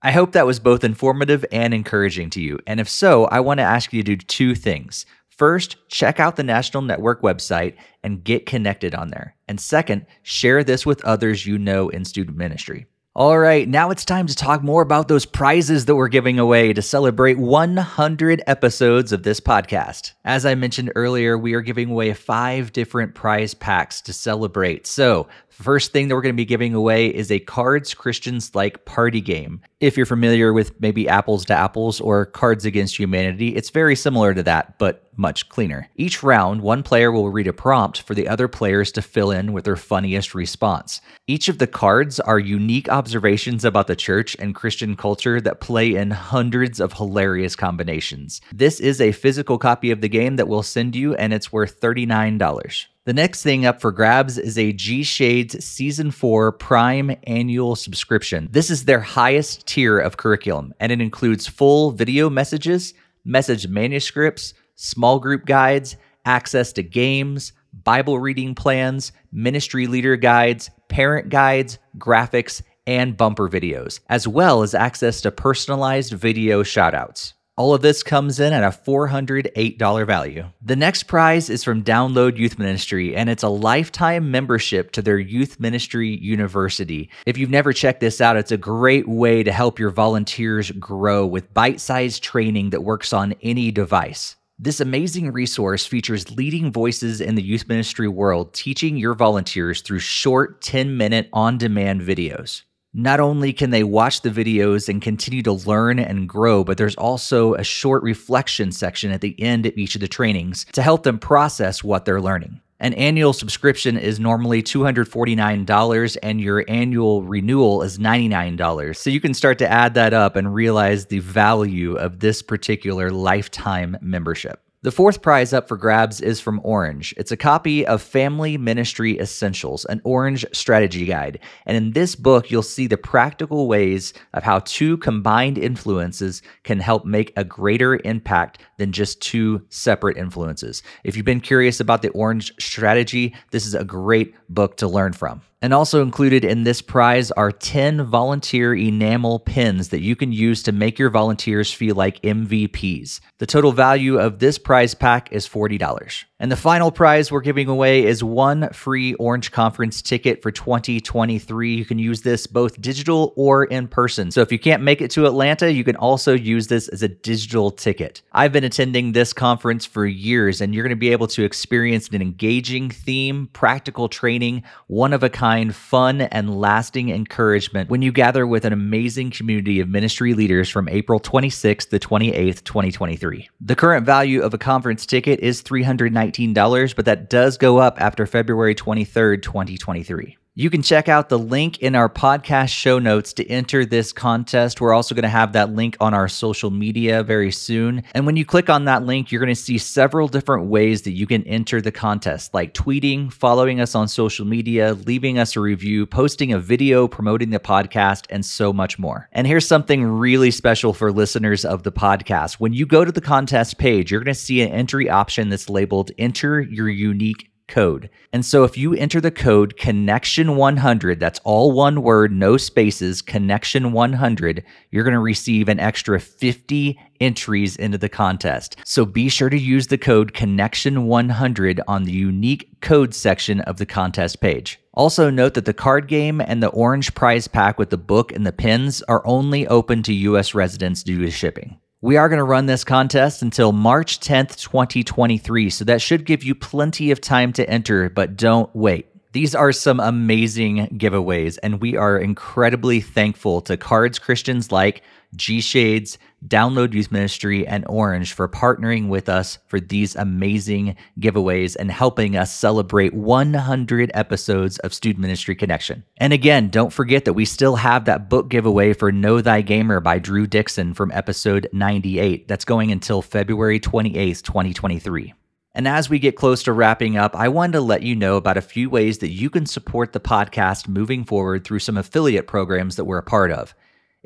I 0.03 0.13
hope 0.13 0.33
that 0.33 0.47
was 0.47 0.61
both 0.61 0.85
informative 0.85 1.45
and 1.51 1.73
encouraging 1.73 2.29
to 2.31 2.41
you. 2.41 2.59
And 2.67 2.81
if 2.81 2.89
so, 2.89 3.25
I 3.25 3.41
want 3.41 3.59
to 3.59 3.65
ask 3.65 3.95
you 3.95 4.03
to 4.03 4.15
do 4.15 4.25
two 4.27 4.55
things. 4.55 5.07
First, 5.37 5.77
check 5.89 6.19
out 6.19 6.37
the 6.37 6.43
National 6.43 6.83
Network 6.83 7.21
website 7.21 7.77
and 8.03 8.25
get 8.25 8.47
connected 8.47 8.95
on 8.95 9.11
there. 9.11 9.37
And 9.47 9.61
second, 9.61 10.07
share 10.23 10.65
this 10.65 10.87
with 10.87 11.05
others 11.05 11.45
you 11.45 11.59
know 11.59 11.91
in 11.91 12.07
student 12.07 12.39
ministry. 12.39 12.87
All 13.15 13.39
right, 13.39 13.67
now 13.67 13.91
it's 13.91 14.05
time 14.05 14.27
to 14.27 14.35
talk 14.35 14.63
more 14.63 14.83
about 14.83 15.09
those 15.09 15.25
prizes 15.25 15.87
that 15.87 15.95
we're 15.95 16.09
giving 16.09 16.39
away 16.39 16.75
to 16.75 16.83
celebrate 16.83 17.39
100 17.39 18.43
episodes 18.47 19.11
of 19.11 19.23
this 19.23 19.41
podcast. 19.41 20.13
As 20.23 20.45
I 20.45 20.55
mentioned 20.55 20.93
earlier, 20.95 21.39
we 21.39 21.55
are 21.55 21.63
giving 21.63 21.91
away 21.91 22.13
five 22.13 22.75
different 22.75 23.15
prize 23.15 23.55
packs 23.55 24.03
to 24.03 24.13
celebrate. 24.13 24.87
So, 24.87 25.29
First 25.57 25.93
thing 25.93 26.09
that 26.09 26.15
we're 26.15 26.21
going 26.21 26.35
to 26.35 26.37
be 26.37 26.45
giving 26.45 26.75
away 26.75 27.07
is 27.07 27.33
a 27.33 27.39
Cards 27.39 27.95
Christians 27.95 28.55
Like 28.55 28.85
party 28.85 29.23
game. 29.23 29.63
If 29.81 29.97
you're 29.97 30.05
familiar 30.05 30.53
with 30.53 30.79
maybe 30.83 31.09
Apples 31.09 31.47
to 31.47 31.55
Apples 31.55 31.99
or 31.99 32.27
Cards 32.27 32.67
Against 32.67 32.99
Humanity, 32.99 33.57
it's 33.57 33.71
very 33.71 33.97
similar 33.97 34.35
to 34.35 34.43
that, 34.43 34.79
but 34.79 35.11
much 35.17 35.49
cleaner. 35.49 35.89
Each 35.97 36.23
round, 36.23 36.61
one 36.61 36.83
player 36.83 37.11
will 37.11 37.31
read 37.31 37.47
a 37.47 37.55
prompt 37.55 38.03
for 38.03 38.15
the 38.15 38.29
other 38.29 38.49
players 38.49 38.93
to 38.93 39.03
fill 39.03 39.31
in 39.31 39.55
with 39.55 39.65
their 39.65 39.77
funniest 39.77 40.35
response. 40.35 41.01
Each 41.27 41.49
of 41.49 41.57
the 41.57 41.67
cards 41.67 42.21
are 42.21 42.39
unique 42.39 42.91
observations 42.91 43.65
about 43.65 43.87
the 43.87 43.97
church 43.97 44.37
and 44.39 44.55
Christian 44.55 44.95
culture 44.95 45.41
that 45.41 45.63
play 45.63 45.95
in 45.95 46.11
hundreds 46.11 46.81
of 46.81 46.93
hilarious 46.93 47.57
combinations. 47.57 48.43
This 48.53 48.79
is 48.79 49.01
a 49.01 49.13
physical 49.13 49.57
copy 49.57 49.91
of 49.91 50.03
the 50.03 50.11
game 50.11 50.37
that 50.37 50.49
we'll 50.49 50.63
send 50.63 50.95
you, 50.95 51.15
and 51.15 51.33
it's 51.33 51.51
worth 51.51 51.81
$39. 51.81 52.87
The 53.07 53.15
next 53.15 53.45
thing 53.45 53.65
up 53.65 53.81
for 53.81 53.93
grabs 53.93 54.37
is 54.37 54.59
a 54.59 54.73
G 54.73 55.05
Shades 55.05 55.65
Season 55.65 56.11
4 56.11 56.51
Prime 56.51 57.17
annual 57.23 57.77
subscription. 57.77 58.49
This 58.51 58.69
is 58.69 58.85
their 58.85 58.99
highest 58.99 59.65
tier 59.65 59.97
of 60.01 60.17
curriculum, 60.17 60.75
and 60.81 60.91
it 60.91 61.01
includes 61.01 61.47
full 61.47 61.93
video 61.93 62.29
messages, 62.29 62.95
message 63.25 63.69
manuscripts, 63.69 64.55
small 64.75 65.21
group 65.21 65.47
guides, 65.47 65.95
access 66.25 66.73
to 66.73 66.83
games, 66.83 67.53
Bible 67.85 68.19
reading 68.19 68.57
plans, 68.57 69.13
ministry 69.31 69.87
leader 69.87 70.17
guides, 70.17 70.69
parent 70.89 71.29
guides, 71.29 71.79
graphics, 71.99 72.61
and 72.89 73.17
bumper 73.17 73.49
videos, 73.49 74.01
as 74.09 74.27
well 74.27 74.65
as 74.65 74.75
access 74.75 75.21
to 75.21 75.31
personalized 75.31 76.13
video 76.13 76.65
shoutouts. 76.65 77.35
All 77.59 77.73
of 77.73 77.81
this 77.81 78.03
comes 78.03 78.39
in 78.39 78.53
at 78.53 78.63
a 78.63 78.69
$408 78.69 80.07
value. 80.07 80.45
The 80.61 80.77
next 80.77 81.05
prize 81.05 81.49
is 81.49 81.65
from 81.65 81.83
Download 81.83 82.37
Youth 82.37 82.59
Ministry, 82.59 83.17
and 83.17 83.31
it's 83.31 83.43
a 83.43 83.49
lifetime 83.49 84.31
membership 84.31 84.93
to 84.93 85.01
their 85.01 85.19
Youth 85.19 85.59
Ministry 85.59 86.15
University. 86.17 87.09
If 87.25 87.39
you've 87.39 87.49
never 87.49 87.73
checked 87.73 88.01
this 88.01 88.21
out, 88.21 88.37
it's 88.37 88.53
a 88.53 88.59
great 88.59 89.09
way 89.09 89.43
to 89.43 89.53
help 89.53 89.79
your 89.79 89.89
volunteers 89.89 90.71
grow 90.73 91.25
with 91.25 91.55
bite 91.55 91.81
sized 91.81 92.23
training 92.23 92.71
that 92.71 92.85
works 92.85 93.15
on 93.15 93.35
any 93.41 93.71
device. 93.71 94.37
This 94.59 94.81
amazing 94.81 95.33
resource 95.33 95.87
features 95.87 96.31
leading 96.31 96.71
voices 96.71 97.23
in 97.23 97.37
the 97.37 97.43
youth 97.43 97.69
ministry 97.69 98.09
world 98.09 98.53
teaching 98.53 98.99
your 98.99 99.15
volunteers 99.15 99.81
through 99.81 100.01
short 100.01 100.61
10 100.61 100.99
minute 100.99 101.31
on 101.33 101.57
demand 101.57 102.03
videos. 102.03 102.65
Not 102.99 103.21
only 103.21 103.53
can 103.53 103.69
they 103.69 103.85
watch 103.85 104.23
the 104.23 104.31
videos 104.31 104.89
and 104.89 105.03
continue 105.03 105.43
to 105.43 105.53
learn 105.53 105.99
and 105.99 106.27
grow, 106.27 106.65
but 106.65 106.79
there's 106.79 106.95
also 106.95 107.53
a 107.53 107.63
short 107.63 108.03
reflection 108.03 108.73
section 108.73 109.11
at 109.11 109.21
the 109.21 109.39
end 109.39 109.67
of 109.67 109.77
each 109.77 109.97
of 109.97 110.01
the 110.01 110.09
trainings 110.09 110.65
to 110.73 110.81
help 110.81 111.03
them 111.03 111.19
process 111.19 111.85
what 111.85 112.07
they're 112.07 112.23
learning. 112.23 112.59
An 112.81 112.95
annual 112.95 113.35
subscription 113.35 113.99
is 113.99 114.19
normally 114.19 114.63
$249 114.63 116.17
and 116.23 116.41
your 116.41 116.65
annual 116.69 117.23
renewal 117.23 117.83
is 117.83 117.99
$99. 117.99 118.97
So 118.97 119.11
you 119.11 119.21
can 119.21 119.35
start 119.35 119.59
to 119.59 119.71
add 119.71 119.93
that 119.93 120.15
up 120.15 120.35
and 120.35 120.55
realize 120.55 121.05
the 121.05 121.19
value 121.19 121.97
of 121.97 122.21
this 122.21 122.41
particular 122.41 123.11
lifetime 123.11 123.99
membership. 124.01 124.66
The 124.83 124.93
fourth 124.93 125.23
prize 125.23 125.55
up 125.55 125.69
for 125.69 125.79
grabs 125.79 126.21
is 126.21 126.39
from 126.39 126.61
Orange. 126.63 127.15
It's 127.17 127.33
a 127.33 127.37
copy 127.37 127.87
of 127.87 128.03
Family 128.03 128.59
Ministry 128.59 129.19
Essentials, 129.19 129.87
an 129.87 130.03
Orange 130.05 130.45
strategy 130.53 131.07
guide. 131.07 131.41
And 131.65 131.79
in 131.79 131.93
this 131.93 132.15
book, 132.15 132.51
you'll 132.51 132.63
see 132.63 132.87
the 132.87 132.99
practical 132.99 133.69
ways 133.69 134.13
of 134.35 134.43
how 134.43 134.61
two 134.61 134.99
combined 134.99 135.57
influences 135.57 136.43
can 136.63 136.79
help 136.79 137.07
make 137.07 137.33
a 137.37 137.43
greater 137.43 137.99
impact 138.05 138.59
than 138.77 138.93
just 138.93 139.23
two 139.23 139.63
separate 139.71 140.19
influences. 140.19 140.83
If 141.05 141.17
you've 141.17 141.25
been 141.25 141.41
curious 141.41 141.81
about 141.81 142.03
the 142.03 142.11
Orange 142.11 142.53
strategy, 142.61 143.35
this 143.53 143.67
is 143.67 143.75
a 143.75 143.83
great 143.83 144.35
book 144.51 144.77
to 144.77 144.89
learn 144.89 145.15
from. 145.15 145.41
And 145.63 145.73
also 145.73 146.03
included 146.03 146.45
in 146.45 146.65
this 146.65 146.83
prize 146.83 147.31
are 147.31 147.51
10 147.51 148.05
volunteer 148.05 148.75
enamel 148.75 149.39
pins 149.39 149.89
that 149.89 150.03
you 150.03 150.15
can 150.15 150.31
use 150.33 150.63
to 150.65 150.73
make 150.73 150.99
your 150.99 151.09
volunteers 151.09 151.73
feel 151.73 151.97
like 151.97 152.21
MVPs. 152.23 153.21
The 153.39 153.47
total 153.47 153.73
value 153.73 154.19
of 154.19 154.39
this 154.39 154.59
prize 154.59 154.95
pack 154.95 155.33
is 155.33 155.49
$40. 155.49 156.25
And 156.39 156.53
the 156.53 156.57
final 156.57 156.91
prize 156.91 157.33
we're 157.33 157.41
giving 157.41 157.67
away 157.67 158.05
is 158.05 158.23
one 158.23 158.69
free 158.71 159.15
Orange 159.15 159.53
Conference 159.53 160.03
ticket 160.03 160.43
for 160.43 160.51
2023. 160.51 161.75
You 161.75 161.87
can 161.87 161.99
use 161.99 162.21
this 162.21 162.47
both 162.47 162.79
digital 162.79 163.33
or 163.37 163.65
in 163.65 163.89
person. 163.89 164.31
So 164.31 164.43
if 164.43 164.53
you 164.53 164.59
can't 164.59 164.83
make 164.83 165.01
it 165.01 165.11
to 165.13 165.25
Atlanta, 165.25 165.73
you 165.73 165.83
can 165.83 165.97
also 165.97 166.35
use 166.35 166.67
this 166.67 166.89
as 166.89 167.03
a 167.03 167.09
digital 167.09 167.71
ticket. 167.71 168.21
I've 168.33 168.53
been 168.53 168.65
attending 168.65 169.13
this 169.13 169.33
conference 169.33 169.87
for 169.87 170.05
years, 170.05 170.61
and 170.61 170.75
you're 170.75 170.85
going 170.85 170.91
to 170.91 170.97
be 170.97 171.11
able 171.11 171.27
to 171.29 171.43
experience 171.43 172.09
an 172.09 172.21
engaging 172.21 172.91
theme, 172.91 173.49
practical 173.55 174.07
training, 174.07 174.63
one 174.89 175.15
of 175.15 175.23
a 175.23 175.31
kind, 175.31 175.75
fun, 175.75 176.21
and 176.21 176.61
lasting 176.61 177.09
encouragement 177.09 177.89
when 177.89 178.03
you 178.03 178.13
gather 178.13 178.47
with 178.47 178.67
an 178.67 178.75
amazing 178.75 179.31
community 179.31 179.81
of 179.81 179.89
ministry 179.89 180.35
leaders 180.35 180.69
from 180.69 180.87
April 180.91 181.19
26th 181.19 181.89
to 181.89 181.99
28th, 181.99 182.63
2023. 182.65 183.49
The 183.63 183.75
current 183.75 184.05
value 184.05 184.43
of 184.43 184.53
a 184.53 184.59
conference 184.59 185.07
ticket 185.07 185.41
is 185.41 185.63
390 185.63 186.26
$19, 186.33 186.97
but 186.97 187.05
that 187.05 187.31
does 187.31 187.57
go 187.59 187.79
up 187.79 188.01
after 188.01 188.27
February 188.27 188.75
23rd, 188.75 189.43
2023. 189.43 190.37
You 190.59 190.71
can 190.71 190.81
check 190.81 191.11
out 191.11 191.29
the 191.29 191.39
link 191.39 191.81
in 191.81 191.95
our 191.95 192.09
podcast 192.09 192.71
show 192.71 192.99
notes 192.99 193.35
to 193.35 193.47
enter 193.47 193.85
this 193.85 194.11
contest. 194.11 194.81
We're 194.81 194.95
also 194.95 195.15
going 195.15 195.25
to 195.25 195.29
have 195.29 195.53
that 195.53 195.75
link 195.75 195.99
on 196.01 196.15
our 196.15 196.29
social 196.29 196.71
media 196.71 197.23
very 197.23 197.53
soon. 197.53 198.03
And 198.15 198.25
when 198.25 198.37
you 198.37 198.47
click 198.47 198.71
on 198.71 198.87
that 198.87 199.05
link, 199.05 199.31
you're 199.31 199.43
going 199.43 199.55
to 199.55 199.61
see 199.61 199.77
several 199.77 200.29
different 200.29 200.69
ways 200.69 201.03
that 201.03 201.13
you 201.13 201.27
can 201.27 201.43
enter 201.43 201.83
the 201.83 201.93
contest, 201.93 202.55
like 202.55 202.73
tweeting, 202.73 203.31
following 203.31 203.83
us 203.83 203.95
on 203.95 204.09
social 204.09 204.47
media, 204.47 204.95
leaving 204.95 205.39
us 205.39 205.57
a 205.57 205.61
review, 205.61 206.07
posting 206.07 206.55
a 206.55 206.59
video 206.59 207.07
promoting 207.07 207.51
the 207.51 207.61
podcast, 207.61 208.25
and 208.31 208.43
so 208.43 208.73
much 208.73 208.99
more. 208.99 209.29
And 209.33 209.47
here's 209.47 209.69
something 209.69 210.05
really 210.05 210.51
special 210.51 210.95
for 210.95 211.13
listeners 211.13 211.67
of 211.67 211.83
the 211.83 211.93
podcast. 211.93 212.55
When 212.55 212.73
you 212.73 212.87
go 212.87 213.05
to 213.05 213.13
the 213.13 213.21
contest 213.21 213.77
page, 213.77 214.11
you're 214.11 214.25
going 214.25 214.35
to 214.35 214.41
see 214.41 214.63
an 214.63 214.71
entry 214.73 215.11
option 215.11 215.51
that's 215.51 215.69
labeled 215.69 216.13
Enter 216.17 216.63
Your 216.63 216.89
Unique 216.89 217.51
code. 217.69 218.11
And 218.33 218.45
so 218.45 218.65
if 218.65 218.77
you 218.77 218.95
enter 218.95 219.21
the 219.21 219.31
code 219.31 219.77
connection100, 219.77 221.19
that's 221.19 221.41
all 221.45 221.73
one 221.73 222.03
word, 222.03 222.33
no 222.33 222.57
spaces, 222.57 223.23
connection100, 223.23 224.63
you're 224.91 225.05
going 225.05 225.15
to 225.15 225.21
receive 225.21 225.69
an 225.69 225.81
extra 225.81 226.21
50 226.21 226.99
entries 227.21 227.77
into 227.77 227.99
the 227.99 228.09
contest. 228.09 228.77
So 228.85 229.05
be 229.05 229.29
sure 229.29 229.51
to 229.51 229.59
use 229.59 229.87
the 229.87 229.99
code 229.99 230.33
connection100 230.33 231.81
on 231.89 232.05
the 232.05 232.13
unique 232.13 232.81
code 232.81 233.15
section 233.15 233.61
of 233.63 233.79
the 233.79 233.87
contest 233.87 234.41
page. 234.41 234.81
Also, 234.95 235.29
note 235.29 235.55
that 235.55 235.67
the 235.67 235.75
card 235.75 236.09
game 236.09 236.41
and 236.41 236.63
the 236.63 236.69
orange 236.69 237.15
prize 237.15 237.49
pack 237.49 237.79
with 237.79 237.91
the 237.91 237.99
book 237.99 238.33
and 238.33 238.47
the 238.47 238.53
pins 238.53 239.03
are 239.03 239.27
only 239.27 239.67
open 239.67 240.03
to 240.03 240.13
U.S. 240.13 240.55
residents 240.55 241.03
due 241.03 241.21
to 241.21 241.31
shipping. 241.31 241.79
We 242.07 242.17
are 242.19 242.29
going 242.29 242.39
to 242.39 242.45
run 242.45 242.67
this 242.67 242.85
contest 242.85 243.43
until 243.43 243.73
March 243.73 244.21
10th, 244.21 244.63
2023, 244.63 245.71
so 245.71 245.85
that 245.87 246.01
should 246.01 246.25
give 246.25 246.45
you 246.45 246.55
plenty 246.55 247.11
of 247.11 247.21
time 247.21 247.53
to 247.55 247.69
enter, 247.69 248.09
but 248.09 248.37
don't 248.37 248.71
wait. 248.77 249.09
These 249.33 249.57
are 249.57 249.73
some 249.73 249.99
amazing 249.99 250.87
giveaways, 250.99 251.59
and 251.65 251.81
we 251.81 251.97
are 251.97 252.17
incredibly 252.17 253.01
thankful 253.01 253.61
to 253.63 253.77
cards 253.77 254.21
Christians 254.21 254.71
like 254.71 255.03
G 255.35 255.61
Shades, 255.61 256.19
Download 256.47 256.93
Youth 256.93 257.11
Ministry, 257.11 257.67
and 257.67 257.85
Orange 257.89 258.33
for 258.33 258.49
partnering 258.49 259.09
with 259.09 259.29
us 259.29 259.59
for 259.67 259.81
these 259.81 260.15
amazing 260.15 260.97
giveaways 261.19 261.77
and 261.77 261.91
helping 261.91 262.37
us 262.37 262.55
celebrate 262.55 263.15
100 263.15 264.11
episodes 264.15 264.79
of 264.79 264.95
Student 264.95 265.23
Ministry 265.23 265.57
Connection. 265.57 266.05
And 266.19 266.33
again, 266.33 266.69
don't 266.69 266.93
forget 266.93 267.25
that 267.25 267.33
we 267.33 267.45
still 267.45 267.77
have 267.77 268.05
that 268.05 268.29
book 268.29 268.49
giveaway 268.49 268.93
for 268.93 269.11
Know 269.11 269.41
Thy 269.41 269.63
Gamer 269.63 270.01
by 270.01 270.19
Drew 270.19 270.47
Dixon 270.47 270.95
from 270.95 271.11
episode 271.13 271.69
98. 271.73 272.47
That's 272.47 272.65
going 272.65 272.93
until 272.93 273.23
February 273.23 273.81
28th, 273.81 274.43
2023. 274.43 275.35
And 275.77 275.87
as 275.87 276.09
we 276.09 276.19
get 276.19 276.37
close 276.37 276.63
to 276.63 276.73
wrapping 276.73 277.19
up, 277.19 277.37
I 277.37 277.49
wanted 277.49 277.73
to 277.73 277.81
let 277.83 278.03
you 278.03 278.17
know 278.17 278.39
about 278.39 278.57
a 278.57 278.63
few 278.63 278.89
ways 278.89 279.19
that 279.19 279.33
you 279.33 279.51
can 279.51 279.67
support 279.67 280.15
the 280.15 280.21
podcast 280.21 280.89
moving 280.89 281.23
forward 281.23 281.65
through 281.65 281.81
some 281.81 281.99
affiliate 281.99 282.47
programs 282.47 282.97
that 282.97 283.05
we're 283.05 283.19
a 283.19 283.23
part 283.23 283.51
of. 283.51 283.75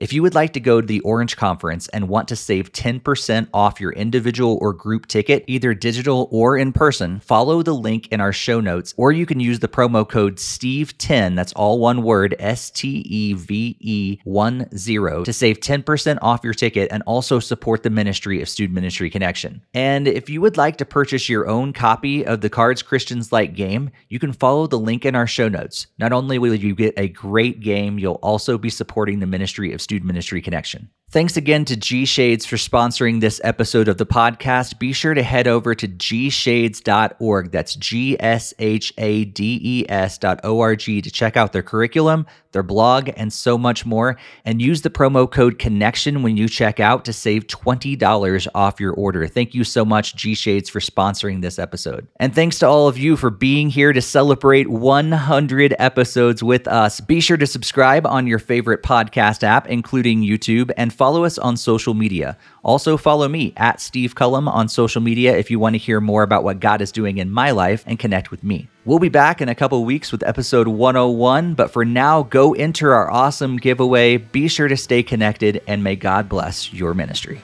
If 0.01 0.15
you 0.15 0.23
would 0.23 0.35
like 0.35 0.55
to 0.55 0.61
go 0.61 0.81
to 0.81 0.87
the 0.87 1.01
Orange 1.01 1.37
Conference 1.37 1.87
and 1.89 2.09
want 2.09 2.29
to 2.29 2.37
save 2.37 2.73
10% 2.73 3.49
off 3.53 3.83
your 3.83 3.93
individual 3.93 4.59
or 4.63 4.73
group 4.73 5.07
ticket, 5.07 5.45
either 5.47 5.75
digital 5.75 6.27
or 6.31 6.57
in 6.57 6.73
person, 6.73 7.21
follow 7.21 7.63
the 7.63 7.75
link 7.75 8.09
in 8.09 8.19
our 8.19 8.33
show 8.33 8.61
notes, 8.61 8.95
or 8.97 9.13
you 9.13 9.27
can 9.27 9.41
use 9.41 9.59
the 9.59 9.69
promo 9.69 10.09
code 10.09 10.37
STEVE10, 10.37 11.37
that's 11.37 11.53
all 11.53 11.79
one 11.79 12.03
word, 12.03 12.35
S 12.39 12.71
T 12.71 13.05
E 13.07 13.35
V 13.35 13.77
E 13.79 14.19
1 14.25 14.75
0, 14.75 15.25
to 15.25 15.35
save 15.35 15.61
10% 15.61 16.19
off 16.23 16.41
your 16.45 16.55
ticket 16.55 16.91
and 16.91 17.03
also 17.05 17.39
support 17.39 17.83
the 17.83 17.91
ministry 17.91 18.41
of 18.41 18.49
Student 18.49 18.77
Ministry 18.77 19.11
Connection. 19.11 19.61
And 19.75 20.09
if 20.09 20.31
you 20.31 20.41
would 20.41 20.57
like 20.57 20.79
to 20.79 20.87
purchase 20.87 21.29
your 21.29 21.47
own 21.47 21.75
copy 21.75 22.25
of 22.25 22.41
the 22.41 22.49
Cards 22.49 22.81
Christians 22.81 23.33
Like 23.33 23.55
game, 23.55 23.91
you 24.09 24.19
can 24.19 24.33
follow 24.33 24.67
the 24.67 24.79
link 24.79 25.05
in 25.05 25.15
our 25.15 25.27
show 25.27 25.51
notes. 25.51 25.89
Not 25.99 26.15
only 26.15 26.39
will 26.39 26.55
you 26.55 26.75
get 26.75 26.95
a 26.97 27.09
great 27.09 27.61
game, 27.61 27.99
you'll 27.99 28.15
also 28.23 28.57
be 28.57 28.71
supporting 28.71 29.21
the 29.21 29.27
ministry 29.27 29.75
of 29.75 29.90
Student 29.91 30.07
Ministry 30.07 30.41
Connection. 30.41 30.89
Thanks 31.11 31.37
again 31.37 31.65
to 31.65 31.77
G 31.77 32.05
Shades 32.05 32.47
for 32.47 32.55
sponsoring 32.55 33.21
this 33.21 33.41
episode 33.43 33.89
of 33.89 33.99
the 33.99 34.07
podcast. 34.07 34.79
Be 34.79 34.93
sure 34.93 35.15
to 35.15 35.23
head 35.25 35.49
over 35.49 35.75
to 35.75 35.89
gshades.org. 35.89 37.51
That's 37.51 37.75
G 37.75 38.17
S 38.21 38.55
H 38.61 38.95
A 38.97 39.25
D 39.25 39.59
E 39.61 39.87
S 39.89 40.19
dot 40.19 40.39
O 40.45 40.61
R 40.61 40.77
G 40.77 41.03
to 41.03 41.11
check 41.11 41.37
out 41.37 41.53
their 41.53 41.65
curriculum, 41.65 42.25
their 42.53 42.63
blog, 42.63 43.11
and 43.17 43.33
so 43.33 43.57
much 43.57 43.87
more. 43.87 44.17
And 44.45 44.61
use 44.61 44.83
the 44.83 44.91
promo 44.91 45.31
code 45.31 45.59
CONNECTION 45.59 46.23
when 46.23 46.37
you 46.37 46.49
check 46.49 46.81
out 46.81 47.05
to 47.05 47.13
save 47.13 47.47
$20 47.47 48.49
off 48.55 48.81
your 48.81 48.93
order. 48.95 49.27
Thank 49.27 49.55
you 49.55 49.65
so 49.65 49.85
much, 49.85 50.17
G 50.17 50.35
Shades, 50.35 50.69
for 50.69 50.81
sponsoring 50.81 51.43
this 51.43 51.59
episode. 51.59 52.07
And 52.19 52.35
thanks 52.35 52.59
to 52.61 52.67
all 52.67 52.89
of 52.89 52.99
you 52.99 53.17
for 53.17 53.31
being 53.31 53.71
here 53.71 53.93
to 53.93 54.03
celebrate 54.03 54.69
100 54.69 55.75
episodes 55.79 56.43
with 56.43 56.67
us. 56.69 57.01
Be 57.01 57.21
sure 57.21 57.37
to 57.37 57.47
subscribe 57.47 58.07
on 58.07 58.27
your 58.27 58.39
favorite 58.39 58.83
podcast 58.83 59.43
app, 59.43 59.67
including 59.69 60.23
YouTube, 60.23 60.71
and 60.77 60.93
follow 60.93 61.25
us 61.25 61.39
on 61.39 61.57
social 61.57 61.95
media. 61.95 62.37
Also, 62.63 62.97
follow 62.97 63.29
me 63.29 63.53
at 63.57 63.81
Steve 63.81 64.15
Cullum 64.15 64.49
on 64.49 64.69
social 64.69 65.01
media 65.01 65.37
if 65.37 65.51
you 65.51 65.59
want 65.59 65.75
to 65.75 65.79
hear 65.79 66.01
more 66.01 66.23
about 66.23 66.45
what 66.45 66.61
God 66.61 66.83
is 66.83 66.93
doing 66.93 67.19
in 67.19 67.31
my 67.31 67.51
life 67.51 67.85
and 67.87 67.99
connect 67.99 68.31
with 68.31 68.45
me. 68.45 68.69
We'll 68.87 68.99
be 68.99 69.11
back 69.11 69.43
in 69.43 69.51
a 69.51 69.55
couple 69.55 69.85
weeks 69.85 70.11
with 70.11 70.27
episode 70.27 70.67
101, 70.67 71.53
but 71.53 71.71
for 71.71 71.85
now, 71.85 72.23
go 72.23 72.55
enter 72.55 72.95
our 72.95 73.11
awesome 73.11 73.59
giveaway. 73.59 74.17
Be 74.17 74.49
sure 74.49 74.69
to 74.69 74.77
stay 74.77 75.03
connected, 75.03 75.63
and 75.67 75.85
may 75.85 75.97
God 75.97 76.31
bless 76.31 76.73
your 76.73 76.95
ministry. 76.95 77.43